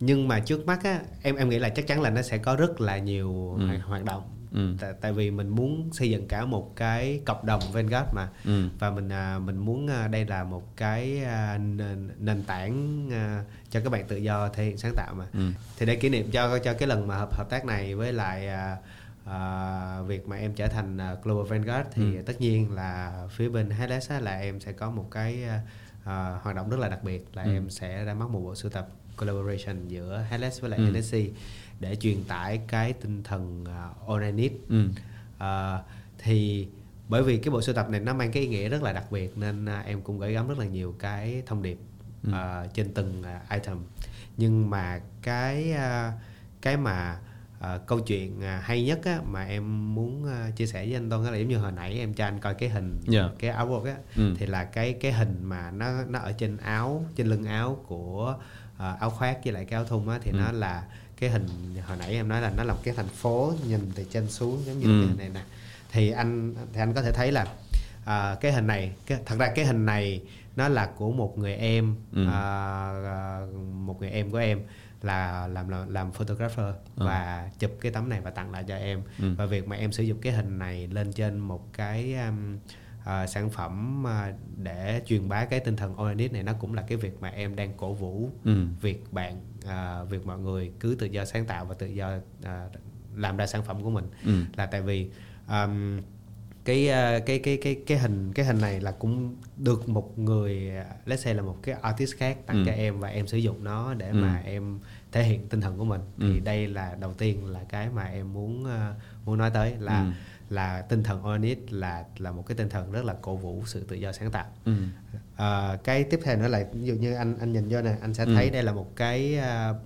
nhưng 0.00 0.28
mà 0.28 0.40
trước 0.40 0.66
mắt 0.66 0.84
á 0.84 1.00
em 1.22 1.36
em 1.36 1.48
nghĩ 1.48 1.58
là 1.58 1.68
chắc 1.68 1.86
chắn 1.86 2.00
là 2.02 2.10
nó 2.10 2.22
sẽ 2.22 2.38
có 2.38 2.56
rất 2.56 2.80
là 2.80 2.98
nhiều 2.98 3.56
Ừ. 3.58 3.66
hoạt- 3.86 4.04
động 4.04 4.22
Ừ. 4.52 4.74
tại, 4.80 4.92
tại 5.00 5.12
vì 5.12 5.30
mình 5.30 5.48
muốn 5.48 5.88
xây 5.92 6.10
dựng 6.10 6.28
cả 6.28 6.44
một 6.44 6.76
cái 6.76 7.20
cộng 7.24 7.46
đồng 7.46 7.60
Vanguard 7.72 8.06
mà 8.14 8.28
Ừ. 8.44 8.68
và 8.78 8.90
mình 8.90 9.08
à, 9.12 9.38
mình 9.38 9.56
muốn 9.58 9.86
à, 9.86 10.08
đây 10.08 10.24
là 10.24 10.44
một 10.44 10.76
cái 10.76 11.24
à, 11.24 11.58
nền, 11.58 12.10
nền 12.18 12.42
tảng 12.44 13.08
à, 13.12 13.44
cho 13.70 13.80
các 13.80 13.90
bạn 13.92 14.04
tự 14.08 14.16
do 14.16 14.48
thể 14.48 14.64
hiện 14.64 14.78
sáng 14.78 14.92
tạo 14.96 15.14
mà 15.14 15.24
Ừ. 15.32 15.50
thì 15.78 15.86
để 15.86 15.96
kỷ 15.96 16.08
niệm 16.08 16.30
cho 16.30 16.58
cho 16.58 16.72
cái 16.74 16.88
lần 16.88 17.06
mà 17.06 17.16
hợp 17.16 17.34
hợp 17.36 17.50
tác 17.50 17.64
này 17.64 17.94
với 17.94 18.12
lại 18.12 18.48
à, 18.48 18.76
à, 19.24 20.00
việc 20.06 20.28
mà 20.28 20.36
em 20.36 20.52
trở 20.54 20.66
thành 20.68 20.98
à, 21.00 21.16
global 21.22 21.46
vanguard 21.58 21.88
thì 21.92 22.16
Ừ. 22.16 22.22
tất 22.26 22.40
nhiên 22.40 22.72
là 22.72 23.22
phía 23.30 23.48
bên 23.48 23.70
HLS 23.70 24.10
á, 24.10 24.20
là 24.20 24.38
em 24.38 24.60
sẽ 24.60 24.72
có 24.72 24.90
một 24.90 25.08
cái 25.10 25.44
à, 26.04 26.38
hoạt 26.42 26.56
động 26.56 26.70
rất 26.70 26.78
là 26.80 26.88
đặc 26.88 27.02
biệt 27.04 27.26
là 27.34 27.42
Ừ. 27.42 27.52
em 27.52 27.70
sẽ 27.70 28.04
ra 28.04 28.14
mắt 28.14 28.28
một 28.30 28.40
bộ 28.40 28.54
sưu 28.54 28.70
tập 28.70 28.88
collaboration 29.16 29.88
giữa 29.88 30.24
HLS 30.30 30.60
với 30.60 30.70
lại 30.70 30.80
Ừ. 30.80 30.90
NSC 30.98 31.16
để 31.80 31.96
truyền 31.96 32.24
tải 32.24 32.60
cái 32.68 32.92
tinh 32.92 33.22
thần 33.22 33.64
uh, 34.12 34.20
I 34.22 34.32
need 34.32 34.52
Ừ. 34.68 34.88
À, 35.38 35.78
thì 36.18 36.68
bởi 37.08 37.22
vì 37.22 37.38
cái 37.38 37.50
bộ 37.50 37.62
sưu 37.62 37.74
tập 37.74 37.90
này 37.90 38.00
nó 38.00 38.14
mang 38.14 38.32
cái 38.32 38.42
ý 38.42 38.48
nghĩa 38.48 38.68
rất 38.68 38.82
là 38.82 38.92
đặc 38.92 39.12
biệt 39.12 39.38
nên 39.38 39.66
à, 39.66 39.80
em 39.86 40.00
cũng 40.02 40.18
gửi 40.18 40.32
gắm 40.32 40.48
rất 40.48 40.58
là 40.58 40.64
nhiều 40.66 40.94
cái 40.98 41.42
thông 41.46 41.62
điệp 41.62 41.78
Ừ. 42.24 42.32
à, 42.32 42.66
trên 42.74 42.94
từng 42.94 43.22
à, 43.22 43.40
item 43.50 43.78
nhưng 44.36 44.70
mà 44.70 45.00
cái 45.22 45.72
à, 45.72 46.12
cái 46.62 46.76
mà 46.76 47.18
à, 47.60 47.78
câu 47.86 48.00
chuyện 48.00 48.40
à, 48.42 48.60
hay 48.64 48.84
nhất 48.84 49.00
á, 49.04 49.20
mà 49.30 49.44
em 49.44 49.94
muốn 49.94 50.26
à, 50.26 50.50
chia 50.56 50.66
sẻ 50.66 50.84
với 50.86 50.94
anh 50.94 51.10
Tôn 51.10 51.24
là 51.24 51.36
giống 51.36 51.48
như 51.48 51.58
hồi 51.58 51.72
nãy 51.72 51.98
em 51.98 52.14
cho 52.14 52.24
anh 52.24 52.38
coi 52.40 52.54
cái 52.54 52.68
hình 52.68 52.98
Yeah. 53.12 53.30
cái 53.38 53.50
áo 53.50 53.82
á 53.84 53.96
Ừ. 54.16 54.34
thì 54.38 54.46
là 54.46 54.64
cái 54.64 54.92
cái 54.92 55.12
hình 55.12 55.36
mà 55.42 55.70
nó 55.70 56.04
nó 56.04 56.18
ở 56.18 56.32
trên 56.32 56.56
áo 56.56 57.04
trên 57.16 57.26
lưng 57.26 57.44
áo 57.44 57.84
của 57.86 58.36
uh, 58.76 59.00
áo 59.00 59.10
khoác 59.10 59.38
với 59.44 59.52
lại 59.52 59.64
cái 59.64 59.76
áo 59.76 59.84
thun 59.84 60.08
á 60.08 60.18
thì 60.22 60.30
ừ. 60.30 60.36
nó 60.36 60.52
là 60.52 60.84
cái 61.20 61.30
hình 61.30 61.46
hồi 61.86 61.96
nãy 61.96 62.12
em 62.12 62.28
nói 62.28 62.40
là 62.40 62.52
nó 62.56 62.64
là 62.64 62.74
một 62.74 62.80
cái 62.82 62.94
thành 62.94 63.08
phố 63.08 63.52
nhìn 63.68 63.90
từ 63.94 64.04
trên 64.10 64.30
xuống 64.30 64.62
giống 64.66 64.78
như 64.78 64.86
ừ. 64.86 65.00
cái 65.00 65.08
hình 65.08 65.18
này 65.18 65.28
nè 65.34 65.40
thì 65.92 66.10
anh 66.10 66.54
thì 66.72 66.80
anh 66.80 66.92
có 66.92 67.02
thể 67.02 67.12
thấy 67.12 67.32
là 67.32 67.42
uh, 68.02 68.40
cái 68.40 68.52
hình 68.52 68.66
này 68.66 68.92
cái, 69.06 69.18
thật 69.26 69.36
ra 69.38 69.52
cái 69.54 69.64
hình 69.64 69.86
này 69.86 70.22
nó 70.56 70.68
là 70.68 70.86
của 70.86 71.12
một 71.12 71.38
người 71.38 71.54
em 71.54 71.94
ừ. 72.12 72.22
uh, 72.22 73.54
một 73.74 74.00
người 74.00 74.10
em 74.10 74.30
của 74.30 74.38
em 74.38 74.60
là 75.02 75.46
làm 75.46 75.68
làm, 75.68 75.92
làm 75.92 76.12
photographer 76.12 76.74
ừ. 76.96 77.06
và 77.06 77.50
chụp 77.58 77.70
cái 77.80 77.92
tấm 77.92 78.08
này 78.08 78.20
và 78.20 78.30
tặng 78.30 78.52
lại 78.52 78.64
cho 78.68 78.76
em 78.76 79.02
ừ. 79.18 79.34
và 79.34 79.46
việc 79.46 79.68
mà 79.68 79.76
em 79.76 79.92
sử 79.92 80.02
dụng 80.02 80.18
cái 80.20 80.32
hình 80.32 80.58
này 80.58 80.86
lên 80.86 81.12
trên 81.12 81.38
một 81.38 81.72
cái 81.72 82.14
um, 82.14 82.58
uh, 83.06 83.28
sản 83.28 83.50
phẩm 83.50 84.04
uh, 84.04 84.34
để 84.56 85.02
truyền 85.06 85.28
bá 85.28 85.44
cái 85.44 85.60
tinh 85.60 85.76
thần 85.76 86.00
organic 86.00 86.32
này 86.32 86.42
nó 86.42 86.52
cũng 86.52 86.74
là 86.74 86.82
cái 86.82 86.98
việc 86.98 87.20
mà 87.20 87.28
em 87.28 87.56
đang 87.56 87.72
cổ 87.76 87.92
vũ 87.92 88.30
ừ. 88.44 88.66
việc 88.80 89.12
bạn 89.12 89.40
uh, 89.64 90.10
việc 90.10 90.26
mọi 90.26 90.38
người 90.38 90.72
cứ 90.80 90.96
tự 90.98 91.06
do 91.06 91.24
sáng 91.24 91.44
tạo 91.44 91.64
và 91.64 91.74
tự 91.74 91.86
do 91.86 92.16
uh, 92.16 92.48
làm 93.14 93.36
ra 93.36 93.46
sản 93.46 93.62
phẩm 93.62 93.82
của 93.82 93.90
mình 93.90 94.04
ừ. 94.24 94.42
là 94.56 94.66
tại 94.66 94.82
vì 94.82 95.10
um, 95.48 96.00
cái 96.64 96.88
cái 97.26 97.38
cái 97.38 97.58
cái 97.62 97.76
cái 97.86 97.98
hình 97.98 98.32
cái 98.32 98.46
hình 98.46 98.60
này 98.60 98.80
là 98.80 98.90
cũng 98.92 99.36
được 99.56 99.88
một 99.88 100.18
người 100.18 100.72
let's 101.06 101.16
say 101.16 101.34
là 101.34 101.42
một 101.42 101.56
cái 101.62 101.74
artist 101.82 102.16
khác 102.16 102.38
tặng 102.46 102.56
ừ. 102.56 102.62
cho 102.66 102.72
em 102.72 103.00
và 103.00 103.08
em 103.08 103.26
sử 103.26 103.38
dụng 103.38 103.64
nó 103.64 103.94
để 103.94 104.08
ừ. 104.08 104.14
mà 104.14 104.42
em 104.44 104.78
thể 105.12 105.22
hiện 105.22 105.48
tinh 105.48 105.60
thần 105.60 105.78
của 105.78 105.84
mình 105.84 106.00
ừ. 106.18 106.32
thì 106.32 106.40
đây 106.40 106.68
là 106.68 106.96
đầu 107.00 107.14
tiên 107.14 107.46
là 107.46 107.60
cái 107.68 107.88
mà 107.94 108.04
em 108.04 108.32
muốn 108.32 108.66
muốn 109.24 109.38
nói 109.38 109.50
tới 109.50 109.74
là 109.78 110.00
ừ 110.00 110.12
là 110.50 110.82
tinh 110.82 111.02
thần 111.02 111.26
Oanis 111.26 111.58
là 111.70 112.04
là 112.18 112.32
một 112.32 112.46
cái 112.46 112.56
tinh 112.56 112.68
thần 112.68 112.92
rất 112.92 113.04
là 113.04 113.14
cổ 113.22 113.36
vũ 113.36 113.62
sự 113.66 113.84
tự 113.88 113.96
do 113.96 114.12
sáng 114.12 114.30
tạo 114.30 114.46
ừ. 114.64 114.72
à, 115.36 115.78
cái 115.84 116.04
tiếp 116.04 116.20
theo 116.24 116.36
nữa 116.36 116.48
là 116.48 116.66
ví 116.72 116.86
dụ 116.86 116.94
như 116.94 117.14
anh 117.14 117.38
anh 117.38 117.52
nhìn 117.52 117.68
vô 117.68 117.82
này 117.82 117.96
anh 118.00 118.14
sẽ 118.14 118.24
ừ. 118.24 118.34
thấy 118.34 118.50
đây 118.50 118.62
là 118.62 118.72
một 118.72 118.96
cái 118.96 119.38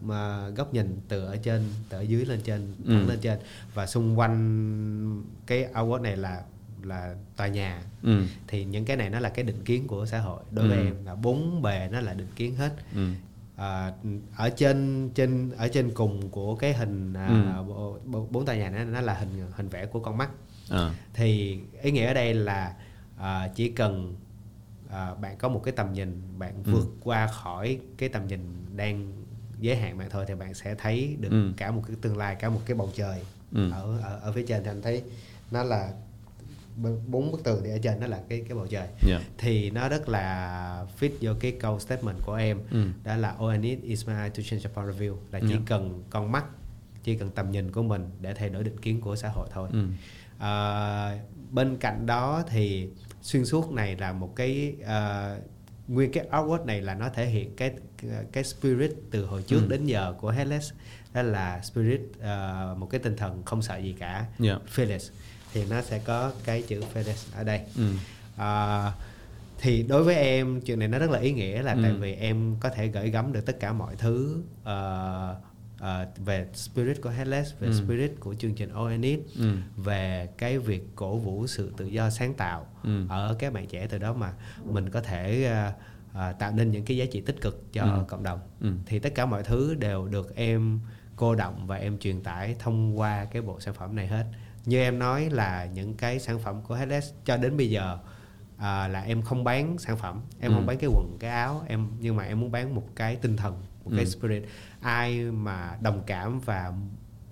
uh, 0.05 0.57
góc 0.57 0.75
nhìn 0.75 1.01
từ 1.09 1.25
ở 1.25 1.37
trên 1.37 1.63
từ 1.89 1.99
ở 1.99 2.01
dưới 2.01 2.25
lên 2.25 2.41
trên 2.45 2.73
ừ. 2.85 2.95
thẳng 2.95 3.09
lên 3.09 3.19
trên 3.21 3.39
và 3.75 3.87
xung 3.87 4.19
quanh 4.19 5.23
cái 5.47 5.69
award 5.75 6.03
này 6.03 6.17
là 6.17 6.43
là 6.83 7.15
tòa 7.37 7.47
nhà 7.47 7.83
ừ. 8.03 8.23
thì 8.47 8.65
những 8.65 8.85
cái 8.85 8.97
này 8.97 9.11
nó 9.11 9.21
là 9.21 9.29
cái 9.29 9.45
định 9.45 9.65
kiến 9.65 9.87
của 9.87 10.07
xã 10.07 10.19
hội 10.19 10.43
đối 10.51 10.69
với 10.69 10.79
ừ. 10.79 10.85
em 10.85 10.95
là 11.05 11.15
bốn 11.15 11.63
bề 11.63 11.89
nó 11.93 12.01
là 12.01 12.15
định 12.15 12.29
kiến 12.37 12.55
hết 12.57 12.73
ừ 12.95 13.09
à, 13.61 13.93
ở 14.37 14.51
trên 14.51 15.11
trên 15.15 15.51
ở 15.51 15.69
trên 15.69 15.91
cùng 15.95 16.31
của 16.31 16.57
cái 16.57 16.75
hình 16.75 17.13
à, 17.13 17.57
ừ. 17.69 18.21
bốn 18.31 18.45
tòa 18.45 18.55
nhà 18.55 18.71
này 18.71 18.85
nó 18.85 19.01
là 19.01 19.15
hình 19.15 19.29
hình 19.53 19.69
vẽ 19.69 19.87
của 19.87 20.01
con 20.01 20.19
mắt 20.19 20.31
à. 20.71 20.95
thì 21.15 21.59
ý 21.83 21.91
nghĩa 21.91 22.07
ở 22.07 22.15
đây 22.15 22.35
là 22.35 22.75
à, 23.19 23.49
chỉ 23.55 23.69
cần 23.69 24.15
à, 24.91 25.15
bạn 25.15 25.39
có 25.39 25.49
một 25.49 25.61
cái 25.65 25.73
tầm 25.77 25.93
nhìn 25.93 26.23
bạn 26.39 26.63
ừ. 26.65 26.73
vượt 26.73 26.89
qua 27.01 27.27
khỏi 27.27 27.79
cái 27.97 28.09
tầm 28.09 28.27
nhìn 28.27 28.67
đang 28.77 29.13
giới 29.61 29.77
hạn 29.77 29.99
bạn 29.99 30.11
thôi 30.11 30.25
thì 30.29 30.35
bạn 30.35 30.55
sẽ 30.55 30.75
thấy 30.75 31.17
được 31.21 31.29
ừ. 31.31 31.53
cả 31.57 31.71
một 31.71 31.83
cái 31.87 31.97
tương 32.01 32.17
lai 32.17 32.35
cả 32.35 32.51
một 32.51 32.61
cái 32.67 32.77
bầu 32.77 32.91
trời 32.95 33.23
ừ. 33.53 33.71
ở, 33.71 33.99
ở 34.03 34.21
ở 34.23 34.33
phía 34.33 34.45
trên 34.47 34.65
thì 34.65 34.71
anh 34.71 34.83
thấy 34.83 35.03
nó 35.51 35.63
là 35.63 35.93
bốn 37.07 37.33
bức 37.33 37.45
tường 37.45 37.61
thì 37.65 37.71
ở 37.71 37.79
trên 37.83 38.01
nó 38.01 38.07
là 38.07 38.21
cái 38.29 38.45
cái 38.49 38.57
bầu 38.57 38.67
trời 38.67 38.87
yeah. 38.87 39.03
Dạ. 39.07 39.21
thì 39.39 39.71
nó 39.71 39.89
rất 39.89 40.09
là 40.09 40.87
fit 41.01 41.11
vô 41.21 41.33
cái 41.41 41.53
câu 41.61 41.81
statement 41.81 42.17
của 42.27 42.35
em 42.35 42.59
ừ. 42.71 42.87
đó 43.05 43.17
là 43.17 43.35
all 43.41 43.53
I 43.53 43.59
need 43.59 43.85
is 43.85 44.09
my 44.09 44.15
eye 44.15 44.29
to 44.29 44.43
change 44.43 44.65
the 44.65 44.71
point 44.75 44.89
of 44.89 44.99
view 44.99 45.17
là 45.33 45.41
chỉ 45.41 45.47
yeah. 45.47 45.61
Dạ. 45.61 45.65
cần 45.67 46.05
con 46.11 46.33
mắt 46.33 46.45
chỉ 47.03 47.17
cần 47.17 47.31
tầm 47.31 47.51
nhìn 47.51 47.73
của 47.73 47.83
mình 47.83 48.11
để 48.21 48.35
thay 48.35 48.49
đổi 48.49 48.65
định 48.65 48.81
kiến 48.81 49.01
của 49.01 49.17
xã 49.17 49.29
hội 49.29 49.49
thôi 49.53 49.69
ừ. 49.73 49.87
À, 50.41 51.19
bên 51.51 51.77
cạnh 51.77 52.07
đó 52.07 52.43
thì 52.49 52.89
xuyên 53.23 53.45
suốt 53.45 53.73
này 53.73 53.97
là 53.97 54.13
một 54.13 54.37
cái 54.37 54.75
uh, 54.81 55.43
nguyên 55.89 56.13
cái 56.13 56.27
artwork 56.31 56.65
này 56.65 56.81
là 56.81 56.95
nó 56.95 57.09
thể 57.09 57.27
hiện 57.27 57.57
cái 57.57 57.73
cái 58.33 58.45
spirit 58.45 58.93
từ 59.11 59.25
hồi 59.25 59.43
trước 59.43 59.61
ừ. 59.61 59.67
đến 59.69 59.87
giờ 59.87 60.15
của 60.21 60.31
Headless 60.31 60.73
đó 61.15 61.23
là 61.23 61.61
spirit 61.63 62.01
uh, 62.01 62.79
một 62.79 62.87
cái 62.91 63.01
tinh 63.01 63.17
thần 63.17 63.43
không 63.45 63.63
sợ 63.63 63.77
gì 63.77 63.95
cả 63.99 64.13
yeah. 64.13 64.29
Dạ. 64.39 64.57
fearless 64.75 65.11
thì 65.53 65.65
nó 65.71 65.83
sẽ 65.83 66.01
có 66.05 66.33
cái 66.45 66.63
chữ 66.63 66.83
FedEx 66.95 67.37
ở 67.37 67.45
đây 67.45 67.61
ừ. 67.77 67.93
à, 68.37 68.93
thì 69.59 69.83
đối 69.83 70.05
với 70.05 70.15
em 70.15 70.61
chuyện 70.61 70.79
này 70.79 70.89
nó 70.89 70.99
rất 70.99 71.11
là 71.11 71.19
ý 71.19 71.33
nghĩa 71.33 71.63
là 71.63 71.73
ừ. 71.73 71.81
tại 71.83 71.93
vì 71.93 72.15
em 72.15 72.57
có 72.61 72.69
thể 72.69 72.87
gửi 72.87 73.11
gắm 73.11 73.33
được 73.33 73.47
tất 73.47 73.61
cả 73.61 73.73
mọi 73.73 73.97
thứ 73.97 74.43
uh, 74.63 75.50
uh, 75.81 76.19
về 76.25 76.47
spirit 76.55 77.03
của 77.03 77.11
Headless, 77.11 77.59
về 77.59 77.69
ừ. 77.69 77.75
spirit 77.75 78.13
của 78.21 78.35
chương 78.35 78.55
trình 78.55 78.71
ONIT, 78.71 79.21
ừ. 79.39 79.55
về 79.77 80.29
cái 80.39 80.59
việc 80.59 80.87
cổ 80.95 81.17
vũ 81.17 81.47
sự 81.47 81.73
tự 81.77 81.87
do 81.87 82.11
sáng 82.11 82.35
tạo 82.35 82.67
ừ. 82.83 83.07
ở 83.09 83.37
các 83.39 83.53
bạn 83.53 83.67
trẻ 83.67 83.87
từ 83.87 83.99
đó 83.99 84.13
mà 84.13 84.33
mình 84.65 84.91
có 84.91 85.01
thể 85.01 85.53
uh, 85.69 85.75
uh, 86.11 86.39
tạo 86.39 86.53
nên 86.53 86.71
những 86.71 86.85
cái 86.85 86.97
giá 86.97 87.05
trị 87.11 87.21
tích 87.21 87.41
cực 87.41 87.73
cho 87.73 87.83
ừ. 87.83 88.05
cộng 88.09 88.23
đồng. 88.23 88.41
Ừ. 88.61 88.73
Thì 88.87 88.99
tất 88.99 89.15
cả 89.15 89.27
mọi 89.27 89.43
thứ 89.43 89.75
đều 89.75 90.09
được 90.09 90.37
em 90.37 90.81
cô 91.17 91.35
động 91.35 91.67
và 91.67 91.77
em 91.77 91.99
truyền 91.99 92.21
tải 92.21 92.57
thông 92.59 92.99
qua 92.99 93.25
cái 93.25 93.43
bộ 93.43 93.61
sản 93.61 93.75
phẩm 93.75 93.97
này 93.97 94.07
hết 94.07 94.27
như 94.65 94.79
em 94.79 94.99
nói 94.99 95.31
là 95.31 95.69
những 95.75 95.95
cái 95.95 96.19
sản 96.19 96.39
phẩm 96.39 96.63
của 96.63 96.75
HLS 96.75 97.13
cho 97.25 97.37
đến 97.37 97.57
bây 97.57 97.71
giờ 97.71 97.99
à, 98.57 98.89
là 98.89 99.01
em 99.01 99.23
không 99.23 99.45
bán 99.45 99.79
sản 99.79 99.97
phẩm 99.97 100.21
em 100.41 100.51
ừ. 100.51 100.55
không 100.55 100.67
bán 100.67 100.79
cái 100.79 100.91
quần 100.95 101.17
cái 101.21 101.31
áo 101.31 101.63
em 101.69 101.89
nhưng 102.01 102.17
mà 102.17 102.25
em 102.25 102.41
muốn 102.41 102.53
bán 102.53 102.75
một 102.75 102.87
cái 102.97 103.17
tinh 103.17 103.37
thần 103.37 103.63
một 103.91 103.97
ừ. 103.97 103.97
cái 103.97 104.07
spirit 104.07 104.43
ai 104.81 105.21
mà 105.21 105.79
đồng 105.81 106.03
cảm 106.07 106.41
và 106.41 106.73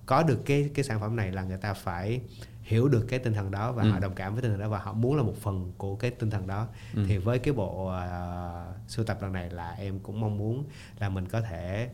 có 0.06 0.22
được 0.22 0.42
cái 0.46 0.70
cái 0.74 0.84
sản 0.84 1.00
phẩm 1.00 1.16
này 1.16 1.32
là 1.32 1.42
người 1.42 1.56
ta 1.56 1.74
phải 1.74 2.20
hiểu 2.62 2.88
được 2.88 3.06
cái 3.08 3.18
tinh 3.18 3.32
thần 3.34 3.50
đó 3.50 3.72
và 3.72 3.82
ừ. 3.82 3.90
họ 3.90 3.98
đồng 3.98 4.14
cảm 4.14 4.32
với 4.32 4.42
tinh 4.42 4.50
thần 4.50 4.60
đó 4.60 4.68
và 4.68 4.78
họ 4.78 4.92
muốn 4.92 5.16
là 5.16 5.22
một 5.22 5.34
phần 5.40 5.72
của 5.78 5.96
cái 5.96 6.10
tinh 6.10 6.30
thần 6.30 6.46
đó 6.46 6.68
ừ. 6.94 7.04
thì 7.08 7.18
với 7.18 7.38
cái 7.38 7.54
bộ 7.54 7.92
uh, 7.92 8.90
sưu 8.90 9.04
tập 9.04 9.22
lần 9.22 9.32
này 9.32 9.50
là 9.50 9.70
em 9.70 9.98
cũng 9.98 10.20
mong 10.20 10.38
muốn 10.38 10.64
là 10.98 11.08
mình 11.08 11.28
có 11.28 11.40
thể 11.40 11.90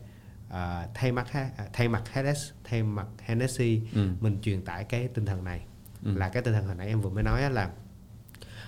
uh, 0.47 0.53
thay 0.93 1.11
mặt 1.11 1.27
uh, 1.29 1.73
thay 1.73 1.87
mặt 1.87 2.09
Hades 2.11 2.51
thay 2.63 2.83
mặt 2.83 3.07
Hennessy 3.19 3.81
ừ. 3.93 4.09
mình 4.19 4.37
truyền 4.41 4.61
tải 4.61 4.83
cái 4.83 5.07
tinh 5.07 5.25
thần 5.25 5.43
này 5.43 5.65
ừ. 6.05 6.17
là 6.17 6.29
cái 6.29 6.43
tinh 6.43 6.53
thần 6.53 6.65
hồi 6.65 6.75
nãy 6.75 6.87
em 6.87 7.01
vừa 7.01 7.09
mới 7.09 7.23
nói 7.23 7.51
là 7.51 7.69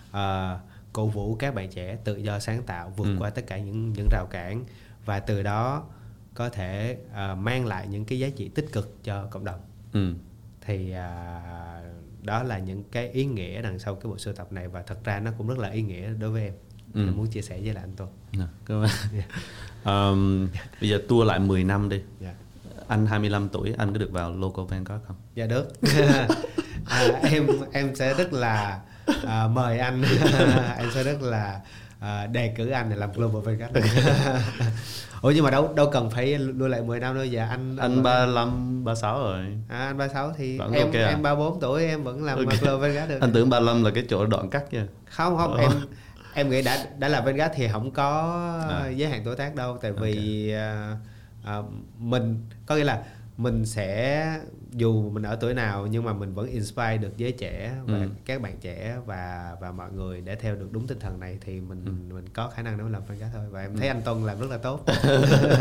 uh, 0.09 0.61
cổ 0.93 1.07
vũ 1.07 1.35
các 1.35 1.55
bạn 1.55 1.69
trẻ 1.69 1.97
tự 2.03 2.17
do 2.17 2.39
sáng 2.39 2.63
tạo 2.63 2.93
vượt 2.97 3.05
ừ. 3.05 3.15
qua 3.19 3.29
tất 3.29 3.47
cả 3.47 3.57
những 3.57 3.93
những 3.93 4.07
rào 4.11 4.27
cản 4.31 4.65
và 5.07 5.19
từ 5.19 5.43
đó 5.43 5.83
có 6.33 6.49
thể 6.49 6.97
uh, 7.07 7.37
mang 7.37 7.65
lại 7.65 7.87
những 7.87 8.05
cái 8.05 8.19
giá 8.19 8.29
trị 8.29 8.49
tích 8.49 8.65
cực 8.71 9.03
cho 9.03 9.27
cộng 9.31 9.45
đồng 9.45 9.59
ừ. 9.93 10.13
thì 10.61 10.93
uh, 10.93 12.25
đó 12.25 12.43
là 12.43 12.59
những 12.59 12.83
cái 12.91 13.09
ý 13.09 13.25
nghĩa 13.25 13.61
đằng 13.61 13.79
sau 13.79 13.95
cái 13.95 14.09
bộ 14.09 14.17
sưu 14.17 14.33
tập 14.33 14.51
này 14.51 14.67
và 14.67 14.81
thật 14.81 15.03
ra 15.03 15.19
nó 15.19 15.31
cũng 15.37 15.47
rất 15.47 15.59
là 15.59 15.69
ý 15.69 15.81
nghĩa 15.81 16.13
đối 16.19 16.29
với 16.29 16.43
em 16.43 16.53
ừ. 16.93 17.05
em 17.05 17.17
muốn 17.17 17.27
chia 17.27 17.41
sẻ 17.41 17.59
với 17.63 17.73
lại 17.73 17.83
anh. 17.83 18.07
À, 18.39 18.47
cảm 18.65 18.81
ơn. 18.81 18.89
Yeah 19.13 19.29
um, 19.87 20.47
bây 20.81 20.89
giờ 20.89 20.99
tua 21.07 21.23
lại 21.23 21.39
10 21.39 21.63
năm 21.63 21.89
đi 21.89 21.97
yeah. 22.21 22.35
Dạ. 22.77 22.83
anh 22.87 23.05
25 23.05 23.49
tuổi 23.49 23.73
anh 23.77 23.93
có 23.93 23.97
được 23.97 24.11
vào 24.11 24.31
local 24.31 24.65
Vanguard 24.65 25.05
không 25.07 25.15
dạ 25.35 25.45
được 25.45 25.81
à, 26.85 27.09
em 27.21 27.47
em 27.71 27.95
sẽ 27.95 28.13
rất 28.13 28.33
là 28.33 28.81
à, 29.25 29.47
mời 29.47 29.79
anh 29.79 30.03
em 30.77 30.89
sẽ 30.93 31.03
rất 31.03 31.21
là 31.21 31.61
à, 31.99 32.27
đề 32.27 32.53
cử 32.57 32.69
anh 32.69 32.89
để 32.89 32.95
làm 32.95 33.11
global 33.11 33.41
Vanguard 33.41 33.77
Ủa 35.21 35.31
nhưng 35.31 35.43
mà 35.43 35.51
đâu 35.51 35.73
đâu 35.75 35.89
cần 35.91 36.09
phải 36.09 36.37
lui 36.37 36.69
lại 36.69 36.81
10 36.81 36.99
năm 36.99 37.15
đâu 37.15 37.25
giờ 37.25 37.47
anh 37.49 37.77
anh 37.77 38.03
35 38.03 38.83
36 38.85 39.19
rồi. 39.19 39.39
À 39.69 39.85
anh 39.87 39.97
36 39.97 40.33
thì 40.37 40.57
vẫn 40.57 40.71
em 40.71 40.85
okay 40.85 41.03
à? 41.03 41.09
em 41.09 41.21
34 41.21 41.59
tuổi 41.59 41.85
em 41.85 42.03
vẫn 42.03 42.23
làm 42.23 42.37
okay. 42.37 42.57
Global 42.61 42.81
Vanguard 42.81 43.09
được. 43.09 43.17
Anh 43.21 43.31
tưởng 43.33 43.49
35 43.49 43.83
là 43.83 43.91
cái 43.95 44.05
chỗ 44.09 44.25
đoạn 44.25 44.49
cắt 44.49 44.73
nha. 44.73 44.87
Không 45.05 45.37
không 45.37 45.57
em 45.57 45.71
em 46.33 46.49
nghĩ 46.49 46.61
đã 46.61 46.85
đã 46.97 47.07
là 47.07 47.21
Vanguard 47.21 47.53
thì 47.55 47.67
không 47.67 47.91
có 47.91 48.39
à. 48.69 48.89
giới 48.89 49.09
hạn 49.09 49.21
tuổi 49.25 49.35
tác 49.35 49.55
đâu 49.55 49.77
tại 49.81 49.91
vì 49.91 50.51
okay. 50.53 51.59
uh, 51.59 51.65
uh, 51.65 51.71
mình 51.97 52.45
có 52.65 52.75
nghĩa 52.75 52.83
là 52.83 53.03
mình 53.37 53.65
sẽ 53.65 54.39
dù 54.71 55.09
mình 55.09 55.23
ở 55.23 55.35
tuổi 55.35 55.53
nào 55.53 55.87
nhưng 55.87 56.03
mà 56.03 56.13
mình 56.13 56.33
vẫn 56.33 56.47
inspire 56.47 56.97
được 56.97 57.17
giới 57.17 57.31
trẻ 57.31 57.75
và 57.85 57.97
ừ. 57.97 58.09
các 58.25 58.41
bạn 58.41 58.57
trẻ 58.61 58.97
và 59.05 59.55
và 59.61 59.71
mọi 59.71 59.91
người 59.91 60.21
để 60.21 60.35
theo 60.35 60.55
được 60.55 60.67
đúng 60.71 60.87
tinh 60.87 60.99
thần 60.99 61.19
này 61.19 61.37
thì 61.41 61.61
mình 61.61 61.85
ừ. 61.85 62.13
mình 62.15 62.25
có 62.33 62.49
khả 62.49 62.61
năng 62.61 62.77
để 62.77 62.83
làm 62.89 63.01
Vanguard 63.07 63.35
thôi 63.35 63.45
và 63.49 63.61
em 63.61 63.77
thấy 63.77 63.87
ừ. 63.87 63.91
anh 63.91 64.01
Tuân 64.01 64.25
làm 64.25 64.39
rất 64.39 64.49
là 64.49 64.57
tốt 64.57 64.85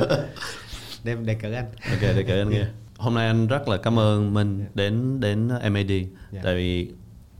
đem 1.04 1.26
đề 1.26 1.34
cử 1.34 1.52
anh 1.52 1.66
ok 1.90 2.00
đề 2.00 2.22
cử 2.22 2.40
anh 2.40 2.50
nghe 2.50 2.66
hôm 2.98 3.14
nay 3.14 3.26
anh 3.26 3.46
rất 3.46 3.68
là 3.68 3.76
cảm 3.76 3.98
ơn 3.98 4.34
mình 4.34 4.58
yeah. 4.58 4.76
đến 4.76 5.20
đến 5.20 5.48
MAD 5.48 5.90
yeah. 5.90 6.44
tại 6.44 6.54
vì 6.54 6.92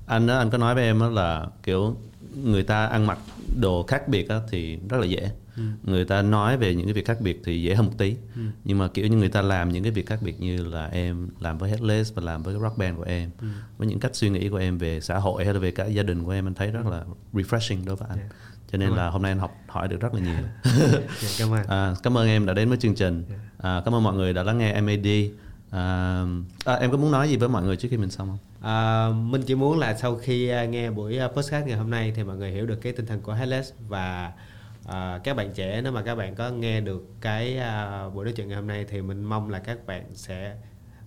anh 0.06 0.26
đó 0.26 0.38
anh 0.38 0.50
có 0.50 0.58
nói 0.58 0.74
với 0.74 0.84
em 0.84 1.00
đó 1.00 1.08
là 1.08 1.46
kiểu 1.62 1.96
người 2.44 2.62
ta 2.62 2.86
ăn 2.86 3.06
mặc 3.06 3.18
đồ 3.60 3.82
khác 3.82 4.08
biệt 4.08 4.28
á, 4.28 4.40
thì 4.50 4.78
rất 4.88 4.98
là 5.00 5.06
dễ 5.06 5.30
ừ. 5.56 5.62
người 5.82 6.04
ta 6.04 6.22
nói 6.22 6.56
về 6.56 6.74
những 6.74 6.86
cái 6.86 6.92
việc 6.92 7.06
khác 7.06 7.20
biệt 7.20 7.40
thì 7.44 7.62
dễ 7.62 7.74
hơn 7.74 7.86
một 7.86 7.92
tí 7.98 8.16
ừ. 8.34 8.40
nhưng 8.64 8.78
mà 8.78 8.88
kiểu 8.88 9.06
như 9.06 9.16
người 9.16 9.28
ta 9.28 9.42
làm 9.42 9.72
những 9.72 9.82
cái 9.82 9.92
việc 9.92 10.06
khác 10.06 10.18
biệt 10.22 10.40
như 10.40 10.64
là 10.64 10.86
em 10.86 11.28
làm 11.40 11.58
với 11.58 11.70
Headless 11.70 12.14
và 12.14 12.22
làm 12.22 12.42
với 12.42 12.54
cái 12.54 12.62
rock 12.62 12.78
band 12.78 12.96
của 12.96 13.02
em 13.02 13.30
ừ. 13.40 13.46
với 13.78 13.88
những 13.88 14.00
cách 14.00 14.16
suy 14.16 14.30
nghĩ 14.30 14.48
của 14.48 14.56
em 14.56 14.78
về 14.78 15.00
xã 15.00 15.18
hội 15.18 15.44
hay 15.44 15.54
là 15.54 15.60
về 15.60 15.70
cả 15.70 15.86
gia 15.86 16.02
đình 16.02 16.24
của 16.24 16.30
em 16.30 16.46
anh 16.46 16.54
thấy 16.54 16.70
rất 16.70 16.86
là 16.86 17.04
refreshing 17.32 17.84
đối 17.84 17.96
với 17.96 18.08
anh 18.08 18.18
yeah. 18.18 18.30
cho 18.72 18.78
nên 18.78 18.88
cảm 18.88 18.98
là 18.98 19.04
ơn. 19.06 19.12
hôm 19.12 19.22
nay 19.22 19.32
anh 19.32 19.38
học 19.38 19.56
hỏi 19.68 19.88
được 19.88 20.00
rất 20.00 20.14
là 20.14 20.20
nhiều 20.20 20.34
yeah, 20.64 21.02
cảm 21.38 21.52
ơn 21.52 21.66
à, 21.66 21.94
cảm 22.02 22.18
ơn 22.18 22.28
em 22.28 22.46
đã 22.46 22.54
đến 22.54 22.68
với 22.68 22.78
chương 22.78 22.94
trình 22.94 23.24
yeah. 23.28 23.40
à, 23.58 23.82
cảm 23.84 23.94
ơn 23.94 24.02
mọi 24.02 24.14
người 24.14 24.32
đã 24.32 24.42
lắng 24.42 24.58
nghe 24.58 24.80
MAD 24.80 25.06
à, 25.70 26.24
à, 26.64 26.74
em 26.74 26.90
có 26.90 26.96
muốn 26.96 27.10
nói 27.10 27.28
gì 27.28 27.36
với 27.36 27.48
mọi 27.48 27.62
người 27.62 27.76
trước 27.76 27.88
khi 27.90 27.96
mình 27.96 28.10
xong 28.10 28.28
không 28.28 28.38
À, 28.66 29.08
mình 29.08 29.42
chỉ 29.42 29.54
muốn 29.54 29.78
là 29.78 29.94
sau 29.94 30.16
khi 30.16 30.48
à, 30.48 30.64
nghe 30.64 30.90
buổi 30.90 31.18
à, 31.18 31.28
podcast 31.28 31.66
ngày 31.66 31.76
hôm 31.76 31.90
nay 31.90 32.12
thì 32.16 32.24
mọi 32.24 32.36
người 32.36 32.50
hiểu 32.50 32.66
được 32.66 32.76
cái 32.76 32.92
tinh 32.92 33.06
thần 33.06 33.20
của 33.20 33.32
Hellas 33.32 33.72
và 33.88 34.32
à, 34.86 35.20
các 35.24 35.36
bạn 35.36 35.52
trẻ 35.54 35.80
nếu 35.82 35.92
mà 35.92 36.02
các 36.02 36.14
bạn 36.14 36.34
có 36.34 36.50
nghe 36.50 36.80
được 36.80 37.06
cái 37.20 37.58
à, 37.58 38.08
buổi 38.08 38.24
nói 38.24 38.34
chuyện 38.36 38.48
ngày 38.48 38.56
hôm 38.56 38.66
nay 38.66 38.84
thì 38.88 39.02
mình 39.02 39.24
mong 39.24 39.50
là 39.50 39.58
các 39.58 39.86
bạn 39.86 40.14
sẽ 40.14 40.56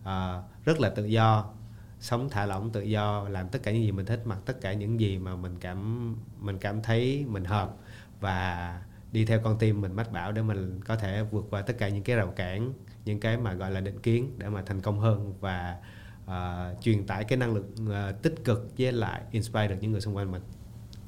à, 0.03 0.41
rất 0.65 0.80
là 0.80 0.89
tự 0.89 1.05
do 1.05 1.53
sống 1.99 2.30
thả 2.30 2.45
lỏng 2.45 2.69
tự 2.69 2.82
do 2.82 3.30
làm 3.30 3.49
tất 3.49 3.59
cả 3.63 3.71
những 3.71 3.84
gì 3.84 3.91
mình 3.91 4.05
thích 4.05 4.21
mặc 4.25 4.39
tất 4.45 4.61
cả 4.61 4.73
những 4.73 4.99
gì 4.99 5.17
mà 5.17 5.36
mình 5.36 5.55
cảm 5.59 6.15
mình 6.39 6.57
cảm 6.57 6.82
thấy 6.82 7.25
mình 7.27 7.45
hợp 7.45 7.75
và 8.19 8.82
đi 9.11 9.25
theo 9.25 9.39
con 9.43 9.57
tim 9.59 9.82
mình 9.82 9.93
mách 9.93 10.11
bảo 10.11 10.32
để 10.32 10.41
mình 10.41 10.80
có 10.86 10.95
thể 10.95 11.23
vượt 11.23 11.45
qua 11.49 11.61
tất 11.61 11.77
cả 11.77 11.89
những 11.89 12.03
cái 12.03 12.15
rào 12.15 12.34
cản 12.36 12.73
những 13.05 13.19
cái 13.19 13.38
mà 13.38 13.53
gọi 13.53 13.71
là 13.71 13.82
định 13.82 13.99
kiến 13.99 14.36
để 14.38 14.49
mà 14.49 14.61
thành 14.61 14.82
công 14.82 14.99
hơn 14.99 15.34
và 15.39 15.77
uh, 16.25 16.82
truyền 16.82 17.07
tải 17.07 17.23
cái 17.23 17.38
năng 17.38 17.53
lượng 17.53 17.71
uh, 17.86 17.93
à, 17.93 18.11
tích 18.21 18.36
cực 18.43 18.71
với 18.77 18.91
lại 18.91 19.21
inspire 19.32 19.67
được 19.67 19.75
những 19.82 19.91
người 19.91 20.01
xung 20.01 20.15
quanh 20.15 20.32
mình 20.32 20.41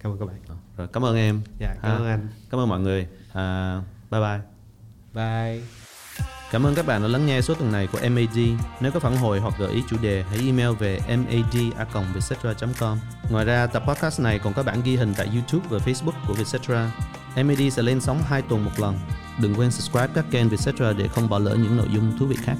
cảm 0.04 0.12
ơn 0.12 0.20
các 0.20 0.26
bạn 0.26 0.36
rồi 0.78 0.88
cảm 0.94 1.06
ơn 1.06 1.16
em 1.16 1.42
dạ 1.60 1.76
cảm 1.82 1.92
À, 1.92 1.96
ơn 1.96 2.06
anh 2.06 2.28
cảm 2.52 2.60
ơn 2.60 2.70
mọi 2.70 2.80
người 2.80 3.08
à, 3.34 3.82
bye 4.12 4.22
bye 4.22 4.40
bye 5.14 5.62
Cảm 6.52 6.66
ơn 6.66 6.76
các 6.76 6.86
bạn 6.86 7.02
đã 7.02 7.08
lắng 7.08 7.26
nghe 7.26 7.42
số 7.42 7.54
tuần 7.54 7.72
này 7.72 7.88
của 7.88 8.00
MAD. 8.10 8.40
Nếu 8.80 8.92
có 8.92 9.00
phản 9.00 9.16
hồi 9.16 9.40
hoặc 9.40 9.54
gợi 9.60 9.72
ý 9.72 9.84
chủ 9.90 9.98
đề, 10.02 10.24
hãy 10.30 10.40
email 10.46 10.70
về 10.80 11.00
mad.vietcetera.com. 11.08 13.00
Ngoài 13.30 13.46
ra, 13.46 13.68
tập 13.68 13.84
podcast 13.88 14.22
này 14.22 14.40
còn 14.40 14.54
có 14.54 14.64
bản 14.64 14.82
ghi 14.86 14.96
hình 14.96 15.14
tại 15.18 15.28
YouTube 15.34 15.68
và 15.70 15.78
Facebook 15.78 16.28
của 16.28 16.34
Vietcetera. 16.34 16.92
MAD 17.36 17.74
sẽ 17.74 17.82
lên 17.82 18.02
sóng 18.02 18.22
2 18.26 18.42
tuần 18.42 18.66
một 18.66 18.72
lần. 18.78 19.00
Đừng 19.42 19.56
quên 19.56 19.72
subscribe 19.72 20.08
các 20.14 20.26
kênh 20.32 20.50
Vietcetera 20.50 20.94
để 20.94 21.08
không 21.08 21.30
bỏ 21.30 21.40
lỡ 21.40 21.56
những 21.56 21.78
nội 21.78 21.88
dung 21.94 22.18
thú 22.20 22.26
vị 22.26 22.36
khác. 22.36 22.56